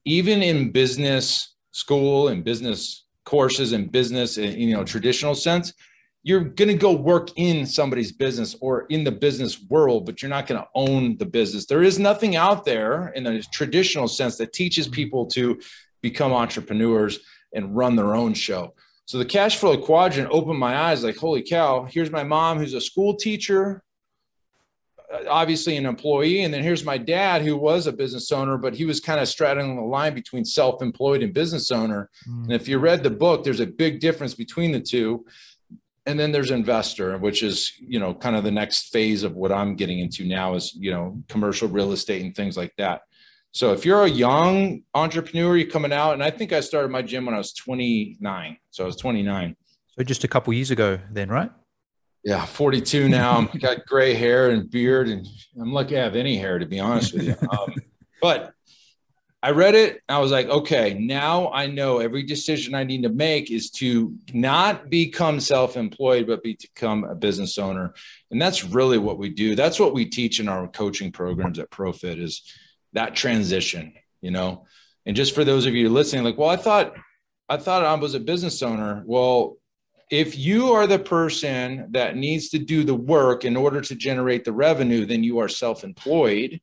Even 0.05 0.43
in 0.43 0.73
business 0.73 1.55
school 1.71 2.29
and 2.29 2.43
business 2.43 3.07
courses 3.25 3.73
and 3.73 3.93
business 3.93 4.37
in 4.37 4.59
you 4.59 4.77
know 4.77 4.85
traditional 4.85 5.35
sense 5.35 5.73
you're 6.25 6.45
going 6.45 6.69
to 6.69 6.75
go 6.75 6.93
work 6.93 7.31
in 7.37 7.67
somebody's 7.67 8.13
business 8.13 8.55
or 8.61 8.87
in 8.91 9.05
the 9.05 9.11
business 9.11 9.61
world 9.71 10.07
but 10.07 10.21
you're 10.21 10.29
not 10.29 10.47
going 10.47 10.61
to 10.61 10.69
own 10.75 11.17
the 11.19 11.27
business. 11.27 11.67
There 11.67 11.83
is 11.83 11.99
nothing 11.99 12.37
out 12.37 12.65
there 12.65 13.09
in 13.09 13.27
a 13.27 13.43
traditional 13.43 14.07
sense 14.07 14.37
that 14.37 14.53
teaches 14.53 14.87
mm-hmm. 14.87 14.95
people 14.95 15.27
to 15.27 15.61
become 16.01 16.33
entrepreneurs 16.33 17.21
and 17.55 17.77
run 17.77 17.97
their 17.97 18.15
own 18.15 18.35
show. 18.35 18.75
So 19.05 19.19
the 19.19 19.25
cash 19.25 19.57
flow 19.57 19.77
quadrant 19.79 20.31
opened 20.31 20.59
my 20.59 20.77
eyes 20.77 21.05
like 21.05 21.17
holy 21.17 21.43
cow 21.43 21.87
here's 21.91 22.11
my 22.11 22.25
mom 22.25 22.59
who's 22.59 22.75
a 22.75 22.81
school 22.81 23.17
teacher 23.17 23.83
obviously 25.29 25.77
an 25.77 25.87
employee. 25.87 26.43
And 26.43 26.53
then 26.53 26.63
here's 26.63 26.85
my 26.85 26.99
dad, 26.99 27.43
who 27.43 27.57
was 27.57 27.87
a 27.87 27.93
business 27.93 28.33
owner, 28.33 28.57
but 28.57 28.75
he 28.75 28.85
was 28.85 29.01
kind 29.01 29.21
of 29.21 29.29
straddling 29.29 29.77
the 29.77 29.83
line 29.83 30.15
between 30.15 30.45
self 30.45 30.83
employed 30.83 31.23
and 31.23 31.33
business 31.33 31.71
owner. 31.71 32.11
Mm. 32.29 32.45
And 32.45 32.53
if 32.53 32.69
you 32.69 32.79
read 32.79 33.03
the 33.03 33.11
book, 33.11 33.45
there's 33.45 33.61
a 33.61 33.67
big 33.67 34.01
difference 34.01 34.35
between 34.35 34.73
the 34.73 34.81
two. 34.81 35.25
And 36.05 36.19
then 36.19 36.33
there's 36.33 36.51
investor, 36.51 37.17
which 37.19 37.45
is, 37.45 37.73
you 37.79 38.01
know, 38.01 38.13
kind 38.13 38.35
of 38.35 38.43
the 38.43 38.51
next 38.51 38.93
phase 38.93 39.23
of 39.23 39.37
what 39.37 39.53
I'm 39.53 39.77
getting 39.77 40.01
into 40.01 40.25
now 40.25 40.55
is, 40.55 40.75
you 40.75 40.91
know, 40.91 41.23
commercial 41.29 41.69
real 41.69 41.93
estate 41.93 42.25
and 42.25 42.35
things 42.35 42.57
like 42.57 42.75
that. 42.77 43.03
So 43.53 43.73
if 43.73 43.85
you're 43.85 44.03
a 44.03 44.09
young 44.09 44.83
entrepreneur, 44.95 45.57
you're 45.57 45.71
coming 45.71 45.93
out, 45.93 46.15
and 46.15 46.25
I 46.25 46.31
think 46.31 46.53
I 46.53 46.61
started 46.61 46.91
my 46.91 47.03
gym 47.03 47.27
when 47.27 47.35
I 47.35 47.39
was 47.39 47.53
29. 47.53 48.57
So 48.71 48.83
I 48.83 48.87
was 48.87 48.97
29. 48.97 49.55
So 49.97 50.03
just 50.03 50.25
a 50.25 50.29
couple 50.29 50.53
years 50.55 50.71
ago, 50.71 50.99
then, 51.11 51.29
right? 51.29 51.51
Yeah, 52.25 52.45
42 52.45 53.09
now. 53.09 53.43
Got 53.43 53.87
gray 53.87 54.15
hair 54.15 54.51
and 54.51 54.71
beard, 54.71 55.09
and 55.09 55.27
I'm 55.61 55.73
lucky 55.73 55.99
I 55.99 56.05
have 56.05 56.17
any 56.17 56.37
hair, 56.37 56.59
to 56.59 56.67
be 56.67 56.79
honest 56.79 57.15
with 57.15 57.25
you. 57.25 57.37
Um, 57.51 57.75
but 58.23 58.55
I 59.45 59.51
read 59.51 59.75
it. 59.75 60.01
I 60.09 60.21
was 60.21 60.31
like, 60.31 60.47
okay, 60.47 60.95
now 60.95 61.51
I 61.53 61.67
know 61.67 61.99
every 61.99 62.23
decision 62.23 62.77
I 62.77 62.85
need 62.85 63.03
to 63.03 63.09
make 63.09 63.51
is 63.51 63.71
to 63.73 64.15
not 64.33 64.89
become 64.89 65.41
self 65.41 65.77
employed, 65.77 66.29
but 66.29 66.45
become 66.45 67.03
a 67.03 67.17
business 67.17 67.59
owner. 67.59 67.93
And 68.31 68.41
that's 68.41 68.65
really 68.65 68.99
what 68.99 69.19
we 69.19 69.29
do. 69.29 69.57
That's 69.57 69.81
what 69.81 69.95
we 69.95 70.05
teach 70.05 70.39
in 70.39 70.49
our 70.49 70.69
coaching 70.69 71.11
programs 71.11 71.59
at 71.59 71.71
ProFit 71.71 72.23
is 72.23 72.43
that 72.93 73.17
transition, 73.17 73.95
you 74.21 74.31
know. 74.31 74.67
And 75.07 75.17
just 75.17 75.35
for 75.35 75.43
those 75.43 75.67
of 75.67 75.75
you 75.75 75.89
listening, 75.89 76.23
like, 76.23 76.39
well, 76.39 76.49
I 76.51 76.57
thought, 76.57 76.95
I 77.49 77.57
thought 77.57 77.85
I 77.85 77.93
was 77.95 78.15
a 78.15 78.21
business 78.21 78.63
owner. 78.63 79.03
Well, 79.05 79.57
if 80.13 80.37
you 80.37 80.73
are 80.73 80.87
the 80.87 80.99
person 80.99 81.87
that 81.93 82.17
needs 82.17 82.51
to 82.51 82.59
do 82.59 82.85
the 82.85 82.95
work 82.95 83.47
in 83.47 83.57
order 83.57 83.81
to 83.81 83.95
generate 83.95 84.45
the 84.45 84.53
revenue, 84.53 85.07
then 85.07 85.25
you 85.25 85.39
are 85.39 85.49
self 85.49 85.85
employed, 85.85 86.61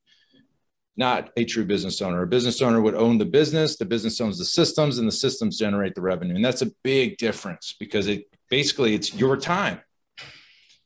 not 0.95 1.31
a 1.35 1.45
true 1.45 1.65
business 1.65 1.99
owner. 1.99 2.21
A 2.21 2.27
business 2.27 2.61
owner 2.61 2.79
would 2.79 2.93
own 2.93 3.17
the 3.17 3.25
business, 3.25 3.75
the 3.75 3.85
business 3.85 4.21
owns 4.21 4.37
the 4.37 4.45
systems, 4.45 4.99
and 4.99 5.07
the 5.07 5.11
systems 5.11 5.57
generate 5.57 5.95
the 5.95 6.01
revenue. 6.01 6.35
And 6.35 6.45
that's 6.45 6.61
a 6.61 6.71
big 6.83 7.17
difference 7.17 7.75
because 7.79 8.07
it 8.07 8.25
basically 8.51 8.93
it's 8.93 9.15
your 9.15 9.35
time. 9.35 9.81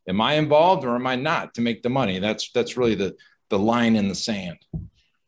Am 0.07 0.22
I 0.22 0.36
involved 0.36 0.86
or 0.86 0.95
am 0.95 1.05
I 1.05 1.18
not 1.18 1.53
to 1.55 1.61
make 1.61 1.84
the 1.84 1.89
money? 1.89 2.20
That's 2.20 2.49
that's 2.53 2.78
really 2.78 2.95
the 2.95 3.18
the 3.49 3.59
line 3.59 3.97
in 3.97 4.07
the 4.07 4.16
sand. 4.16 4.57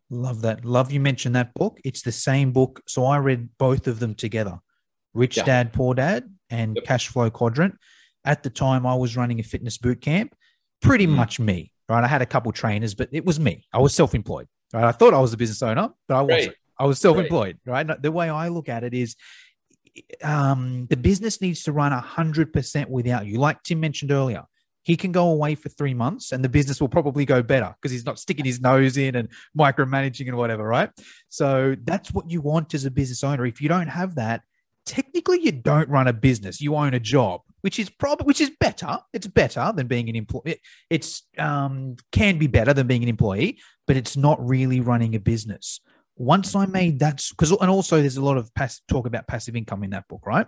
Love 0.10 0.42
that. 0.44 0.64
Love 0.64 0.90
you 0.90 1.02
mentioned 1.02 1.36
that 1.36 1.54
book. 1.54 1.82
It's 1.84 2.02
the 2.02 2.14
same 2.14 2.54
book. 2.54 2.82
So 2.88 3.04
I 3.04 3.18
read 3.18 3.50
both 3.58 3.88
of 3.88 4.00
them 4.00 4.16
together. 4.16 4.62
Rich 5.14 5.36
yeah. 5.36 5.44
Dad, 5.44 5.74
Poor 5.74 5.94
Dad 5.94 6.30
and 6.50 6.76
yep. 6.76 6.86
cash 6.86 7.08
flow 7.08 7.30
quadrant. 7.30 7.76
At 8.24 8.44
the 8.44 8.50
time, 8.50 8.86
I 8.86 8.96
was 8.96 9.16
running 9.16 9.40
a 9.40 9.44
fitness 9.44 9.78
boot 9.78 10.02
camp, 10.02 10.36
pretty 10.82 11.06
mm. 11.06 11.12
much 11.16 11.40
me, 11.40 11.72
right? 11.88 12.04
I 12.04 12.08
had 12.08 12.22
a 12.22 12.26
couple 12.26 12.52
trainers, 12.52 12.96
but 12.96 13.10
it 13.12 13.24
was 13.24 13.40
me. 13.40 13.66
I 13.72 13.80
was 13.80 13.94
self 13.94 14.16
employed, 14.16 14.48
right? 14.74 14.84
I 14.84 14.92
thought 14.92 15.14
I 15.14 15.20
was 15.20 15.34
a 15.34 15.38
business 15.38 15.62
owner, 15.62 15.90
but 16.08 16.16
I 16.16 16.22
wasn't. 16.22 16.56
I 16.80 16.86
was 16.86 17.00
self-employed, 17.00 17.60
right? 17.66 17.88
right? 17.88 18.02
The 18.02 18.12
way 18.12 18.30
I 18.30 18.50
look 18.50 18.70
at 18.70 18.84
it 18.84 18.94
is 18.94 19.16
um, 20.24 20.88
the 20.90 20.98
business 20.98 21.42
needs 21.42 21.64
to 21.64 21.72
run 21.72 21.92
100% 21.92 22.90
without 22.90 23.26
you. 23.26 23.40
Like 23.40 23.64
Tim 23.64 23.80
mentioned 23.80 24.12
earlier, 24.12 24.44
he 24.84 24.96
can 24.96 25.12
go 25.12 25.30
away 25.30 25.56
for 25.56 25.70
three 25.70 25.94
months 25.94 26.32
and 26.32 26.44
the 26.44 26.50
business 26.50 26.80
will 26.80 26.90
probably 26.90 27.26
go 27.26 27.42
better 27.42 27.74
because 27.82 27.92
he's 27.92 28.06
not 28.06 28.20
sticking 28.20 28.46
his 28.46 28.62
nose 28.62 28.98
in 28.98 29.16
and 29.16 29.30
micromanaging 29.58 30.28
and 30.28 30.38
whatever, 30.38 30.64
right? 30.64 30.90
So 31.30 31.76
that's 31.84 32.12
what 32.12 32.30
you 32.30 32.42
want 32.42 32.74
as 32.74 32.86
a 32.86 32.92
business 32.92 33.24
owner. 33.24 33.46
If 33.46 33.62
you 33.62 33.70
don't 33.70 33.88
have 33.88 34.16
that, 34.16 34.42
technically 34.86 35.42
you 35.42 35.52
don't 35.52 35.90
run 35.90 36.08
a 36.08 36.14
business, 36.14 36.62
you 36.62 36.76
own 36.76 36.94
a 36.94 37.00
job, 37.00 37.42
which 37.62 37.80
is 37.80 37.90
probably 37.90 38.26
which 38.26 38.42
is 38.42 38.52
better. 38.60 39.00
It's 39.14 39.28
better 39.28 39.72
than 39.76 39.88
being 39.88 40.10
an 40.10 40.16
employee. 40.16 40.44
It, 40.46 40.60
it's 40.90 41.24
um, 41.38 41.96
can 42.12 42.38
be 42.38 42.48
better 42.48 42.74
than 42.74 42.88
being 42.88 43.04
an 43.04 43.10
employee, 43.10 43.60
but 43.88 43.98
it's 43.98 44.16
not 44.16 44.46
really 44.46 44.80
running 44.80 45.16
a 45.16 45.20
business 45.20 45.80
once 46.18 46.56
I 46.56 46.66
made 46.66 47.00
that, 47.00 47.24
because 47.32 47.52
and 47.52 47.70
also 47.70 48.00
there's 48.00 48.18
a 48.18 48.24
lot 48.24 48.38
of 48.38 48.54
pass, 48.56 48.82
talk 48.88 49.06
about 49.06 49.28
passive 49.28 49.56
income 49.56 49.84
in 49.84 49.90
that 49.92 50.08
book, 50.08 50.26
right? 50.26 50.48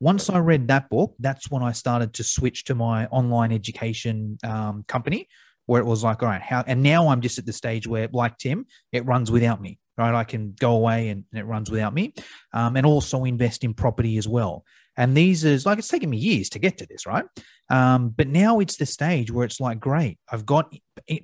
Once 0.00 0.30
I 0.30 0.38
read 0.38 0.68
that 0.68 0.90
book, 0.90 1.14
that's 1.20 1.50
when 1.50 1.62
I 1.62 1.72
started 1.72 2.14
to 2.14 2.24
switch 2.24 2.64
to 2.64 2.74
my 2.74 3.06
online 3.06 3.52
education 3.52 4.38
um, 4.42 4.84
company, 4.88 5.28
where 5.66 5.80
it 5.80 5.84
was 5.84 6.02
like, 6.02 6.22
all 6.22 6.28
right, 6.28 6.42
how? 6.42 6.64
And 6.66 6.82
now 6.82 7.08
I'm 7.08 7.20
just 7.20 7.38
at 7.38 7.46
the 7.46 7.52
stage 7.52 7.86
where, 7.86 8.08
like 8.12 8.36
Tim, 8.38 8.66
it 8.90 9.06
runs 9.06 9.30
without 9.30 9.60
me, 9.60 9.78
right? 9.96 10.14
I 10.14 10.24
can 10.24 10.54
go 10.58 10.76
away 10.76 11.08
and, 11.08 11.24
and 11.32 11.40
it 11.40 11.44
runs 11.44 11.70
without 11.70 11.94
me, 11.94 12.14
um, 12.52 12.76
and 12.76 12.86
also 12.86 13.24
invest 13.24 13.64
in 13.64 13.74
property 13.74 14.18
as 14.18 14.28
well. 14.28 14.64
And 14.96 15.16
these 15.16 15.44
is 15.44 15.64
like 15.64 15.78
it's 15.78 15.88
taken 15.88 16.10
me 16.10 16.18
years 16.18 16.50
to 16.50 16.58
get 16.58 16.78
to 16.78 16.86
this, 16.86 17.06
right? 17.06 17.24
Um, 17.70 18.10
but 18.10 18.28
now 18.28 18.60
it's 18.60 18.76
the 18.76 18.84
stage 18.84 19.30
where 19.30 19.46
it's 19.46 19.60
like, 19.60 19.80
great, 19.80 20.18
I've 20.30 20.44
got 20.44 20.72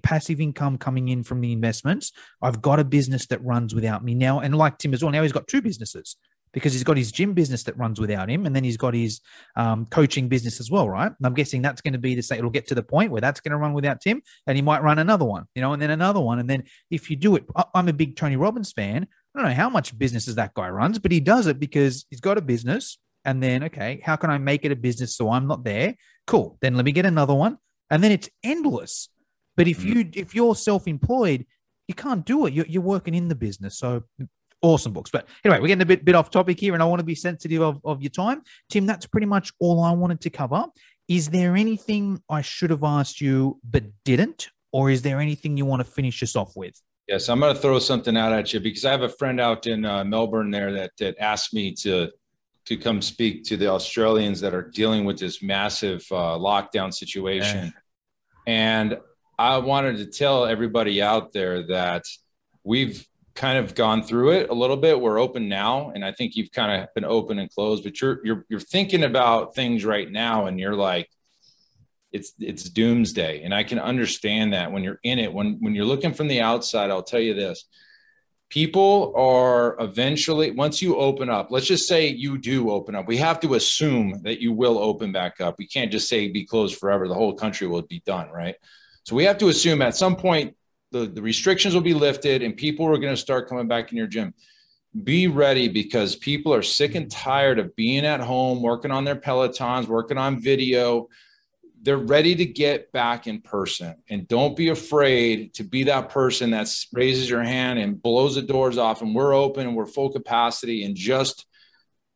passive 0.03 0.41
income 0.41 0.79
coming 0.79 1.09
in 1.09 1.23
from 1.23 1.43
the 1.43 1.53
investments. 1.53 2.13
I've 2.41 2.63
got 2.63 2.81
a 2.81 2.85
business 2.85 3.27
that 3.27 3.45
runs 3.45 3.75
without 3.75 4.03
me 4.03 4.15
now. 4.15 4.41
And 4.41 4.57
like 4.57 4.79
Tim 4.79 4.95
as 4.95 5.03
well, 5.03 5.13
now 5.13 5.23
he's 5.23 5.33
got 5.33 5.49
two 5.49 5.61
businesses 5.61 6.17
because 6.53 6.73
he's 6.73 6.85
got 6.85 6.97
his 6.97 7.13
gym 7.13 7.35
business 7.35 7.63
that 7.65 7.77
runs 7.77 8.01
without 8.01 8.29
him, 8.29 8.47
and 8.47 8.55
then 8.55 8.65
he's 8.65 8.77
got 8.77 8.95
his 8.95 9.21
um, 9.57 9.87
coaching 9.87 10.29
business 10.29 10.61
as 10.61 10.71
well, 10.71 10.89
right? 10.89 11.13
And 11.17 11.27
I'm 11.27 11.35
guessing 11.35 11.63
that's 11.63 11.81
going 11.81 11.93
to 11.93 11.99
be 11.99 12.15
the 12.15 12.23
same. 12.23 12.39
It'll 12.39 12.51
get 12.51 12.67
to 12.69 12.75
the 12.75 12.83
point 12.83 13.11
where 13.11 13.21
that's 13.21 13.41
going 13.41 13.53
to 13.53 13.59
run 13.59 13.73
without 13.73 14.01
Tim, 14.01 14.23
and 14.47 14.57
he 14.57 14.63
might 14.63 14.83
run 14.83 14.99
another 14.99 15.25
one, 15.25 15.45
you 15.55 15.63
know, 15.63 15.73
and 15.73 15.83
then 15.83 15.91
another 15.91 16.21
one, 16.21 16.39
and 16.39 16.49
then 16.49 16.65
if 16.91 17.11
you 17.11 17.17
do 17.17 17.37
it, 17.37 17.45
I'm 17.75 17.89
a 17.89 17.93
big 17.93 18.17
Tony 18.17 18.37
Robbins 18.37 18.73
fan. 18.73 19.07
I 19.35 19.41
don't 19.41 19.49
know 19.51 19.55
how 19.55 19.69
much 19.69 19.97
businesses 19.97 20.35
that 20.37 20.55
guy 20.55 20.69
runs, 20.69 20.99
but 20.99 21.13
he 21.13 21.21
does 21.21 21.47
it 21.47 21.61
because 21.61 22.07
he's 22.11 22.21
got 22.21 22.39
a 22.39 22.43
business 22.43 22.99
and 23.25 23.43
then 23.43 23.65
okay 23.65 24.01
how 24.05 24.17
can 24.17 24.31
i 24.31 24.39
make 24.39 24.65
it 24.65 24.73
a 24.73 24.77
business 24.77 25.15
so 25.15 25.31
i'm 25.31 25.47
not 25.47 25.65
there 25.65 25.95
cool 26.27 26.57
then 26.61 26.75
let 26.75 26.85
me 26.85 26.93
get 26.93 27.07
another 27.07 27.35
one 27.35 27.59
and 27.91 28.03
then 28.03 28.13
it's 28.13 28.31
endless 28.43 29.11
but 29.57 29.69
if 29.69 29.81
mm-hmm. 29.81 29.99
you 29.99 30.11
if 30.15 30.35
you're 30.35 30.55
self-employed 30.55 31.45
you 31.87 31.95
can't 31.95 32.25
do 32.25 32.47
it 32.47 32.55
you're, 32.55 32.67
you're 32.67 32.83
working 32.83 33.15
in 33.15 33.29
the 33.29 33.35
business 33.35 33.79
so 33.79 34.03
awesome 34.63 34.93
books. 34.93 35.11
But 35.11 35.29
anyway 35.45 35.61
we're 35.61 35.69
getting 35.69 35.83
a 35.83 35.87
bit, 35.87 36.05
bit 36.05 36.15
off 36.15 36.31
topic 36.31 36.59
here 36.59 36.75
and 36.75 36.83
i 36.83 36.87
want 36.87 37.01
to 37.01 37.05
be 37.05 37.15
sensitive 37.15 37.63
of, 37.63 37.81
of 37.85 38.03
your 38.03 38.11
time. 38.11 38.43
Tim 38.71 38.87
that's 38.87 39.07
pretty 39.07 39.27
much 39.27 39.53
all 39.61 39.83
i 39.83 39.93
wanted 39.93 40.21
to 40.23 40.31
cover. 40.31 40.65
Is 41.09 41.31
there 41.31 41.57
anything 41.57 42.23
i 42.29 42.43
should 42.43 42.71
have 42.71 42.85
asked 42.85 43.21
you 43.21 43.61
but 43.69 43.85
didn't? 44.05 44.51
Or 44.71 44.91
is 44.91 45.01
there 45.01 45.19
anything 45.19 45.57
you 45.57 45.65
want 45.65 45.81
to 45.81 45.91
finish 45.91 46.23
us 46.23 46.37
off 46.37 46.55
with? 46.55 46.79
Yes, 47.07 47.31
I'm 47.31 47.41
going 47.41 47.55
to 47.55 47.61
throw 47.61 47.79
something 47.79 48.19
out 48.19 48.35
at 48.35 48.53
you 48.53 48.61
because 48.61 48.85
I 48.85 48.91
have 48.91 49.01
a 49.01 49.09
friend 49.09 49.41
out 49.41 49.67
in 49.67 49.87
uh, 49.87 50.05
Melbourne 50.05 50.51
there 50.51 50.73
that 50.75 50.91
that 50.99 51.17
asked 51.19 51.55
me 51.55 51.73
to 51.77 52.11
to 52.67 52.77
come 52.77 53.01
speak 53.01 53.45
to 53.45 53.57
the 53.57 53.69
Australians 53.69 54.41
that 54.43 54.53
are 54.53 54.63
dealing 54.63 55.07
with 55.07 55.19
this 55.19 55.43
massive 55.43 56.07
uh, 56.11 56.37
lockdown 56.37 56.93
situation. 56.93 57.65
Yeah. 57.65 57.71
And 58.47 58.99
I 59.39 59.57
wanted 59.57 59.97
to 59.99 60.07
tell 60.07 60.45
everybody 60.45 61.01
out 61.01 61.33
there 61.33 61.67
that 61.69 62.05
we've 62.65 63.07
kind 63.39 63.57
of 63.57 63.77
gone 63.77 64.03
through 64.03 64.33
it 64.33 64.51
a 64.51 64.55
little 64.55 64.77
bit. 64.77 65.01
We're 65.01 65.21
open 65.21 65.49
now, 65.49 65.93
and 65.95 66.05
I 66.05 66.11
think 66.11 66.35
you've 66.35 66.51
kind 66.51 66.83
of 66.83 66.93
been 66.93 67.05
open 67.05 67.39
and 67.39 67.49
closed. 67.49 67.85
But 67.85 68.01
you're 68.01 68.21
you're 68.25 68.45
you're 68.49 68.61
thinking 68.61 69.05
about 69.05 69.55
things 69.55 69.85
right 69.85 70.11
now, 70.11 70.47
and 70.47 70.59
you're 70.59 70.75
like, 70.75 71.09
it's 72.11 72.33
it's 72.41 72.69
doomsday. 72.69 73.45
And 73.45 73.55
I 73.55 73.63
can 73.63 73.79
understand 73.79 74.53
that 74.53 74.73
when 74.73 74.83
you're 74.83 74.99
in 75.05 75.21
it. 75.21 75.33
When 75.33 75.59
when 75.61 75.75
you're 75.75 75.85
looking 75.85 76.13
from 76.13 76.27
the 76.27 76.41
outside, 76.41 76.91
I'll 76.91 77.05
tell 77.05 77.21
you 77.21 77.35
this: 77.35 77.65
people 78.51 79.15
are 79.17 79.77
eventually 79.79 80.51
once 80.51 80.83
you 80.83 80.97
open 80.97 81.29
up 81.29 81.49
let's 81.51 81.67
just 81.67 81.87
say 81.87 82.09
you 82.09 82.39
do 82.39 82.71
open 82.71 82.95
up 82.95 83.07
we 83.07 83.17
have 83.17 83.39
to 83.39 83.55
assume 83.55 84.23
that 84.23 84.41
you 84.41 84.53
will 84.53 84.79
open 84.79 85.13
back 85.13 85.39
up 85.41 85.57
we 85.59 85.67
can't 85.67 85.93
just 85.93 86.09
say 86.09 86.29
be 86.29 86.47
closed 86.47 86.79
forever 86.79 87.07
the 87.07 87.15
whole 87.15 87.35
country 87.35 87.67
will 87.67 87.83
be 87.83 88.01
done 88.07 88.31
right 88.31 88.57
so 89.05 89.15
we 89.15 89.25
have 89.25 89.37
to 89.37 89.49
assume 89.49 89.83
at 89.83 89.95
some 89.95 90.17
point 90.17 90.57
the, 90.91 91.07
the 91.07 91.23
restrictions 91.23 91.75
will 91.75 91.83
be 91.83 91.95
lifted 91.95 92.43
and 92.43 92.57
people 92.57 92.87
are 92.87 92.99
going 92.99 93.15
to 93.15 93.21
start 93.21 93.49
coming 93.49 93.69
back 93.69 93.91
in 93.91 93.99
your 93.99 94.07
gym. 94.07 94.35
Be 95.05 95.27
ready 95.27 95.69
because 95.69 96.17
people 96.17 96.53
are 96.55 96.63
sick 96.63 96.95
and 96.95 97.11
tired 97.11 97.59
of 97.59 97.77
being 97.77 98.07
at 98.07 98.21
home 98.21 98.63
working 98.63 98.91
on 98.91 99.05
their 99.05 99.17
pelotons 99.17 99.87
working 99.87 100.19
on 100.19 100.41
video. 100.41 101.09
They're 101.83 101.99
ready 101.99 102.35
to 102.37 102.47
get 102.47 102.91
back 102.91 103.27
in 103.27 103.41
person. 103.41 103.97
And 104.09 104.27
don't 104.27 104.57
be 104.57 104.71
afraid 104.71 105.55
to 105.55 105.65
be 105.65 105.85
that 105.85 106.09
person 106.09 106.51
that 106.51 106.75
raises 106.93 107.29
your 107.29 107.43
hand 107.43 107.79
and 107.79 108.03
blows 108.03 108.35
the 108.35 108.43
doors 108.43 108.79
off 108.79 109.03
and 109.03 109.15
we're 109.15 109.35
open 109.35 109.67
and 109.67 109.77
we're 109.77 109.87
full 109.87 110.11
capacity 110.11 110.85
and 110.85 110.97
just 110.97 111.45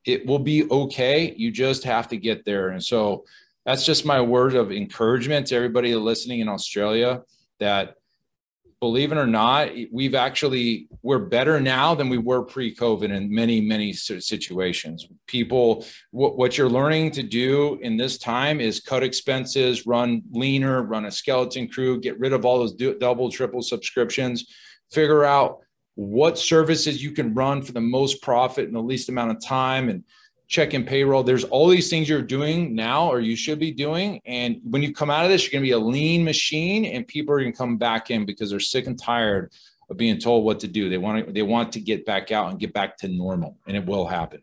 it 0.05 0.27
will 0.27 0.41
be 0.41 0.69
okay. 0.69 1.33
You 1.37 1.53
just 1.53 1.85
have 1.85 2.09
to 2.09 2.17
get 2.17 2.45
there. 2.45 2.71
And 2.71 2.83
so 2.83 3.25
that's 3.65 3.85
just 3.85 4.05
my 4.05 4.21
word 4.21 4.55
of 4.55 4.73
encouragement 4.73 5.49
to 5.49 5.55
everybody 5.55 5.95
listening 5.95 6.41
in 6.41 6.49
australia 6.49 7.23
that 7.61 7.97
believe 8.83 9.13
it 9.13 9.17
or 9.17 9.29
not, 9.29 9.71
we've 9.93 10.17
actually 10.17 10.89
we're 11.03 11.21
better 11.21 11.61
now 11.61 11.95
than 11.95 12.09
we 12.09 12.19
were 12.19 12.43
pre-COVID 12.43 13.15
in 13.15 13.33
many 13.33 13.61
many 13.61 13.93
situations. 13.93 15.07
People, 15.29 15.87
what, 16.11 16.37
what 16.37 16.59
you're 16.59 16.69
learning 16.69 17.13
to 17.13 17.23
do 17.23 17.79
in 17.83 17.97
this 17.97 18.19
time 18.19 18.61
is 18.61 18.81
cut 18.81 19.05
expenses, 19.05 19.87
run 19.87 20.21
leaner, 20.33 20.83
run 20.83 21.05
a 21.05 21.13
skeleton 21.13 21.69
crew, 21.69 22.01
get 22.01 22.19
rid 22.19 22.33
of 22.33 22.45
all 22.45 22.59
those 22.59 22.75
double, 22.99 23.31
triple 23.31 23.63
subscriptions, 23.63 24.47
figure 24.91 25.25
out 25.25 25.61
what 25.95 26.37
services 26.37 27.01
you 27.01 27.13
can 27.13 27.33
run 27.35 27.63
for 27.63 27.71
the 27.71 27.81
most 27.81 28.21
profit 28.21 28.67
in 28.67 28.75
the 28.75 28.83
least 28.83 29.09
amount 29.09 29.31
of 29.31 29.41
time, 29.41 29.91
and 29.91 30.03
check 30.53 30.75
in 30.75 30.85
payroll. 30.85 31.23
There's 31.23 31.45
all 31.45 31.67
these 31.67 31.89
things 31.89 32.09
you're 32.09 32.21
doing 32.21 32.75
now, 32.75 33.09
or 33.09 33.21
you 33.21 33.35
should 33.35 33.59
be 33.59 33.73
doing. 33.73 34.21
And 34.27 34.61
when 34.63 34.83
you 34.83 34.93
come 34.93 35.11
out 35.11 35.25
of 35.25 35.31
this, 35.31 35.45
you're 35.45 35.53
going 35.53 35.63
to 35.63 35.67
be 35.67 35.73
a 35.73 35.79
lean 35.79 36.23
machine, 36.23 36.85
and 36.85 37.09
people 37.09 37.35
are 37.35 37.41
going 37.41 37.53
to 37.53 37.59
come 37.59 37.79
back 37.79 38.11
in 38.11 38.27
because 38.27 38.51
they're 38.51 38.61
sick 38.61 38.87
and 38.87 39.01
tired 39.01 39.51
of 39.89 39.97
being 39.97 40.19
told 40.19 40.45
what 40.45 40.61
to 40.61 40.69
do. 40.69 40.91
They 40.91 40.99
want 40.99 41.27
to, 41.27 41.33
they 41.33 41.43
want 41.43 41.73
to 41.73 41.81
get 41.81 42.05
back 42.05 42.31
out 42.31 42.51
and 42.51 42.61
get 42.61 42.75
back 42.75 42.99
to 42.99 43.09
normal, 43.09 43.57
and 43.67 43.77
it 43.77 43.87
will 43.87 44.07
happen. 44.07 44.43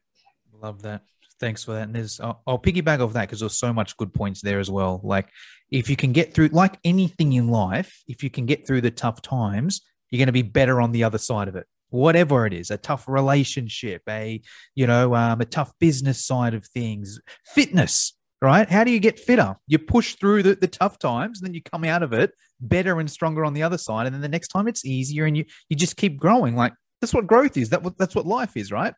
Love 0.60 0.82
that. 0.82 1.04
Thanks 1.40 1.64
for 1.64 1.74
that. 1.74 1.84
And 1.84 1.96
there's, 1.96 2.20
I'll, 2.20 2.42
I'll 2.46 2.60
piggyback 2.60 3.00
off 3.00 3.14
that 3.14 3.22
because 3.22 3.40
there's 3.40 3.58
so 3.58 3.72
much 3.72 3.96
good 3.96 4.14
points 4.14 4.42
there 4.42 4.60
as 4.60 4.70
well. 4.70 5.00
Like 5.04 5.30
if 5.72 5.90
you 5.90 5.96
can 5.96 6.12
get 6.12 6.34
through, 6.34 6.50
like 6.50 6.78
anything 6.84 7.32
in 7.32 7.48
life, 7.48 8.04
if 8.10 8.24
you 8.24 8.30
can 8.30 8.46
get 8.46 8.68
through 8.68 8.82
the 8.82 8.92
tough 8.92 9.22
times, 9.22 9.80
you're 10.10 10.18
going 10.18 10.26
to 10.26 10.34
be 10.34 10.42
better 10.42 10.82
on 10.82 10.92
the 10.92 11.06
other 11.06 11.18
side 11.18 11.48
of 11.48 11.56
it 11.56 11.66
whatever 11.90 12.46
it 12.46 12.54
is 12.54 12.70
a 12.70 12.78
tough 12.78 13.08
relationship 13.08 14.02
a 14.08 14.42
you 14.76 14.86
know 14.86 15.16
um, 15.16 15.42
a 15.42 15.46
tough 15.46 15.72
business 15.80 16.26
side 16.26 16.54
of 16.54 16.66
things 16.66 17.20
fitness 17.46 18.14
right? 18.42 18.70
How 18.70 18.84
do 18.84 18.92
you 18.92 19.00
get 19.00 19.20
fitter? 19.20 19.56
You 19.68 19.80
push 19.80 20.16
through 20.16 20.44
the, 20.44 20.56
the 20.56 20.68
tough 20.68 20.98
times 20.98 21.40
and 21.40 21.48
then 21.48 21.54
you 21.54 21.62
come 21.62 21.84
out 21.84 22.04
of 22.04 22.14
it 22.14 22.32
better 22.62 23.00
and 23.00 23.10
stronger 23.10 23.46
on 23.46 23.54
the 23.54 23.64
other 23.64 23.78
side 23.78 24.06
and 24.06 24.14
then 24.14 24.22
the 24.22 24.30
next 24.30 24.50
time 24.50 24.68
it's 24.68 24.86
easier 24.86 25.26
and 25.26 25.38
you 25.38 25.46
you 25.70 25.76
just 25.76 25.98
keep 25.98 26.18
growing. 26.18 26.56
Like 26.56 26.74
that's 27.02 27.14
what 27.14 27.28
growth 27.28 27.58
is. 27.58 27.70
That 27.70 27.84
that's 27.98 28.16
what 28.16 28.26
life 28.26 28.56
is 28.56 28.72
right? 28.72 28.94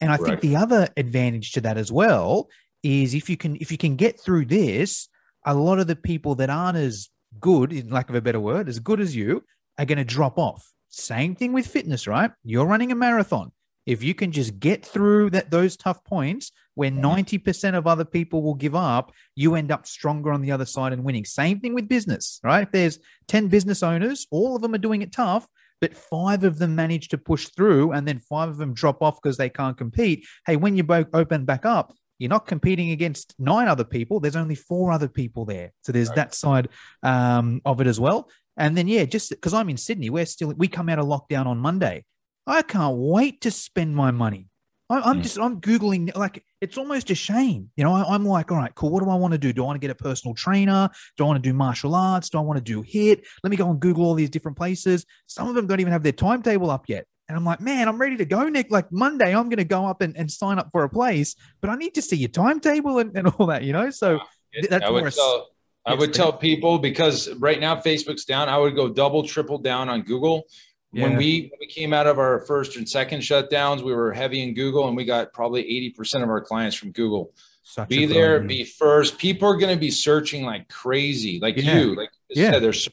And 0.00 0.10
i 0.10 0.16
right. 0.16 0.26
think 0.26 0.40
the 0.40 0.56
other 0.56 0.88
advantage 0.96 1.52
to 1.52 1.60
that 1.62 1.78
as 1.78 1.90
well 1.90 2.48
is 2.82 3.14
if 3.14 3.30
you 3.30 3.36
can 3.36 3.56
if 3.56 3.70
you 3.70 3.78
can 3.78 3.96
get 3.96 4.20
through 4.20 4.44
this 4.44 5.08
a 5.46 5.54
lot 5.54 5.78
of 5.78 5.86
the 5.86 5.96
people 5.96 6.34
that 6.36 6.50
aren't 6.50 6.76
as 6.76 7.08
good 7.40 7.72
in 7.72 7.90
lack 7.90 8.08
of 8.08 8.14
a 8.14 8.20
better 8.20 8.40
word 8.40 8.68
as 8.68 8.80
good 8.80 9.00
as 9.00 9.14
you 9.14 9.42
are 9.78 9.84
going 9.84 9.98
to 9.98 10.04
drop 10.04 10.38
off 10.38 10.73
same 10.94 11.34
thing 11.34 11.52
with 11.52 11.66
fitness, 11.66 12.06
right? 12.06 12.30
You're 12.44 12.66
running 12.66 12.92
a 12.92 12.94
marathon. 12.94 13.52
If 13.86 14.02
you 14.02 14.14
can 14.14 14.32
just 14.32 14.58
get 14.58 14.84
through 14.84 15.30
that 15.30 15.50
those 15.50 15.76
tough 15.76 16.02
points 16.04 16.52
where 16.74 16.90
90% 16.90 17.76
of 17.76 17.86
other 17.86 18.04
people 18.04 18.42
will 18.42 18.54
give 18.54 18.74
up, 18.74 19.12
you 19.36 19.54
end 19.54 19.70
up 19.70 19.86
stronger 19.86 20.32
on 20.32 20.40
the 20.40 20.52
other 20.52 20.64
side 20.64 20.92
and 20.92 21.04
winning. 21.04 21.24
Same 21.24 21.60
thing 21.60 21.74
with 21.74 21.86
business, 21.86 22.40
right? 22.42 22.62
If 22.62 22.72
there's 22.72 22.98
10 23.28 23.48
business 23.48 23.82
owners, 23.82 24.26
all 24.30 24.56
of 24.56 24.62
them 24.62 24.74
are 24.74 24.78
doing 24.78 25.02
it 25.02 25.12
tough, 25.12 25.46
but 25.80 25.94
five 25.94 26.44
of 26.44 26.58
them 26.58 26.74
manage 26.74 27.08
to 27.08 27.18
push 27.18 27.48
through 27.48 27.92
and 27.92 28.08
then 28.08 28.18
five 28.18 28.48
of 28.48 28.56
them 28.56 28.72
drop 28.72 29.02
off 29.02 29.20
because 29.22 29.36
they 29.36 29.50
can't 29.50 29.76
compete. 29.76 30.24
Hey, 30.46 30.56
when 30.56 30.76
you 30.76 30.82
both 30.82 31.08
open 31.12 31.44
back 31.44 31.66
up, 31.66 31.92
you're 32.18 32.30
not 32.30 32.46
competing 32.46 32.90
against 32.90 33.34
nine 33.38 33.68
other 33.68 33.84
people. 33.84 34.20
There's 34.20 34.36
only 34.36 34.54
four 34.54 34.92
other 34.92 35.08
people 35.08 35.44
there. 35.44 35.72
So 35.82 35.92
there's 35.92 36.08
right. 36.08 36.16
that 36.16 36.34
side 36.34 36.68
um, 37.02 37.60
of 37.64 37.80
it 37.80 37.86
as 37.86 37.98
well. 37.98 38.30
And 38.56 38.76
then, 38.76 38.88
yeah, 38.88 39.04
just 39.04 39.30
because 39.30 39.54
I'm 39.54 39.68
in 39.68 39.76
Sydney, 39.76 40.10
we're 40.10 40.26
still, 40.26 40.52
we 40.56 40.68
come 40.68 40.88
out 40.88 40.98
of 40.98 41.06
lockdown 41.06 41.46
on 41.46 41.58
Monday. 41.58 42.04
I 42.46 42.62
can't 42.62 42.96
wait 42.96 43.40
to 43.42 43.50
spend 43.50 43.96
my 43.96 44.10
money. 44.10 44.48
I, 44.90 45.10
am 45.10 45.20
mm. 45.20 45.22
just, 45.22 45.38
I'm 45.38 45.60
Googling, 45.60 46.14
like, 46.14 46.44
it's 46.60 46.76
almost 46.76 47.10
a 47.10 47.14
shame. 47.14 47.70
You 47.76 47.84
know, 47.84 47.92
I, 47.92 48.14
am 48.14 48.24
like, 48.24 48.52
all 48.52 48.58
right, 48.58 48.74
cool. 48.74 48.90
What 48.90 49.02
do 49.02 49.10
I 49.10 49.14
want 49.14 49.32
to 49.32 49.38
do? 49.38 49.52
Do 49.52 49.62
I 49.62 49.66
want 49.66 49.76
to 49.76 49.80
get 49.80 49.90
a 49.90 49.94
personal 49.94 50.34
trainer? 50.34 50.90
Do 51.16 51.24
I 51.24 51.26
want 51.26 51.42
to 51.42 51.48
do 51.48 51.54
martial 51.54 51.94
arts? 51.94 52.28
Do 52.28 52.38
I 52.38 52.42
want 52.42 52.58
to 52.58 52.62
do 52.62 52.82
HIIT? 52.82 53.24
Let 53.42 53.50
me 53.50 53.56
go 53.56 53.70
and 53.70 53.80
Google 53.80 54.04
all 54.04 54.14
these 54.14 54.30
different 54.30 54.58
places. 54.58 55.06
Some 55.26 55.48
of 55.48 55.54
them 55.54 55.66
don't 55.66 55.80
even 55.80 55.92
have 55.92 56.02
their 56.02 56.12
timetable 56.12 56.70
up 56.70 56.84
yet. 56.86 57.06
And 57.28 57.38
I'm 57.38 57.44
like, 57.44 57.60
man, 57.60 57.88
I'm 57.88 57.98
ready 57.98 58.18
to 58.18 58.26
go, 58.26 58.48
Nick. 58.48 58.70
Like 58.70 58.92
Monday, 58.92 59.34
I'm 59.34 59.44
going 59.44 59.56
to 59.56 59.64
go 59.64 59.86
up 59.86 60.02
and, 60.02 60.14
and 60.16 60.30
sign 60.30 60.58
up 60.58 60.68
for 60.70 60.84
a 60.84 60.90
place, 60.90 61.34
but 61.62 61.70
I 61.70 61.76
need 61.76 61.94
to 61.94 62.02
see 62.02 62.16
your 62.16 62.28
timetable 62.28 62.98
and, 62.98 63.16
and 63.16 63.28
all 63.28 63.46
that, 63.46 63.62
you 63.62 63.72
know? 63.72 63.88
So 63.88 64.20
that's 64.68 64.84
I 64.84 64.90
would, 64.90 65.10
tell, 65.12 65.48
I 65.86 65.94
would 65.94 66.14
tell 66.14 66.32
people 66.32 66.78
because 66.78 67.32
right 67.34 67.60
now 67.60 67.76
Facebook's 67.76 68.24
down. 68.24 68.48
I 68.48 68.56
would 68.56 68.74
go 68.74 68.88
double, 68.88 69.22
triple 69.22 69.58
down 69.58 69.88
on 69.88 70.02
Google. 70.02 70.44
Yeah. 70.92 71.08
When 71.08 71.16
we 71.16 71.50
when 71.50 71.58
we 71.60 71.66
came 71.66 71.92
out 71.92 72.06
of 72.06 72.18
our 72.18 72.40
first 72.46 72.76
and 72.76 72.88
second 72.88 73.20
shutdowns, 73.20 73.82
we 73.82 73.92
were 73.92 74.12
heavy 74.12 74.42
in 74.42 74.54
Google, 74.54 74.86
and 74.86 74.96
we 74.96 75.04
got 75.04 75.32
probably 75.32 75.62
eighty 75.62 75.90
percent 75.90 76.22
of 76.22 76.30
our 76.30 76.40
clients 76.40 76.76
from 76.76 76.92
Google. 76.92 77.32
Such 77.64 77.88
be 77.88 78.06
there, 78.06 78.40
be 78.40 78.64
first. 78.64 79.18
People 79.18 79.48
are 79.48 79.56
going 79.56 79.74
to 79.74 79.80
be 79.80 79.90
searching 79.90 80.44
like 80.44 80.68
crazy, 80.68 81.40
like 81.40 81.56
yeah. 81.56 81.78
you, 81.78 81.96
like 81.96 82.10
yeah. 82.30 82.52
Said, 82.52 82.62
they're 82.62 82.72
searching. 82.72 82.92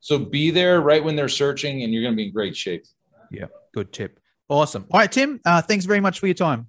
So 0.00 0.18
be 0.18 0.50
there 0.50 0.80
right 0.80 1.02
when 1.02 1.16
they're 1.16 1.28
searching, 1.28 1.82
and 1.82 1.92
you're 1.92 2.02
going 2.02 2.12
to 2.12 2.16
be 2.16 2.26
in 2.26 2.32
great 2.32 2.56
shape. 2.56 2.84
Yeah, 3.30 3.46
good 3.74 3.92
tip. 3.92 4.20
Awesome. 4.48 4.86
All 4.90 5.00
right, 5.00 5.10
Tim. 5.10 5.40
Uh, 5.44 5.60
thanks 5.60 5.86
very 5.86 6.00
much 6.00 6.20
for 6.20 6.26
your 6.26 6.34
time. 6.34 6.68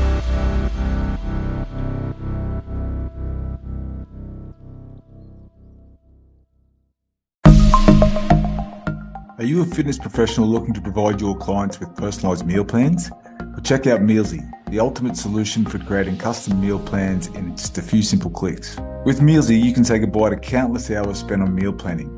A 9.64 9.66
fitness 9.66 9.98
professional 9.98 10.46
looking 10.46 10.74
to 10.74 10.82
provide 10.82 11.22
your 11.22 11.38
clients 11.38 11.80
with 11.80 11.96
personalized 11.96 12.46
meal 12.46 12.66
plans? 12.66 13.10
Well, 13.40 13.62
check 13.64 13.88
out 13.88 14.02
Mealsy, 14.02 14.42
the 14.70 14.82
ultimate 14.82 15.16
solution 15.16 15.64
for 15.66 15.80
creating 15.80 16.18
custom 16.18 16.60
meal 16.60 16.80
plans 16.80 17.28
in 17.28 17.56
just 17.56 17.78
a 17.78 17.82
few 17.82 18.02
simple 18.04 18.30
clicks. 18.30 18.76
With 19.06 19.22
Mealsy, 19.22 19.64
you 19.64 19.74
can 19.74 19.86
say 19.86 20.00
goodbye 20.00 20.32
to 20.32 20.36
countless 20.36 20.92
hours 20.92 21.20
spent 21.20 21.42
on 21.42 21.56
meal 21.56 21.72
planning. 21.72 22.12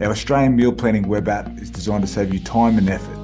Our 0.00 0.12
Australian 0.12 0.54
meal 0.54 0.72
planning 0.72 1.08
web 1.08 1.26
app 1.28 1.58
is 1.58 1.68
designed 1.68 2.04
to 2.04 2.06
save 2.06 2.32
you 2.32 2.38
time 2.38 2.78
and 2.78 2.88
effort 2.88 3.23